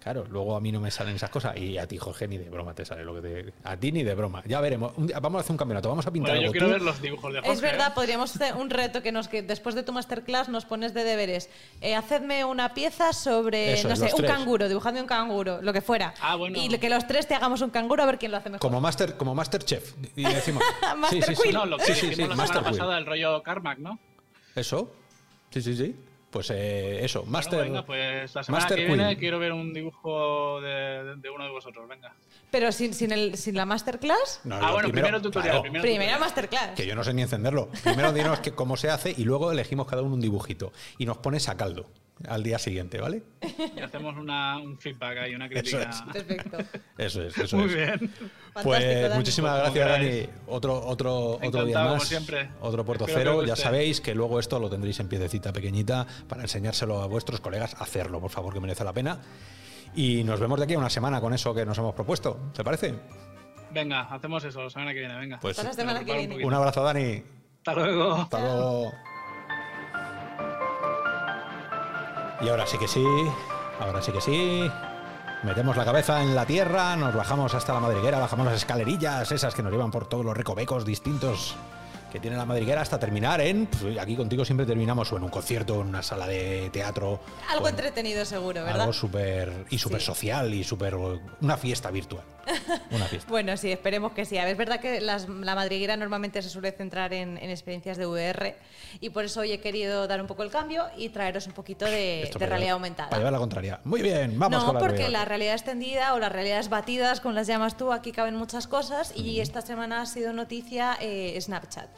Claro, 0.00 0.24
luego 0.28 0.56
a 0.56 0.60
mí 0.60 0.70
no 0.72 0.80
me 0.80 0.90
salen 0.90 1.16
esas 1.16 1.30
cosas 1.30 1.56
y 1.56 1.76
a 1.78 1.86
ti, 1.86 1.96
Jorge, 1.98 2.28
ni 2.28 2.38
de 2.38 2.48
broma 2.50 2.74
te 2.74 2.84
sale 2.84 3.02
lo 3.04 3.14
que 3.14 3.20
te. 3.28 3.52
A 3.64 3.76
ti 3.76 3.90
ni 3.92 4.04
de 4.04 4.14
broma. 4.14 4.42
Ya 4.46 4.60
veremos. 4.60 4.92
Vamos 5.20 5.38
a 5.38 5.40
hacer 5.40 5.52
un 5.52 5.58
campeonato, 5.58 5.88
vamos 5.88 6.06
a 6.06 6.10
pintar 6.12 6.32
Bueno, 6.36 6.42
yo 6.42 6.46
algo. 6.48 6.52
quiero 6.52 6.66
Tú- 6.66 6.72
ver 6.72 6.82
los 6.82 7.02
dibujos 7.02 7.32
de 7.32 7.40
Jorge. 7.40 7.52
Es 7.52 7.60
verdad, 7.60 7.94
podríamos 7.94 8.34
hacer 8.34 8.54
un 8.54 8.70
reto 8.70 9.02
que 9.02 9.10
nos 9.12 9.28
que 9.28 9.42
después 9.42 9.74
de 9.74 9.82
tu 9.82 9.92
masterclass 9.92 10.48
nos 10.48 10.64
pones 10.66 10.94
de 10.94 11.04
deberes. 11.04 11.50
Eh, 11.80 11.94
hacedme 11.94 12.44
una 12.44 12.74
pieza 12.74 13.12
sobre, 13.12 13.72
Eso 13.72 13.88
no 13.88 13.96
sé, 13.96 14.04
un 14.06 14.16
tres. 14.18 14.30
canguro, 14.30 14.68
dibujadme 14.68 15.00
un 15.00 15.06
canguro, 15.06 15.57
lo 15.62 15.72
que 15.72 15.80
fuera. 15.80 16.14
Ah, 16.20 16.36
bueno. 16.36 16.58
Y 16.58 16.68
que 16.78 16.88
los 16.88 17.06
tres 17.06 17.26
te 17.26 17.34
hagamos 17.34 17.60
un 17.60 17.70
canguro 17.70 18.02
a 18.02 18.06
ver 18.06 18.18
quién 18.18 18.30
lo 18.30 18.38
hace 18.38 18.50
mejor. 18.50 18.60
Como 18.60 18.80
Master, 18.80 19.16
como 19.16 19.34
Masterchef. 19.34 19.94
Y 20.16 20.22
decimos. 20.34 20.62
Master 20.96 21.36
Quill. 21.36 21.54
No, 21.54 21.66
lo 21.66 21.76
que 21.78 21.84
Sí, 21.84 21.94
sí, 21.94 22.14
sí, 22.14 22.22
la 22.22 22.34
Master 22.34 22.58
semana 22.58 22.70
pasada, 22.70 22.98
el 22.98 23.06
rollo 23.06 23.42
Carmack, 23.42 23.78
¿no? 23.78 23.98
Eso. 24.54 24.92
Sí, 25.50 25.62
sí, 25.62 25.76
sí. 25.76 25.96
Pues 26.30 26.50
eh, 26.50 27.02
eso, 27.04 27.24
Master. 27.24 27.60
Bueno, 27.60 27.72
venga, 27.72 27.86
pues 27.86 28.34
la 28.34 28.42
semana 28.42 28.62
Master 28.62 28.78
que 28.78 28.86
viene 28.86 29.16
quiero 29.16 29.38
ver 29.38 29.52
un 29.52 29.72
dibujo 29.72 30.60
de, 30.60 31.16
de 31.16 31.30
uno 31.30 31.44
de 31.44 31.50
vosotros, 31.50 31.88
venga. 31.88 32.14
Pero 32.50 32.70
sin, 32.70 32.92
sin, 32.94 33.12
el, 33.12 33.36
sin 33.36 33.54
la 33.56 33.64
masterclass. 33.64 34.40
No, 34.44 34.56
ah, 34.56 34.72
bueno, 34.72 34.90
primero, 34.90 35.20
tutorial. 35.22 35.50
claro, 35.52 35.62
Primero, 35.62 35.82
Primera 35.82 36.12
tutorial. 36.12 36.20
masterclass. 36.20 36.70
Que 36.76 36.86
yo 36.86 36.94
no 36.94 37.04
sé 37.04 37.14
ni 37.14 37.22
encenderlo. 37.22 37.68
Primero 37.82 38.12
dinos 38.12 38.40
que, 38.40 38.52
cómo 38.52 38.76
se 38.76 38.90
hace 38.90 39.14
y 39.16 39.24
luego 39.24 39.52
elegimos 39.52 39.86
cada 39.86 40.02
uno 40.02 40.14
un 40.14 40.20
dibujito. 40.20 40.72
Y 40.98 41.06
nos 41.06 41.18
pones 41.18 41.48
a 41.48 41.56
caldo 41.56 41.86
al 42.26 42.42
día 42.42 42.58
siguiente, 42.58 43.00
¿vale? 43.00 43.22
Y 43.76 43.80
hacemos 43.80 44.16
una, 44.16 44.58
un 44.58 44.78
feedback 44.78 45.18
ahí, 45.18 45.34
una 45.34 45.46
Eso 45.46 45.54
crítica. 45.78 45.90
es. 45.90 46.02
Perfecto. 46.12 46.58
Eso 46.98 47.22
es, 47.22 47.38
eso 47.38 47.56
Muy 47.56 47.66
es. 47.66 47.74
bien. 47.74 48.12
Pues 48.62 49.02
Dani. 49.02 49.14
muchísimas 49.14 49.60
Como 49.60 49.74
gracias, 49.74 49.88
Dani. 49.88 50.28
Otro, 50.48 50.74
otro, 50.86 51.30
otro 51.34 51.40
día 51.40 51.46
Encantado, 51.48 51.86
como 51.86 51.98
más. 51.98 52.08
siempre. 52.08 52.48
Otro 52.60 52.84
puerto 52.84 53.06
Espero 53.06 53.32
cero. 53.40 53.46
Ya 53.46 53.56
sabéis 53.56 54.00
que 54.00 54.14
luego 54.14 54.40
esto 54.40 54.58
lo 54.58 54.68
tendréis 54.68 54.98
en 55.00 55.08
piececita 55.08 55.52
pequeñita 55.52 56.06
para 56.28 56.42
enseñárselo 56.42 57.00
a 57.02 57.06
vuestros 57.06 57.40
colegas. 57.40 57.76
Hacerlo, 57.78 58.20
por 58.20 58.30
favor, 58.30 58.52
que 58.52 58.60
merece 58.60 58.82
la 58.84 58.92
pena. 58.92 59.20
Y 59.94 60.24
nos 60.24 60.40
vemos 60.40 60.58
de 60.58 60.64
aquí 60.64 60.74
a 60.74 60.78
una 60.78 60.90
semana 60.90 61.20
con 61.20 61.32
eso 61.34 61.54
que 61.54 61.64
nos 61.64 61.78
hemos 61.78 61.94
propuesto. 61.94 62.50
¿Te 62.54 62.64
parece? 62.64 62.94
Venga, 63.70 64.02
hacemos 64.02 64.42
eso 64.44 64.62
la 64.62 64.70
semana 64.70 64.92
que 64.92 65.00
viene, 65.00 65.16
venga. 65.18 65.38
Pues 65.40 65.58
Hasta 65.58 65.70
la 65.70 65.74
semana 65.74 66.04
que 66.04 66.12
un 66.12 66.18
viene. 66.18 66.44
un 66.46 66.54
abrazo, 66.54 66.82
Dani. 66.82 67.22
Hasta 67.58 67.74
luego. 67.74 68.14
Hasta 68.14 68.40
luego. 68.40 68.92
Y 72.40 72.48
ahora 72.48 72.66
sí 72.66 72.78
que 72.78 72.86
sí, 72.88 73.04
ahora 73.80 74.00
sí 74.02 74.12
que 74.12 74.20
sí. 74.20 74.70
Metemos 75.44 75.76
la 75.76 75.84
cabeza 75.84 76.20
en 76.22 76.34
la 76.34 76.44
tierra, 76.46 76.96
nos 76.96 77.14
bajamos 77.14 77.54
hasta 77.54 77.72
la 77.72 77.80
madriguera, 77.80 78.18
bajamos 78.18 78.46
las 78.46 78.56
escalerillas, 78.56 79.30
esas 79.30 79.54
que 79.54 79.62
nos 79.62 79.70
llevan 79.72 79.90
por 79.90 80.08
todos 80.08 80.24
los 80.24 80.36
recovecos 80.36 80.84
distintos 80.84 81.54
que 82.10 82.18
tiene 82.20 82.36
la 82.38 82.46
madriguera 82.46 82.80
hasta 82.80 82.98
terminar 82.98 83.40
en. 83.42 83.66
pues, 83.66 83.98
aquí 83.98 84.16
contigo 84.16 84.44
siempre 84.44 84.64
terminamos 84.66 85.12
o 85.12 85.16
en 85.18 85.24
un 85.24 85.28
concierto, 85.28 85.80
en 85.82 85.88
una 85.88 86.02
sala 86.02 86.26
de 86.26 86.70
teatro. 86.72 87.20
Algo 87.50 87.68
en 87.68 87.74
entretenido 87.74 88.24
seguro, 88.24 88.64
¿verdad? 88.64 88.80
Algo 88.80 88.92
súper. 88.94 89.66
y 89.70 89.78
súper 89.78 90.00
Sí. 90.00 90.06
social 90.06 90.54
y 90.54 90.64
súper. 90.64 90.96
una 90.96 91.56
fiesta 91.56 91.90
virtual. 91.90 92.24
Una 92.90 93.06
fiesta. 93.06 93.28
Bueno, 93.28 93.56
sí, 93.56 93.70
esperemos 93.72 94.12
que 94.12 94.24
sí. 94.24 94.38
A 94.38 94.44
ver, 94.44 94.52
es 94.52 94.58
verdad 94.58 94.80
que 94.80 95.00
las- 95.00 95.28
la 95.28 95.54
madriguera 95.54 95.96
normalmente 95.96 96.40
se 96.42 96.48
suele 96.48 96.72
centrar 96.72 97.12
en, 97.12 97.36
en 97.38 97.50
experiencias 97.50 97.96
de 97.96 98.06
VR 98.06 98.56
y 99.00 99.10
por 99.10 99.24
eso 99.24 99.40
hoy 99.40 99.52
he 99.52 99.60
querido 99.60 100.06
dar 100.06 100.20
un 100.20 100.26
poco 100.26 100.42
el 100.42 100.50
cambio 100.50 100.86
y 100.96 101.10
traeros 101.10 101.46
un 101.46 101.52
poquito 101.52 101.84
de, 101.84 102.30
realidad 102.38 102.72
aumentada. 102.72 103.10
Para 103.10 103.20
llevar 103.20 103.32
la 103.32 103.38
contraria. 103.38 103.80
Muy 103.84 104.02
bien, 104.02 104.38
vamos 104.38 104.60
no, 104.60 104.66
con 104.66 104.74
la 104.74 104.80
porque 104.80 104.96
realidad. 104.98 105.18
la 105.20 105.24
realidad 105.24 105.54
extendida 105.54 106.14
o 106.14 106.18
las 106.18 106.32
realidades 106.32 106.68
batidas, 106.68 107.20
con 107.20 107.34
las 107.34 107.46
llamas 107.46 107.76
tú, 107.76 107.92
aquí 107.92 108.12
caben 108.12 108.34
muchas 108.36 108.66
cosas 108.66 109.12
y 109.16 109.40
esta 109.40 109.60
semana 109.60 110.02
ha 110.02 110.06
sido 110.06 110.32
noticia 110.32 110.96
eh, 111.00 111.38
Snapchat. 111.40 111.88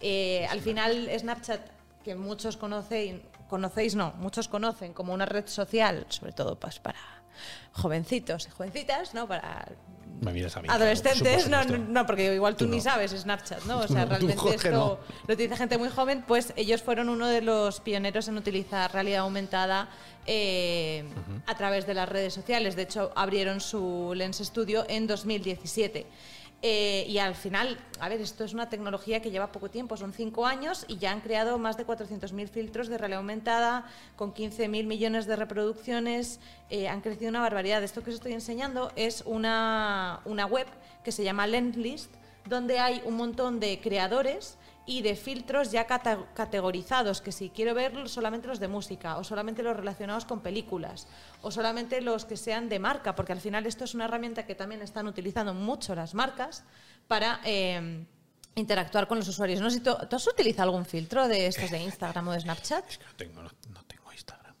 Eh, 0.00 0.46
al 0.50 0.60
final, 0.60 1.08
Snapchat, 1.18 1.60
que 2.04 2.14
muchos 2.14 2.56
conocéis, 2.56 3.16
conocéis, 3.48 3.94
no, 3.94 4.12
muchos 4.18 4.48
conocen 4.48 4.92
como 4.94 5.12
una 5.12 5.26
red 5.26 5.46
social, 5.46 6.06
sobre 6.08 6.32
todo 6.32 6.58
pues, 6.58 6.78
para 6.78 6.98
jovencitos 7.72 8.46
y 8.46 8.50
jovencitas, 8.50 9.14
¿no? 9.14 9.26
Para 9.28 9.66
Me 10.20 10.32
miras 10.32 10.56
a 10.56 10.60
mí. 10.60 10.68
claro, 10.68 10.84
adolescentes, 10.84 11.44
por 11.44 11.50
no, 11.50 11.64
no, 11.64 11.78
no, 11.78 12.06
porque 12.06 12.34
igual 12.34 12.56
tú, 12.56 12.66
Tú 12.66 12.70
ni 12.70 12.80
sabes 12.80 13.12
Snapchat, 13.12 13.64
¿no? 13.64 13.78
O 13.78 13.88
sea, 13.88 14.04
no, 14.04 14.10
realmente 14.10 14.36
Jorge, 14.38 14.56
esto 14.56 15.00
lo 15.26 15.34
utiliza 15.34 15.56
gente 15.56 15.78
muy 15.78 15.88
joven, 15.88 16.24
pues 16.26 16.52
ellos 16.56 16.82
fueron 16.82 17.08
uno 17.08 17.26
de 17.26 17.40
los 17.42 17.80
pioneros 17.80 18.28
en 18.28 18.36
utilizar 18.36 18.92
realidad 18.92 19.20
aumentada 19.20 19.88
eh, 20.26 21.04
a 21.46 21.54
través 21.56 21.86
de 21.86 21.94
las 21.94 22.08
redes 22.08 22.34
sociales. 22.34 22.76
De 22.76 22.82
hecho, 22.82 23.12
abrieron 23.16 23.60
su 23.60 24.12
Lens 24.14 24.38
Studio 24.38 24.84
en 24.88 25.06
2017. 25.06 26.06
Eh, 26.62 27.06
y 27.08 27.16
al 27.18 27.34
final, 27.34 27.78
a 28.00 28.08
ver, 28.10 28.20
esto 28.20 28.44
es 28.44 28.52
una 28.52 28.68
tecnología 28.68 29.22
que 29.22 29.30
lleva 29.30 29.50
poco 29.50 29.70
tiempo, 29.70 29.96
son 29.96 30.12
cinco 30.12 30.46
años 30.46 30.84
y 30.88 30.98
ya 30.98 31.10
han 31.10 31.22
creado 31.22 31.58
más 31.58 31.78
de 31.78 31.86
400.000 31.86 32.48
filtros 32.48 32.88
de 32.88 32.98
realidad 32.98 33.20
aumentada, 33.20 33.86
con 34.16 34.34
15.000 34.34 34.84
millones 34.84 35.26
de 35.26 35.36
reproducciones, 35.36 36.38
eh, 36.68 36.88
han 36.88 37.00
crecido 37.00 37.30
una 37.30 37.40
barbaridad. 37.40 37.82
Esto 37.82 38.02
que 38.02 38.10
os 38.10 38.16
estoy 38.16 38.34
enseñando 38.34 38.92
es 38.94 39.22
una, 39.24 40.20
una 40.26 40.44
web 40.44 40.66
que 41.02 41.12
se 41.12 41.24
llama 41.24 41.46
Lenslist, 41.46 42.12
donde 42.44 42.78
hay 42.78 43.00
un 43.06 43.16
montón 43.16 43.58
de 43.58 43.80
creadores 43.80 44.58
y 44.86 45.02
de 45.02 45.14
filtros 45.14 45.70
ya 45.70 45.86
categorizados, 45.86 47.20
que 47.20 47.32
si 47.32 47.50
quiero 47.50 47.74
ver 47.74 48.08
solamente 48.08 48.48
los 48.48 48.58
de 48.60 48.68
música, 48.68 49.18
o 49.18 49.24
solamente 49.24 49.62
los 49.62 49.76
relacionados 49.76 50.24
con 50.24 50.40
películas, 50.40 51.06
o 51.42 51.50
solamente 51.50 52.00
los 52.00 52.24
que 52.24 52.36
sean 52.36 52.68
de 52.68 52.78
marca, 52.78 53.14
porque 53.14 53.32
al 53.32 53.40
final 53.40 53.66
esto 53.66 53.84
es 53.84 53.94
una 53.94 54.06
herramienta 54.06 54.46
que 54.46 54.54
también 54.54 54.82
están 54.82 55.06
utilizando 55.06 55.54
mucho 55.54 55.94
las 55.94 56.14
marcas 56.14 56.64
para 57.06 57.40
eh, 57.44 58.04
interactuar 58.54 59.06
con 59.06 59.18
los 59.18 59.28
usuarios. 59.28 59.60
No 59.60 59.70
sé 59.70 59.80
tú, 59.80 59.94
¿tú 60.08 60.16
has 60.16 60.26
utilizado 60.26 60.70
algún 60.70 60.84
filtro 60.84 61.28
de 61.28 61.46
estos 61.46 61.70
de 61.70 61.82
Instagram 61.82 62.28
o 62.28 62.32
de 62.32 62.40
Snapchat. 62.40 62.88
Es 62.88 62.98
que 62.98 63.04
no 63.04 63.14
tengo, 63.16 63.42
no, 63.42 63.50
no 63.72 63.82
tengo 63.84 64.12
Instagram. 64.12 64.54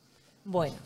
Bueno. 0.44 0.76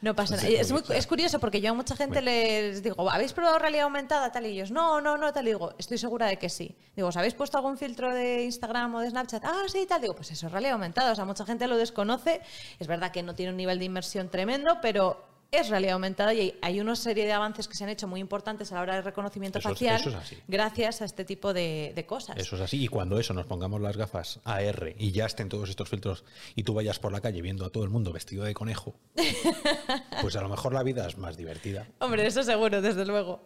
No 0.00 0.14
pasa 0.14 0.36
nada. 0.36 0.48
Es, 0.48 0.70
muy- 0.70 0.82
es 0.94 1.06
curioso 1.08 1.40
porque 1.40 1.60
yo 1.60 1.70
a 1.70 1.74
mucha 1.74 1.96
gente 1.96 2.20
les 2.22 2.82
digo, 2.82 3.10
¿habéis 3.10 3.32
probado 3.32 3.58
realidad 3.58 3.84
aumentada? 3.84 4.30
Tal 4.30 4.46
y 4.46 4.50
ellos, 4.50 4.70
no, 4.70 5.00
no, 5.00 5.18
no, 5.18 5.32
tal. 5.32 5.44
Y 5.48 5.50
digo, 5.52 5.74
estoy 5.76 5.98
segura 5.98 6.26
de 6.26 6.36
que 6.36 6.48
sí. 6.48 6.76
Digo, 6.94 7.08
¿os 7.08 7.16
habéis 7.16 7.34
puesto 7.34 7.58
algún 7.58 7.76
filtro 7.78 8.14
de 8.14 8.44
Instagram 8.44 8.94
o 8.94 9.00
de 9.00 9.10
Snapchat? 9.10 9.44
Ah, 9.44 9.62
sí, 9.66 9.86
tal. 9.86 10.00
Digo, 10.00 10.14
pues 10.14 10.30
eso 10.30 10.46
es 10.46 10.52
realidad 10.52 10.74
aumentada. 10.74 11.12
O 11.12 11.14
sea, 11.16 11.24
mucha 11.24 11.44
gente 11.44 11.66
lo 11.66 11.76
desconoce. 11.76 12.40
Es 12.78 12.86
verdad 12.86 13.10
que 13.10 13.22
no 13.24 13.34
tiene 13.34 13.50
un 13.50 13.56
nivel 13.56 13.78
de 13.80 13.86
inmersión 13.86 14.28
tremendo, 14.28 14.78
pero 14.80 15.24
es 15.50 15.68
realidad 15.70 15.94
aumentada 15.94 16.34
y 16.34 16.54
hay, 16.60 16.78
una 16.80 16.94
serie 16.94 17.24
de 17.24 17.32
avances 17.32 17.66
que 17.68 17.74
se 17.74 17.82
han 17.84 17.90
hecho 17.90 18.06
muy 18.06 18.20
importantes 18.20 18.70
a 18.70 18.74
la 18.76 18.82
hora 18.82 18.94
del 18.96 19.04
reconocimiento 19.04 19.58
Eso 19.58 19.68
es- 19.68 19.74
facial 19.74 20.00
eso 20.00 20.10
es 20.10 20.14
así. 20.16 20.36
gracias 20.46 21.00
a 21.00 21.04
este 21.06 21.24
tipo 21.24 21.52
de, 21.54 21.92
de 21.94 22.06
cosas. 22.06 22.36
Eso 22.36 22.56
es 22.56 22.62
así. 22.62 22.82
Y 22.82 22.88
cuando 22.88 23.18
eso 23.18 23.32
nos 23.34 23.46
pongamos 23.46 23.80
las 23.80 23.96
gafas 23.96 24.40
AR 24.44 24.94
y 24.98 25.10
ya 25.12 25.24
estén 25.26 25.48
todos 25.48 25.70
estos 25.70 25.88
filtros 25.88 26.24
y 26.54 26.64
tú 26.64 26.74
vayas 26.74 26.98
por 26.98 27.12
la 27.12 27.20
calle 27.20 27.40
viendo 27.40 27.64
a 27.64 27.70
todo 27.70 27.84
el 27.84 27.90
mundo 27.90 28.12
vestido 28.12 28.44
de 28.44 28.52
conejo, 28.54 28.94
pues 30.20 30.36
a 30.36 30.42
lo 30.42 30.48
mejor 30.48 30.72
la 30.74 30.82
vida 30.82 31.06
es 31.06 31.16
más 31.16 31.36
divertida. 31.36 31.86
Hombre, 32.00 32.26
eso 32.26 32.42
seguro, 32.42 32.82
desde 32.82 33.04
luego. 33.06 33.40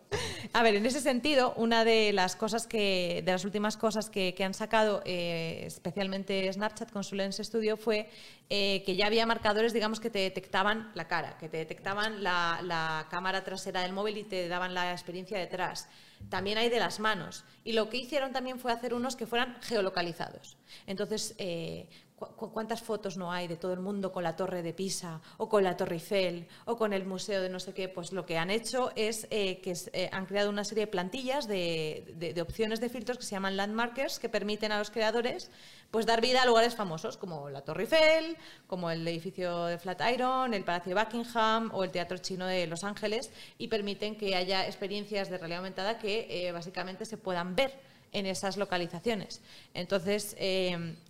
A 0.52 0.62
ver, 0.62 0.74
en 0.74 0.86
ese 0.86 1.00
sentido, 1.00 1.54
una 1.56 1.84
de 1.84 2.12
las 2.12 2.36
cosas 2.36 2.66
que, 2.66 3.22
de 3.24 3.32
las 3.32 3.44
últimas 3.44 3.76
cosas 3.76 4.10
que, 4.10 4.34
que 4.34 4.44
han 4.44 4.54
sacado, 4.54 5.02
eh, 5.04 5.62
especialmente 5.66 6.52
Snapchat 6.52 6.90
con 6.90 7.04
su 7.04 7.14
Lens 7.14 7.36
Studio, 7.38 7.76
fue 7.76 8.08
eh, 8.54 8.82
que 8.84 8.96
ya 8.96 9.06
había 9.06 9.24
marcadores, 9.24 9.72
digamos, 9.72 9.98
que 9.98 10.10
te 10.10 10.18
detectaban 10.18 10.92
la 10.94 11.08
cara, 11.08 11.38
que 11.38 11.48
te 11.48 11.56
detectaban 11.56 12.22
la, 12.22 13.06
cámara 13.08 13.44
trasera 13.44 13.80
del 13.80 13.94
móvil 13.94 14.18
y 14.18 14.24
te 14.24 14.46
daban 14.46 14.74
la 14.74 14.92
experiencia 14.92 15.38
detrás. 15.38 15.88
También 16.28 16.58
hay 16.58 16.68
de 16.68 16.78
las 16.78 17.00
manos. 17.00 17.44
Y 17.64 17.72
lo 17.72 17.88
que 17.88 17.96
hicieron 17.96 18.30
también 18.34 18.58
fue 18.58 18.70
hacer 18.70 18.92
unos 18.92 19.16
que 19.16 19.26
fueran 19.26 19.56
geolocalizados. 19.62 20.58
Entonces, 20.86 21.34
eh, 21.38 21.88
cu- 22.36 22.50
¿Cuántas 22.52 22.82
fotos 22.82 23.16
no 23.16 23.30
hay 23.32 23.48
de 23.48 23.56
todo 23.56 23.72
el 23.72 23.80
mundo 23.80 24.12
con 24.12 24.22
la 24.24 24.36
torre 24.36 24.62
de 24.62 24.72
Pisa 24.72 25.20
o 25.38 25.48
con 25.48 25.64
la 25.64 25.76
Torre 25.76 25.96
Eiffel 25.96 26.46
o 26.64 26.76
con 26.76 26.92
el 26.92 27.04
museo 27.04 27.40
de 27.42 27.48
no 27.48 27.60
sé 27.60 27.72
qué? 27.74 27.88
Pues 27.88 28.12
lo 28.12 28.24
que 28.26 28.38
han 28.38 28.50
hecho 28.50 28.92
es 28.96 29.26
eh, 29.30 29.60
que 29.60 29.74
eh, 29.92 30.08
han 30.12 30.26
creado 30.26 30.50
una 30.50 30.64
serie 30.64 30.84
de 30.86 30.90
plantillas 30.90 31.46
de, 31.48 32.12
de- 32.16 32.34
de 32.34 32.42
opciones 32.42 32.80
de 32.80 32.88
filtros 32.88 33.18
que 33.18 33.24
se 33.24 33.30
llaman 33.32 33.56
landmarkers 33.56 34.18
que 34.18 34.28
permiten 34.28 34.72
a 34.72 34.78
los 34.78 34.90
creadores 34.90 35.50
pues 35.90 36.06
dar 36.06 36.20
vida 36.22 36.42
a 36.42 36.46
lugares 36.46 36.74
famosos 36.74 37.18
como 37.18 37.50
la 37.50 37.60
Torre 37.62 37.82
Eiffel, 37.82 38.38
como 38.66 38.90
el 38.90 39.06
edificio 39.06 39.66
de 39.66 39.76
Flatiron, 39.78 40.54
el 40.54 40.64
Palacio 40.64 40.94
de 40.94 41.02
Buckingham 41.02 41.70
o 41.74 41.84
el 41.84 41.90
Teatro 41.90 42.16
Chino 42.18 42.46
de 42.46 42.66
Los 42.66 42.82
Ángeles 42.82 43.30
y 43.58 43.68
permiten 43.68 44.16
que 44.16 44.34
haya 44.34 44.66
experiencias 44.66 45.28
de 45.28 45.36
realidad 45.36 45.58
aumentada 45.58 45.98
que 45.98 46.26
eh, 46.48 46.52
básicamente 46.52 47.04
se 47.04 47.18
puedan 47.18 47.54
ver 47.54 47.78
en 48.12 48.26
esas 48.26 48.56
localizaciones. 48.58 49.40
Entonces, 49.72 50.36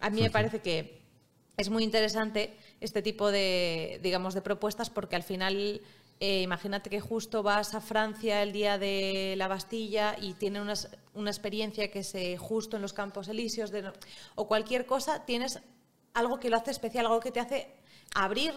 a 0.00 0.10
mí 0.10 0.20
me 0.22 0.30
parece 0.30 0.60
que 0.60 1.01
es 1.56 1.68
muy 1.70 1.84
interesante 1.84 2.56
este 2.80 3.02
tipo 3.02 3.30
de, 3.30 4.00
digamos, 4.02 4.34
de 4.34 4.42
propuestas 4.42 4.90
porque 4.90 5.16
al 5.16 5.22
final, 5.22 5.80
eh, 6.20 6.42
imagínate 6.42 6.88
que 6.90 7.00
justo 7.00 7.42
vas 7.42 7.74
a 7.74 7.80
Francia 7.80 8.42
el 8.42 8.52
día 8.52 8.78
de 8.78 9.34
la 9.36 9.48
Bastilla 9.48 10.16
y 10.20 10.34
tiene 10.34 10.60
unas- 10.60 10.88
una 11.14 11.30
experiencia 11.30 11.90
que 11.90 12.02
se 12.04 12.36
justo 12.38 12.76
en 12.76 12.82
los 12.82 12.92
Campos 12.92 13.28
Elíseos 13.28 13.70
de 13.70 13.92
o 14.34 14.48
cualquier 14.48 14.86
cosa, 14.86 15.24
tienes 15.26 15.60
algo 16.14 16.38
que 16.40 16.48
lo 16.50 16.56
hace 16.56 16.70
especial, 16.70 17.06
algo 17.06 17.20
que 17.20 17.30
te 17.32 17.40
hace 17.40 17.74
abrir 18.14 18.52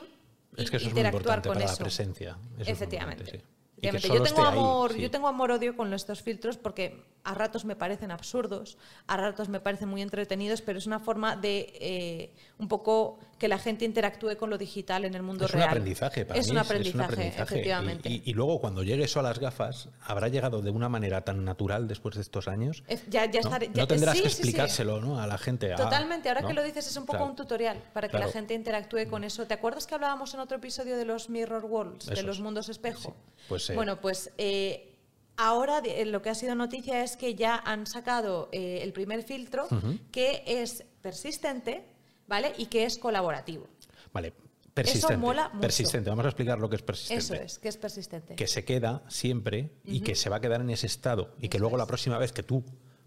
y 0.58 0.64
Es 0.64 0.72
que 0.72 0.78
eso 0.78 0.88
es 0.88 0.94
muy 0.94 1.00
interactuar 1.02 1.40
importante 1.40 1.48
con 1.50 1.54
para 1.56 1.66
eso. 1.66 1.74
la 1.80 1.86
presencia. 1.86 2.30
Eso 2.30 2.40
es 2.52 2.58
muy 2.58 2.72
Efectivamente. 2.74 3.24
importante, 3.24 3.48
sí. 3.48 3.54
Y 3.78 3.82
que 3.82 3.88
Efectivamente. 3.90 4.30
solo 4.30 4.46
Yo 4.46 4.52
tengo 4.54 4.62
amor, 4.62 4.96
yo 4.96 5.12
tengo 5.12 5.28
amor 5.28 5.52
odio 5.52 5.76
con 5.76 5.94
estos 5.94 6.22
filtros 6.22 6.58
porque 6.58 7.04
a 7.26 7.34
ratos 7.34 7.66
me 7.66 7.76
parecen 7.76 8.12
absurdos, 8.12 8.78
a 9.08 9.18
ratos 9.18 9.50
me 9.50 9.60
parecen 9.60 9.90
muy 9.90 10.02
entretenidos, 10.02 10.62
pero 10.62 10.78
es 10.80 10.86
una 10.86 11.00
forma 11.00 11.36
de 11.36 11.74
eh, 11.82 12.34
un 12.60 12.68
poco 12.68 13.20
que 13.38 13.48
la 13.48 13.58
gente 13.58 13.84
interactúe 13.84 14.38
con 14.38 14.50
lo 14.50 14.58
digital 14.58 15.04
en 15.04 15.14
el 15.16 15.24
mundo 15.24 15.46
es 15.46 15.52
real. 15.52 15.64
un 15.66 15.70
aprendizaje 15.72 16.26
para 16.26 16.40
es 16.40 16.46
mí, 16.48 16.52
un 16.52 16.58
es- 16.58 16.64
es 16.64 16.70
aprendizaje, 16.72 17.28
efectivamente. 17.28 18.10
Y, 18.10 18.14
y- 18.26 18.30
y 18.32 18.34
luego 18.34 18.62
cuando 18.62 18.84
llegue 18.84 19.04
eso 19.04 19.20
a 19.20 19.24
las 19.24 19.40
gafas, 19.40 19.90
habrá 20.02 20.28
llegado 20.30 20.62
de 20.62 20.70
una 20.70 20.88
manera 20.88 21.22
tan 21.26 21.44
natural 21.44 21.88
después 21.88 22.16
de 22.16 22.22
estos 22.22 22.48
años. 22.48 22.84
Ya, 23.10 23.26
ya 23.26 23.42
¿no? 23.42 23.50
estaré- 23.50 23.68
No 23.70 23.74
ya- 23.74 23.88
tendrás 23.88 24.16
sí, 24.16 24.24
que 24.24 24.30
sí, 24.30 24.36
sí. 24.36 24.42
explicárselo 24.44 25.02
¿no? 25.02 25.20
a 25.20 25.28
la 25.28 25.38
gente. 25.38 25.74
ah, 25.74 25.76
Totalmente, 25.76 26.30
ahora 26.30 26.42
¿no? 26.42 26.48
que 26.48 26.54
lo 26.54 26.64
dices 26.64 26.88
es 26.88 26.96
un 26.96 27.06
poco 27.06 27.18
Claro. 27.18 27.32
un 27.32 27.36
tutorial 27.36 27.82
para 27.94 28.08
que 28.08 28.12
Claro. 28.12 28.28
la 28.28 28.32
gente 28.32 28.54
interactúe 28.54 29.10
con 29.10 29.24
eso. 29.24 29.46
¿Te 29.48 29.54
acuerdas 29.56 29.88
que 29.88 29.96
hablábamos 29.96 30.34
en 30.34 30.40
otro 30.40 30.58
episodio 30.58 30.96
de 30.96 31.06
los 31.06 31.30
mirror 31.30 31.66
worlds, 31.66 32.06
de 32.06 32.14
Eso 32.14 32.24
los 32.24 32.38
es. 32.38 32.42
mundos 32.44 32.70
espejo? 32.70 33.16
Pues, 33.50 33.70
eh, 33.70 33.76
bueno, 33.76 34.00
pues 34.00 34.32
eh, 34.38 34.95
ahora 35.38 35.82
eh, 35.84 36.06
lo 36.06 36.22
que 36.22 36.30
ha 36.30 36.36
sido 36.36 36.56
noticia 36.56 37.04
es 37.04 37.18
que 37.18 37.36
ya 37.36 37.56
han 37.56 37.86
sacado 37.88 38.50
eh, 38.52 38.80
el 38.82 38.94
primer 38.94 39.24
filtro 39.24 39.68
que 40.12 40.44
es 40.46 40.84
persistente, 41.02 41.86
¿vale? 42.28 42.54
Y 42.58 42.68
que 42.68 42.86
es 42.86 42.98
colaborativo. 42.98 43.68
Vale, 44.14 44.34
persistente. 44.74 45.18
mola 45.18 45.50
mucho. 45.50 45.62
Persistente, 45.62 46.10
vamos 46.10 46.26
a 46.26 46.30
explicar 46.30 46.60
lo 46.60 46.70
que 46.70 46.78
es 46.78 46.82
persistente. 46.82 47.24
Eso 47.24 47.34
es, 47.36 47.60
que 47.60 47.70
es 47.70 47.78
persistente. 47.78 48.36
que 48.36 48.48
se 48.48 48.66
queda 48.66 49.04
siempre 49.08 49.72
y 49.84 50.02
que 50.02 50.16
se 50.16 50.30
va 50.30 50.38
a 50.38 50.42
quedar 50.42 50.62
en 50.62 50.70
ese 50.70 50.88
estado 50.88 51.36
y 51.40 51.50
que 51.50 51.60
luego 51.60 51.78
la 51.78 51.86
próxima 51.86 52.18
vez 52.18 52.32
que 52.32 52.44
tú 52.44 52.64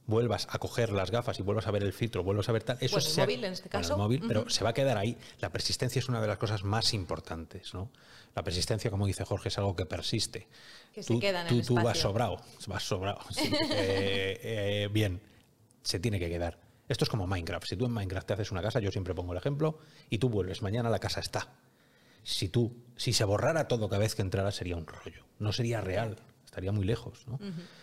vuelvas 0.08 0.48
a 0.50 0.58
coger 0.58 0.90
las 0.90 1.10
gafas 1.10 1.38
y 1.38 1.42
vuelvas 1.42 1.66
a 1.66 1.70
ver 1.70 1.84
el 1.84 1.92
filtro, 1.92 2.24
vuelvas 2.24 2.48
a 2.48 2.52
ver 2.52 2.64
tal, 2.64 2.78
eso 2.80 2.96
Bueno, 2.96 3.08
el 3.10 3.16
móvil 3.18 3.44
en 3.44 3.52
este 3.52 3.68
bueno, 3.68 3.78
el 3.78 3.82
caso. 3.82 3.98
móvil, 3.98 4.24
pero 4.26 4.50
se 4.50 4.64
va 4.64 4.70
a 4.70 4.72
quedar 4.72 4.96
ahí. 4.96 5.16
La 5.38 5.50
persistencia 5.50 6.00
es 6.00 6.08
una 6.08 6.20
de 6.20 6.26
las 6.26 6.38
cosas 6.38 6.64
más 6.64 6.94
importantes, 6.94 7.74
¿no? 7.74 7.90
La 8.34 8.42
persistencia, 8.42 8.90
como 8.90 9.06
dice 9.06 9.24
Jorge, 9.24 9.48
es 9.48 9.58
algo 9.58 9.76
que 9.76 9.84
persiste. 9.84 10.48
Que 10.94 11.02
se 11.02 11.18
queda 11.18 11.42
en 11.42 11.48
tú, 11.48 11.58
el 11.58 11.66
tú 11.66 11.74
vas 11.74 11.98
sobrado, 11.98 12.40
vas 12.66 12.82
sobrado. 12.82 13.20
sí. 13.30 13.52
Eh, 13.70 14.40
eh, 14.42 14.88
bien, 14.90 15.20
se 15.82 16.00
tiene 16.00 16.18
que 16.18 16.28
quedar. 16.28 16.58
Esto 16.88 17.04
es 17.04 17.10
como 17.10 17.26
Minecraft. 17.26 17.66
Si 17.66 17.76
tú 17.76 17.84
en 17.84 17.92
Minecraft 17.92 18.26
te 18.26 18.32
haces 18.32 18.50
una 18.50 18.62
casa, 18.62 18.80
yo 18.80 18.90
siempre 18.90 19.14
pongo 19.14 19.32
el 19.32 19.38
ejemplo, 19.38 19.78
y 20.08 20.18
tú 20.18 20.30
vuelves, 20.30 20.62
mañana 20.62 20.88
la 20.88 20.98
casa 20.98 21.20
está. 21.20 21.52
Si 22.22 22.48
tú, 22.48 22.74
si 22.96 23.12
se 23.12 23.24
borrara 23.24 23.68
todo 23.68 23.88
cada 23.90 24.00
vez 24.00 24.14
que 24.14 24.22
entrara, 24.22 24.52
sería 24.52 24.76
un 24.76 24.86
rollo. 24.86 25.24
No 25.38 25.52
sería 25.52 25.82
real, 25.82 26.16
estaría 26.58 26.72
muy 26.72 26.84
lejos, 26.84 27.24
¿no? 27.28 27.38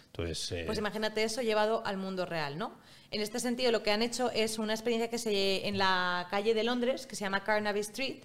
Entonces, 0.08 0.52
eh, 0.52 0.64
Pues 0.66 0.78
imagínate 0.78 1.24
eso 1.24 1.42
llevado 1.42 1.86
al 1.86 1.96
mundo 1.96 2.26
real, 2.26 2.58
¿no? 2.58 2.74
En 3.10 3.22
este 3.22 3.40
sentido, 3.40 3.72
lo 3.72 3.84
que 3.84 3.92
han 3.92 4.02
hecho 4.02 4.30
es 4.32 4.60
una 4.60 4.74
experiencia 4.74 5.10
que 5.10 5.18
se 5.18 5.66
en 5.68 5.78
la 5.78 6.28
calle 6.30 6.54
de 6.54 6.64
Londres, 6.66 7.08
que 7.08 7.16
se 7.16 7.24
llama 7.24 7.44
Carnaby 7.44 7.80
Street, 7.80 8.24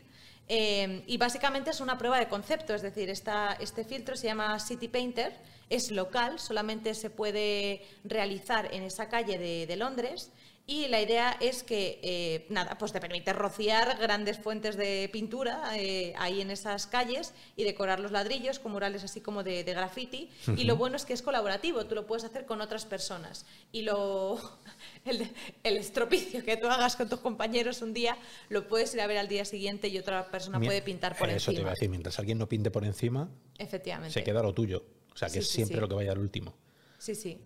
eh, 0.48 1.04
y 1.06 1.16
básicamente 1.18 1.70
es 1.70 1.80
una 1.80 1.96
prueba 1.96 2.18
de 2.18 2.26
concepto, 2.26 2.74
es 2.74 2.82
decir, 2.82 3.08
esta, 3.10 3.52
este 3.60 3.84
filtro 3.84 4.16
se 4.16 4.26
llama 4.26 4.58
City 4.58 4.88
Painter, 4.88 5.32
es 5.68 5.92
local, 5.92 6.40
solamente 6.40 6.94
se 6.94 7.10
puede 7.10 7.82
realizar 8.02 8.74
en 8.74 8.82
esa 8.82 9.08
calle 9.08 9.38
de, 9.38 9.68
de 9.68 9.76
Londres. 9.76 10.32
Y 10.72 10.86
la 10.86 11.02
idea 11.02 11.36
es 11.40 11.64
que, 11.64 11.98
eh, 12.00 12.46
nada, 12.48 12.78
pues 12.78 12.92
te 12.92 13.00
permite 13.00 13.32
rociar 13.32 13.98
grandes 13.98 14.38
fuentes 14.38 14.76
de 14.76 15.10
pintura 15.12 15.76
eh, 15.76 16.14
ahí 16.16 16.40
en 16.40 16.52
esas 16.52 16.86
calles 16.86 17.34
y 17.56 17.64
decorar 17.64 17.98
los 17.98 18.12
ladrillos 18.12 18.60
con 18.60 18.70
murales 18.70 19.02
así 19.02 19.20
como 19.20 19.42
de, 19.42 19.64
de 19.64 19.74
graffiti. 19.74 20.30
Y 20.56 20.62
lo 20.64 20.76
bueno 20.76 20.94
es 20.94 21.04
que 21.04 21.12
es 21.12 21.22
colaborativo, 21.22 21.86
tú 21.86 21.96
lo 21.96 22.06
puedes 22.06 22.22
hacer 22.22 22.46
con 22.46 22.60
otras 22.60 22.86
personas. 22.86 23.46
Y 23.72 23.82
lo, 23.82 24.38
el, 25.04 25.28
el 25.64 25.76
estropicio 25.76 26.44
que 26.44 26.56
tú 26.56 26.68
hagas 26.68 26.94
con 26.94 27.08
tus 27.08 27.18
compañeros 27.18 27.82
un 27.82 27.92
día, 27.92 28.16
lo 28.48 28.68
puedes 28.68 28.94
ir 28.94 29.00
a 29.00 29.08
ver 29.08 29.18
al 29.18 29.26
día 29.26 29.44
siguiente 29.44 29.88
y 29.88 29.98
otra 29.98 30.30
persona 30.30 30.60
mi- 30.60 30.66
puede 30.66 30.82
pintar 30.82 31.18
por 31.18 31.28
Eso 31.30 31.46
te 31.50 31.54
iba 31.54 31.62
encima. 31.62 31.70
a 31.70 31.74
decir, 31.74 31.88
mientras 31.90 32.16
alguien 32.20 32.38
no 32.38 32.48
pinte 32.48 32.70
por 32.70 32.84
encima, 32.84 33.28
Efectivamente. 33.58 34.14
se 34.14 34.22
queda 34.22 34.40
lo 34.40 34.54
tuyo. 34.54 34.84
O 35.12 35.16
sea, 35.16 35.26
que 35.26 35.32
Sí, 35.34 35.38
es 35.40 35.48
sí, 35.48 35.54
siempre 35.56 35.78
sí. 35.78 35.80
lo 35.80 35.88
que 35.88 35.94
vaya 35.96 36.12
al 36.12 36.18
último. 36.18 36.54
Sí, 36.98 37.16
sí. 37.16 37.40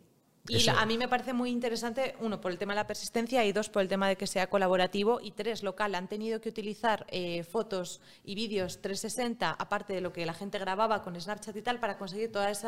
Y 0.46 0.56
Eso- 0.56 0.72
a 0.72 0.84
mí 0.84 0.98
me 0.98 1.08
parece 1.08 1.32
muy 1.32 1.48
interesante, 1.50 2.14
uno, 2.20 2.38
por 2.38 2.52
el 2.52 2.58
tema 2.58 2.74
de 2.74 2.80
la 2.80 2.86
persistencia 2.86 3.42
y 3.46 3.52
dos, 3.52 3.70
por 3.70 3.80
el 3.80 3.88
tema 3.88 4.08
de 4.08 4.16
que 4.16 4.26
sea 4.26 4.50
colaborativo. 4.50 5.18
Y 5.22 5.30
tres, 5.30 5.62
local. 5.62 5.94
Han 5.94 6.06
tenido 6.06 6.40
que 6.42 6.50
utilizar 6.50 7.06
eh, 7.08 7.44
fotos 7.44 8.02
y 8.24 8.34
vídeos 8.34 8.82
360, 8.82 9.50
aparte 9.50 9.94
de 9.94 10.02
lo 10.02 10.12
que 10.12 10.26
la 10.26 10.34
gente 10.34 10.58
grababa 10.58 11.02
con 11.02 11.18
Snapchat 11.18 11.56
y 11.56 11.62
tal, 11.62 11.80
para 11.80 11.96
conseguir 11.96 12.30
todos 12.30 12.62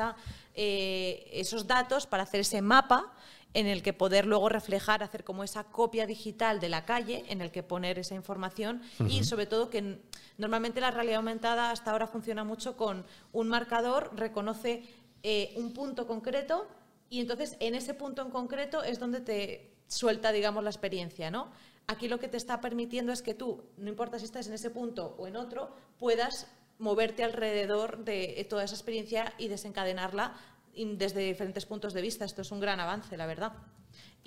esos 0.55 1.67
datos, 1.67 2.07
para 2.07 2.23
hacer 2.23 2.41
ese 2.41 2.63
mapa 2.63 3.13
en 3.53 3.67
el 3.67 3.83
que 3.83 3.93
poder 3.93 4.27
luego 4.27 4.49
reflejar, 4.49 5.03
hacer 5.03 5.23
como 5.25 5.45
esa 5.45 5.65
copia 5.65 6.07
digital 6.07 6.61
de 6.61 6.69
la 6.71 6.85
calle, 6.87 7.25
en 7.29 7.41
el 7.43 7.51
que 7.51 7.63
poner 7.63 7.99
esa 7.99 8.15
información. 8.15 8.83
Y 9.09 9.25
sobre 9.25 9.45
todo 9.47 9.69
que 9.69 9.99
normalmente 10.39 10.81
la 10.81 10.91
realidad 10.91 11.17
aumentada 11.19 11.71
hasta 11.71 11.91
ahora 11.91 12.07
funciona 12.07 12.43
mucho 12.45 12.77
con 12.77 13.05
un 13.33 13.49
marcador, 13.49 14.13
reconoce 14.15 14.83
eh, 15.23 15.53
un 15.57 15.73
punto 15.73 16.07
concreto 16.07 16.67
y 17.11 17.21
entonces 17.21 17.57
en 17.61 17.75
ese 17.75 17.95
punto 17.95 18.23
en 18.23 18.31
concreto 18.31 18.83
es 18.83 18.99
donde 18.99 19.21
te 19.21 19.77
suelta, 19.89 20.33
digamos, 20.33 20.65
la 20.65 20.71
experiencia, 20.71 21.31
¿no? 21.31 21.51
Aquí 21.87 22.09
lo 22.09 22.19
que 22.19 22.29
te 22.29 22.37
está 22.37 22.61
permitiendo 22.61 23.13
es 23.13 23.23
que 23.23 23.35
tú, 23.35 23.65
no 23.77 23.89
importa 23.89 24.19
si 24.19 24.25
estás 24.25 24.49
en 24.49 24.55
ese 24.55 24.71
punto 24.71 25.15
o 25.19 25.27
en 25.29 25.37
otro, 25.37 25.75
puedas 25.99 26.49
moverte 26.79 27.23
alrededor 27.23 28.05
de 28.05 28.45
toda 28.51 28.65
esa 28.65 28.75
experiencia 28.75 29.33
y 29.39 29.49
desencadenarla 29.49 30.35
desde 30.75 31.21
diferentes 31.21 31.65
puntos 31.65 31.95
de 31.95 32.03
vista. 32.03 32.25
Esto 32.25 32.43
es 32.43 32.51
un 32.51 32.61
gran 32.61 32.81
avance, 32.81 33.17
la 33.17 33.27
verdad. 33.27 33.53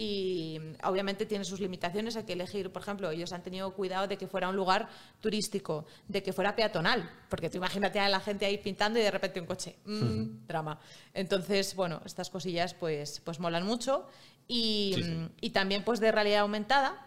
Y 0.02 0.58
obviamente 0.86 1.26
tiene 1.26 1.44
sus 1.44 1.60
limitaciones, 1.60 2.16
hay 2.16 2.24
que 2.24 2.32
elegir, 2.32 2.72
por 2.72 2.82
ejemplo, 2.82 3.12
ellos 3.12 3.34
han 3.34 3.44
tenido 3.44 3.74
cuidado 3.74 4.08
de 4.08 4.18
que 4.18 4.28
fuera 4.28 4.48
un 4.48 4.56
lugar 4.56 4.88
turístico, 5.20 5.86
de 6.08 6.24
que 6.24 6.32
fuera 6.32 6.56
peatonal, 6.56 7.10
porque 7.30 7.50
tú 7.50 7.58
imagínate 7.58 8.00
a 8.00 8.08
la 8.08 8.22
gente 8.22 8.46
ahí 8.46 8.58
pintando 8.60 8.98
y 8.98 9.02
de 9.02 9.12
repente 9.12 9.42
un 9.42 9.46
coche, 9.46 9.76
Mm, 9.84 10.48
drama. 10.48 10.80
Entonces, 11.14 11.76
bueno, 11.76 12.02
estas 12.06 12.30
cosillas 12.30 12.74
pues, 12.76 13.20
pues 13.26 13.42
molan 13.42 13.66
mucho. 13.66 14.08
Y, 14.48 14.94
Sí, 14.96 15.04
sí. 15.04 15.28
y 15.42 15.50
también 15.50 15.84
pues 15.84 16.00
de 16.00 16.14
realidad 16.14 16.40
aumentada, 16.40 17.06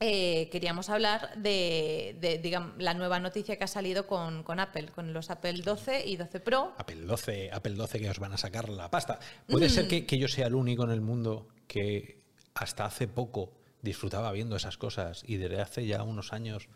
eh, 0.00 0.48
queríamos 0.50 0.88
hablar 0.88 1.34
de, 1.36 2.16
de, 2.20 2.38
digamos, 2.38 2.72
la 2.78 2.94
nueva 2.94 3.20
noticia 3.20 3.56
que 3.58 3.64
ha 3.64 3.68
salido 3.68 4.06
con, 4.06 4.42
con 4.44 4.60
Apple, 4.60 4.86
con 4.94 5.12
los 5.12 5.28
Apple 5.28 5.60
12 5.62 6.06
y 6.06 6.16
12 6.16 6.40
Pro. 6.40 6.72
Apple 6.78 7.02
12, 7.02 7.50
Apple 7.52 7.74
12 7.74 8.00
que 8.00 8.08
os 8.08 8.18
van 8.18 8.32
a 8.32 8.38
sacar 8.38 8.70
la 8.70 8.90
pasta. 8.90 9.18
Puede 9.46 9.68
ser 9.68 9.84
Mm. 9.84 9.88
que, 9.88 10.06
que 10.06 10.16
yo 10.18 10.26
sea 10.26 10.46
el 10.46 10.54
único 10.54 10.84
en 10.84 10.90
el 10.90 11.02
mundo 11.02 11.48
que 11.66 12.20
hasta 12.54 12.84
hace 12.84 13.08
poco 13.08 13.52
disfrutaba 13.82 14.32
viendo 14.32 14.56
esas 14.56 14.78
cosas 14.78 15.22
y 15.26 15.36
desde 15.36 15.60
hace 15.60 15.86
ya 15.86 16.02
unos 16.02 16.32
años 16.32 16.68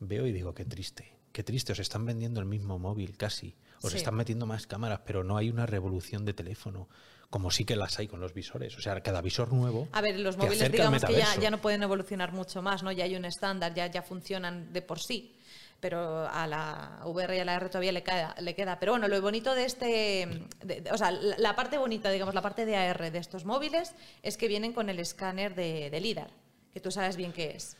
veo 0.00 0.26
y 0.26 0.32
digo, 0.32 0.54
qué 0.54 0.64
triste, 0.64 1.12
qué 1.32 1.42
triste, 1.42 1.72
os 1.72 1.78
están 1.78 2.06
vendiendo 2.06 2.40
el 2.40 2.46
mismo 2.46 2.78
móvil 2.78 3.16
casi, 3.16 3.56
os 3.82 3.92
Sí. 3.92 3.98
están 3.98 4.14
metiendo 4.14 4.46
más 4.46 4.66
cámaras, 4.66 5.00
pero 5.04 5.24
no 5.24 5.36
hay 5.36 5.50
una 5.50 5.66
revolución 5.66 6.24
de 6.24 6.34
teléfono, 6.34 6.88
como 7.30 7.50
sí 7.50 7.64
que 7.64 7.76
las 7.76 7.98
hay 7.98 8.08
con 8.08 8.20
los 8.20 8.32
visores. 8.32 8.76
O 8.78 8.80
sea, 8.80 9.00
cada 9.02 9.20
visor 9.20 9.52
nuevo... 9.52 9.88
A 9.92 10.00
ver, 10.00 10.18
los 10.18 10.36
móviles 10.38 10.72
digamos 10.72 11.04
que 11.04 11.12
ya, 11.12 11.36
ya 11.38 11.50
no 11.50 11.58
pueden 11.60 11.82
evolucionar 11.82 12.32
mucho 12.32 12.62
más, 12.62 12.82
¿no? 12.82 12.90
Ya 12.90 13.04
hay 13.04 13.16
un 13.16 13.26
estándar, 13.26 13.74
ya, 13.74 13.86
ya 13.86 14.02
funcionan 14.02 14.72
de 14.72 14.80
por 14.82 14.98
sí. 14.98 15.34
Pero 15.80 16.26
a 16.26 16.46
la 16.46 17.00
VR 17.04 17.36
y 17.36 17.38
a 17.38 17.44
la 17.44 17.54
R 17.54 17.68
todavía 17.68 17.92
le 17.92 18.02
queda. 18.02 18.34
Le 18.40 18.54
queda. 18.54 18.80
Pero 18.80 18.92
bueno, 18.92 19.06
lo 19.06 19.20
bonito 19.22 19.54
de 19.54 19.64
este. 19.64 20.46
o 20.90 20.98
sea, 20.98 21.10
la, 21.12 21.38
la 21.38 21.56
parte 21.56 21.78
bonita, 21.78 22.10
digamos, 22.10 22.34
la 22.34 22.42
parte 22.42 22.66
de 22.66 22.76
AR 22.76 23.12
de 23.12 23.18
estos 23.18 23.44
móviles 23.44 23.94
es 24.22 24.36
que 24.36 24.48
vienen 24.48 24.72
con 24.72 24.88
el 24.88 24.98
escáner 24.98 25.54
de, 25.54 25.90
de 25.90 26.00
LIDAR, 26.00 26.30
que 26.72 26.80
tú 26.80 26.90
sabes 26.90 27.16
bien 27.16 27.32
qué 27.32 27.52
es. 27.56 27.76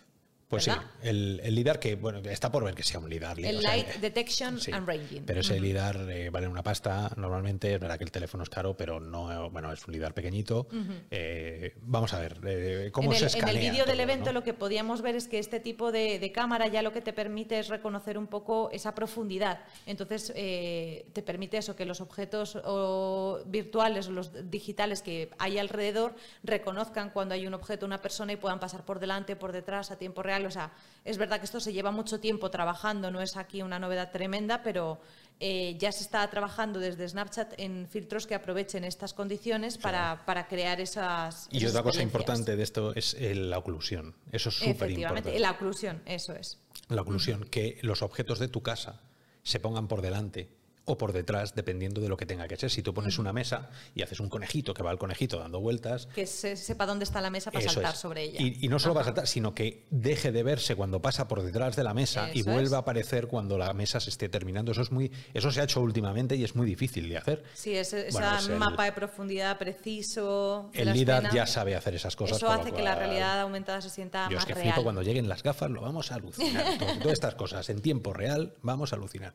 Pues 0.49 0.65
sí, 0.65 0.71
el, 1.03 1.41
el 1.45 1.55
LIDAR 1.55 1.79
que, 1.79 1.95
bueno, 1.97 2.21
está 2.21 2.51
por 2.51 2.65
ver 2.65 2.75
que 2.75 2.83
sea 2.83 3.01
un 3.01 3.11
LIDAR. 3.11 3.39
El 3.39 3.59
o 3.59 3.61
sea, 3.61 3.71
Light 3.71 3.89
Detection 3.97 4.59
sí, 4.59 4.73
and 4.73 4.89
Ranging. 4.89 5.25
Pero 5.27 5.41
ese 5.41 5.61
LIDAR 5.61 6.11
eh, 6.11 6.31
vale 6.31 6.49
una 6.49 6.63
pasta 6.63 7.11
normalmente. 7.17 7.75
Es 7.75 7.81
verdad 7.81 7.99
que 7.99 8.05
el 8.05 8.11
teléfono 8.11 8.45
es 8.45 8.49
caro, 8.49 8.75
pero 8.75 8.99
no, 8.99 9.51
bueno, 9.51 9.71
es 9.73 9.87
un 9.87 9.93
LIDAR 9.93 10.15
pequeñito. 10.15 10.67
Eh, 11.11 11.75
vamos 11.83 12.15
a 12.15 12.21
ver 12.21 12.39
eh, 12.47 12.89
cómo 12.93 13.13
en 13.13 13.19
se 13.19 13.39
el, 13.39 13.45
en 13.45 13.49
el 13.49 13.59
vídeo 13.59 13.85
del 13.85 14.01
evento 14.01 14.27
¿no? 14.27 14.33
lo 14.33 14.43
que 14.43 14.55
podíamos 14.55 15.03
ver 15.03 15.17
es 15.17 15.29
que 15.29 15.39
este 15.39 15.61
tipo 15.61 15.93
de, 15.93 16.19
de 16.19 16.33
cámara 16.33 16.67
ya 16.67 16.81
lo 16.81 16.93
que 16.93 17.03
te 17.03 17.13
permite 17.13 17.59
es 17.59 17.69
reconocer 17.69 18.17
un 18.17 18.27
poco 18.27 18.71
esa 18.73 18.95
profundidad. 18.95 19.61
Entonces 19.85 20.33
eh, 20.35 21.11
te 21.13 21.23
permite 21.23 21.59
eso, 21.59 21.77
que 21.77 21.85
los 21.85 22.01
objetos 22.01 22.59
o 22.65 23.41
virtuales 23.47 24.09
o 24.09 24.13
los 24.13 24.51
digitales 24.51 25.03
que 25.03 25.31
hay 25.39 25.59
alrededor 25.59 26.15
reconozcan 26.43 27.11
cuando 27.11 27.35
hay 27.35 27.47
un 27.47 27.53
objeto, 27.53 27.85
una 27.85 28.01
persona 28.01 28.33
y 28.33 28.37
puedan 28.37 28.61
pasar 28.61 28.87
por 28.87 28.99
delante, 28.99 29.37
por 29.37 29.53
detrás, 29.53 29.91
a 29.91 29.99
tiempo 29.99 30.23
real. 30.23 30.38
O 30.47 30.51
sea, 30.51 30.73
es 31.05 31.19
verdad 31.19 31.39
que 31.39 31.47
esto 31.47 31.61
se 31.61 31.73
lleva 31.73 31.91
mucho 31.91 32.21
tiempo 32.21 32.51
trabajando, 32.51 33.11
no 33.11 33.21
es 33.21 33.37
aquí 33.37 33.63
una 33.63 33.79
novedad 33.79 34.11
tremenda, 34.11 34.63
pero 34.63 35.01
eh, 35.41 35.77
ya 35.79 35.93
se 35.93 36.03
está 36.03 36.29
trabajando 36.29 36.81
desde 36.81 37.09
Snapchat 37.09 37.55
en 37.59 37.87
filtros 37.89 38.27
que 38.27 38.35
aprovechen 38.35 38.85
estas 38.85 39.15
condiciones 39.15 39.79
para, 39.79 40.25
para 40.27 40.49
crear 40.49 40.81
esas. 40.81 41.49
Y 41.51 41.59
esas 41.59 41.71
otra 41.71 41.83
cosa 41.85 42.03
importante 42.03 42.57
de 42.57 42.63
esto 42.63 42.93
es 42.95 43.15
eh, 43.15 43.35
la 43.35 43.59
oclusión. 43.59 44.15
Eso 44.33 44.49
es 44.49 44.57
súper 44.57 44.71
Efectivamente, 44.75 45.31
importante. 45.31 45.39
la 45.41 45.51
oclusión, 45.53 46.03
eso 46.07 46.35
es. 46.35 46.59
La 46.89 47.03
oclusión, 47.03 47.45
que 47.45 47.79
los 47.83 48.03
objetos 48.03 48.39
de 48.39 48.49
tu 48.49 48.63
casa 48.63 49.01
se 49.43 49.61
pongan 49.61 49.89
por 49.89 50.03
delante 50.03 50.58
o 50.89 50.99
por 50.99 51.13
detrás, 51.13 51.55
dependiendo 51.55 52.01
de 52.01 52.09
lo 52.09 52.17
que 52.17 52.27
tenga 52.27 52.49
que 52.49 52.57
ser. 52.57 52.71
Si 52.71 52.83
tú 52.83 52.93
pones 52.95 53.19
una 53.19 53.33
mesa 53.33 53.71
y 53.95 54.03
haces 54.03 54.21
un 54.21 54.29
conejito 54.29 54.75
que 54.75 54.83
va 54.83 54.91
al 54.91 54.99
conejito 54.99 55.39
dando 55.39 55.61
vueltas, 55.61 56.07
Que 56.15 56.27
se 56.27 56.57
sepa 56.57 56.87
dónde 56.87 57.05
está 57.05 57.21
la 57.21 57.31
mesa 57.31 57.51
para 57.51 57.69
saltar 57.69 57.95
es. 57.95 58.01
sobre 58.01 58.23
ella. 58.25 58.41
Y, 58.41 58.59
y 58.65 58.69
no 58.69 58.79
solo 58.79 58.95
va 58.95 59.01
a 59.01 59.03
Ajá. 59.03 59.09
saltar, 59.11 59.27
sino 59.27 59.55
que 59.55 59.85
deje 59.91 60.33
de 60.33 60.43
verse 60.43 60.75
cuando 60.77 61.01
pasa 61.03 61.29
por 61.29 61.43
detrás 61.43 61.77
de 61.77 61.85
la 61.85 61.95
mesa 61.95 62.31
y 62.33 62.43
vuelva 62.43 62.63
es. 62.63 62.73
a 62.73 62.79
aparecer 62.79 63.27
cuando 63.29 63.59
la 63.59 63.73
mesa 63.75 64.01
se 64.01 64.11
esté 64.11 64.29
terminando. 64.29 64.73
Eso 64.73 64.83
es 64.83 64.91
muy, 64.91 65.13
eso 65.35 65.51
se 65.51 65.61
ha 65.61 65.65
hecho 65.65 65.81
últimamente 65.81 66.37
y 66.37 66.45
es 66.45 66.57
muy 66.57 66.67
difícil 66.67 67.09
de 67.09 67.19
hacer. 67.19 67.45
Sí, 67.55 67.75
ese 67.77 68.09
el- 68.09 68.57
mapa 68.57 68.85
de 68.85 68.93
profundidad 68.93 69.59
preciso. 69.59 70.71
El 70.73 70.93
LIDAR 70.93 71.33
ya 71.33 71.47
sabe 71.47 71.75
hacer 71.77 71.95
esas 71.95 72.17
cosas. 72.17 72.39
Eso 72.39 72.51
hace 72.51 72.73
que 72.73 72.83
la 72.83 72.95
realidad 72.95 73.41
aumentada 73.41 73.81
se 73.81 73.91
sienta 73.91 74.27
es 74.29 74.35
más 74.35 74.47
que 74.47 74.55
real. 74.55 74.67
flipo 74.69 74.83
cuando 74.83 75.03
lleguen 75.03 75.29
las 75.29 75.43
gafas, 75.43 75.71
lo 75.71 75.81
vamos 75.81 76.11
a 76.13 76.15
alucinar. 76.17 76.79
Todo- 76.79 76.89
Todas 77.03 77.13
estas 77.13 77.35
cosas 77.35 77.69
en 77.69 77.81
tiempo 77.83 78.13
real, 78.13 78.55
vamos 78.63 78.93
a 78.93 78.97
alucinar. 78.97 79.35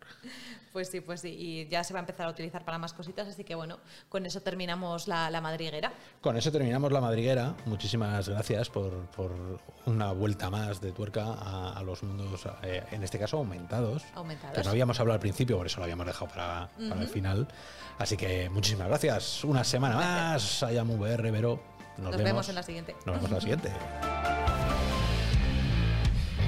Pues 0.74 0.89
sí, 0.89 1.01
pues 1.01 1.21
sí. 1.21 1.30
Y 1.30 1.67
ya 1.69 1.84
se 1.84 1.93
va 1.93 1.99
a 1.99 2.01
empezar 2.01 2.26
a 2.26 2.30
utilizar 2.32 2.65
para 2.65 2.80
más 2.80 2.93
cositas, 2.93 3.28
así 3.28 3.43
que 3.43 3.53
bueno, 3.53 3.78
con 4.09 4.26
eso 4.26 4.41
terminamos 4.41 5.07
la, 5.07 5.30
la 5.30 5.39
madriguera. 5.39 5.93
Con 6.19 6.36
eso 6.36 6.51
terminamos 6.51 6.91
la 6.91 6.99
madriguera. 6.99 7.55
Muchísimas 7.65 8.28
gracias 8.28 8.69
por, 8.69 8.91
por 9.11 9.32
una 9.86 10.11
vuelta 10.11 10.49
más 10.49 10.82
de 10.82 10.91
tuerca 10.91 11.26
a, 11.26 11.78
a 11.78 11.84
los 11.84 12.01
mundos, 12.01 12.47
eh, 12.63 12.84
en 12.91 13.03
este 13.03 13.19
caso 13.19 13.38
aumentados. 13.38 14.03
Aumentados. 14.15 14.57
Que 14.57 14.63
no 14.63 14.71
habíamos 14.71 14.99
hablado 14.99 15.13
al 15.13 15.21
principio, 15.21 15.57
por 15.57 15.67
eso 15.67 15.78
lo 15.78 15.84
habíamos 15.84 16.07
dejado 16.07 16.28
para, 16.30 16.69
para 16.89 17.01
el 17.01 17.07
final. 17.07 17.47
Así 17.99 18.17
que 18.17 18.49
muchísimas 18.49 18.88
gracias. 18.88 19.43
Una 19.43 19.63
semana 19.63 19.95
más. 19.95 20.63
Allá 20.63 20.84
VR, 20.84 21.32
Vero. 21.32 21.61
Nos, 21.97 22.11
Nos 22.11 22.24
vemos 22.24 22.49
en 22.49 22.55
la 22.55 22.63
siguiente. 22.63 22.95
Nos 23.05 23.15
vemos 23.15 23.26
en 23.26 23.36
la 23.36 23.41
siguiente. 23.41 23.71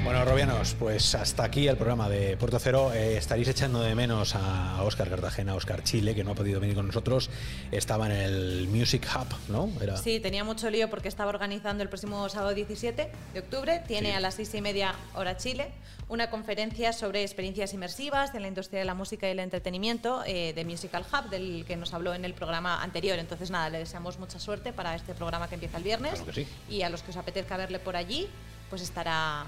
Bueno, 0.06 0.24
Robianos, 0.24 0.76
pues 0.78 1.16
hasta 1.16 1.44
aquí 1.44 1.68
el 1.68 1.78
programa 1.78 2.08
de 2.08 2.38
Puerto 2.38 2.60
Cero. 2.60 2.94
Eh, 2.94 3.18
estaréis 3.18 3.48
echando 3.48 3.82
de 3.82 3.96
menos 3.96 4.36
a 4.36 4.84
Oscar 4.84 5.10
Cartagena, 5.10 5.56
Oscar 5.56 5.84
Chile, 5.84 6.14
que 6.14 6.24
no 6.24 6.32
ha 6.32 6.36
podido 6.36 6.60
venir 6.60 6.76
con 6.76 6.86
nosotros. 6.86 7.32
Estaba 7.72 8.06
en 8.06 8.12
el 8.12 8.68
Music 8.68 9.08
Hub, 9.16 9.28
¿no? 9.50 9.68
Era... 9.82 9.98
Sí, 9.98 10.20
tenía 10.20 10.44
mucho 10.44 10.70
lío 10.70 10.92
porque 10.92 11.08
estaba 11.08 11.30
organizando 11.32 11.82
el 11.82 11.90
próximo 11.90 12.30
sábado 12.30 12.54
17 12.54 13.10
de 13.34 13.40
octubre. 13.40 13.82
Tiene 13.88 14.10
Sí. 14.12 14.14
a 14.16 14.20
las 14.20 14.36
seis 14.36 14.54
y 14.54 14.62
media 14.62 14.94
hora 15.16 15.38
Chile 15.38 15.72
una 16.08 16.30
conferencia 16.30 16.94
sobre 16.94 17.24
experiencias 17.24 17.74
inmersivas 17.74 18.36
en 18.36 18.44
la 18.44 18.48
industria 18.48 18.78
de 18.82 18.86
la 18.86 18.94
música 18.94 19.28
y 19.28 19.32
el 19.32 19.40
entretenimiento 19.40 20.22
eh, 20.28 20.54
de 20.54 20.66
Musical 20.66 21.04
Hub, 21.12 21.32
del 21.32 21.66
que 21.68 21.78
nos 21.78 21.96
habló 21.96 22.14
en 22.14 22.26
el 22.26 22.36
programa 22.36 22.84
anterior. 22.84 23.18
Entonces, 23.18 23.50
nada, 23.50 23.72
le 23.72 23.80
deseamos 23.80 24.20
mucha 24.20 24.38
suerte 24.38 24.72
para 24.72 24.94
este 24.96 25.16
programa 25.16 25.50
que 25.50 25.56
empieza 25.56 25.78
el 25.78 25.84
viernes. 25.84 26.12
Claro 26.14 26.26
que 26.28 26.34
sí. 26.46 26.48
Y 26.70 26.84
a 26.84 26.90
los 26.90 27.02
que 27.02 27.10
os 27.10 27.18
apetezca 27.18 27.58
verle 27.58 27.80
por 27.80 27.96
allí, 27.96 28.28
pues 28.70 28.84
estará 28.84 29.46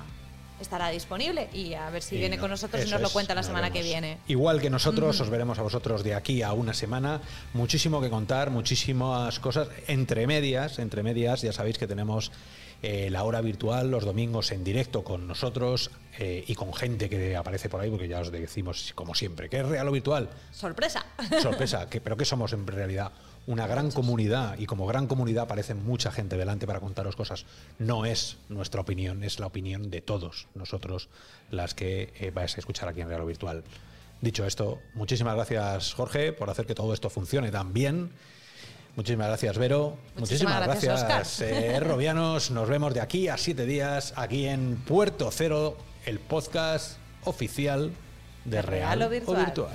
estará 0.60 0.90
disponible 0.90 1.50
y 1.54 1.74
a 1.74 1.90
ver 1.90 2.02
si 2.02 2.16
Y 2.16 2.20
viene 2.20 2.38
no, 2.38 2.42
con 2.42 2.52
nosotros 2.52 2.86
y 2.86 2.90
nos 2.90 3.02
lo 3.02 3.08
es, 3.08 3.14
cuenta 3.14 3.36
la 3.36 3.44
semana 3.44 3.72
que 3.72 3.82
viene. 3.82 4.18
Igual 4.28 4.62
que 4.62 4.70
nosotros, 4.70 5.20
os 5.20 5.30
veremos 5.30 5.60
a 5.60 5.62
vosotros 5.62 6.04
de 6.04 6.16
aquí 6.16 6.42
a 6.42 6.54
una 6.54 6.74
semana. 6.74 7.22
Muchísimo 7.54 8.02
que 8.02 8.10
contar, 8.10 8.50
muchísimas 8.50 9.40
cosas. 9.40 9.70
Entre 9.88 10.28
medias, 10.28 10.80
entre 10.80 11.04
medias, 11.04 11.42
ya 11.42 11.54
sabéis 11.54 11.78
que 11.78 11.88
tenemos 11.88 12.32
eh, 12.84 13.10
la 13.10 13.24
hora 13.24 13.42
virtual 13.42 13.90
los 13.90 14.06
domingos 14.06 14.52
en 14.52 14.64
directo 14.64 15.04
con 15.04 15.28
nosotros 15.28 15.90
eh, 16.20 16.44
y 16.48 16.54
con 16.54 16.74
gente 16.74 17.10
que 17.10 17.36
aparece 17.36 17.70
por 17.70 17.82
ahí, 17.82 17.90
porque 17.90 18.08
ya 18.08 18.20
os 18.20 18.32
decimos, 18.32 18.92
como 18.94 19.16
siempre, 19.16 19.50
que 19.50 19.60
es 19.60 19.66
real 19.66 19.88
o 19.88 19.92
virtual. 19.92 20.30
¡Sorpresa! 20.52 21.06
Sorpresa, 21.42 21.90
que, 21.90 22.02
pero 22.02 22.16
que 22.16 22.26
somos 22.26 22.54
en 22.54 22.68
realidad 22.68 23.12
una 23.48 23.66
gran 23.66 23.92
comunidad 23.92 24.60
y 24.60 24.66
como 24.66 24.86
gran 24.86 25.08
comunidad 25.08 25.46
aparece 25.46 25.74
mucha 25.74 26.12
gente 26.12 26.38
delante 26.38 26.68
para 26.68 26.82
contaros 26.82 27.16
cosas. 27.16 27.46
No 27.80 28.06
es 28.06 28.38
nuestra 28.50 28.82
opinión, 28.82 29.24
es 29.24 29.40
la 29.40 29.48
opinión 29.48 29.90
de 29.90 30.02
todos 30.02 30.48
nosotros 30.54 31.10
las 31.50 31.74
que 31.74 32.14
eh, 32.20 32.32
vais 32.32 32.56
a 32.56 32.60
escuchar 32.60 32.90
aquí 32.90 33.02
en 33.02 33.08
Real 33.08 33.22
o 33.22 33.26
Virtual. 33.26 33.64
Dicho 34.22 34.46
esto, 34.46 34.80
muchísimas 34.96 35.36
gracias 35.36 35.94
Jorge 35.94 36.34
por 36.34 36.50
hacer 36.50 36.66
que 36.66 36.76
todo 36.76 36.94
esto 36.94 37.10
funcione 37.10 37.50
tan 37.50 37.74
bien. 37.74 38.12
Muchísimas 38.98 39.28
gracias 39.28 39.58
Vero. 39.58 39.98
Muchísimas 40.18 40.64
gracias, 40.64 41.04
gracias 41.04 41.42
eh, 41.42 41.80
Robianos. 41.80 42.52
Nos 42.52 42.68
vemos 42.68 42.94
de 42.94 43.00
aquí 43.00 43.30
a 43.30 43.38
siete 43.38 43.66
días 43.66 44.14
aquí 44.18 44.46
en 44.48 44.76
Puerto 44.76 45.30
Cero, 45.32 45.78
el 46.06 46.20
podcast 46.20 46.98
oficial 47.24 47.92
de 48.44 48.62
Real, 48.62 49.00
Real 49.00 49.24
o 49.26 49.36
virtual. 49.36 49.72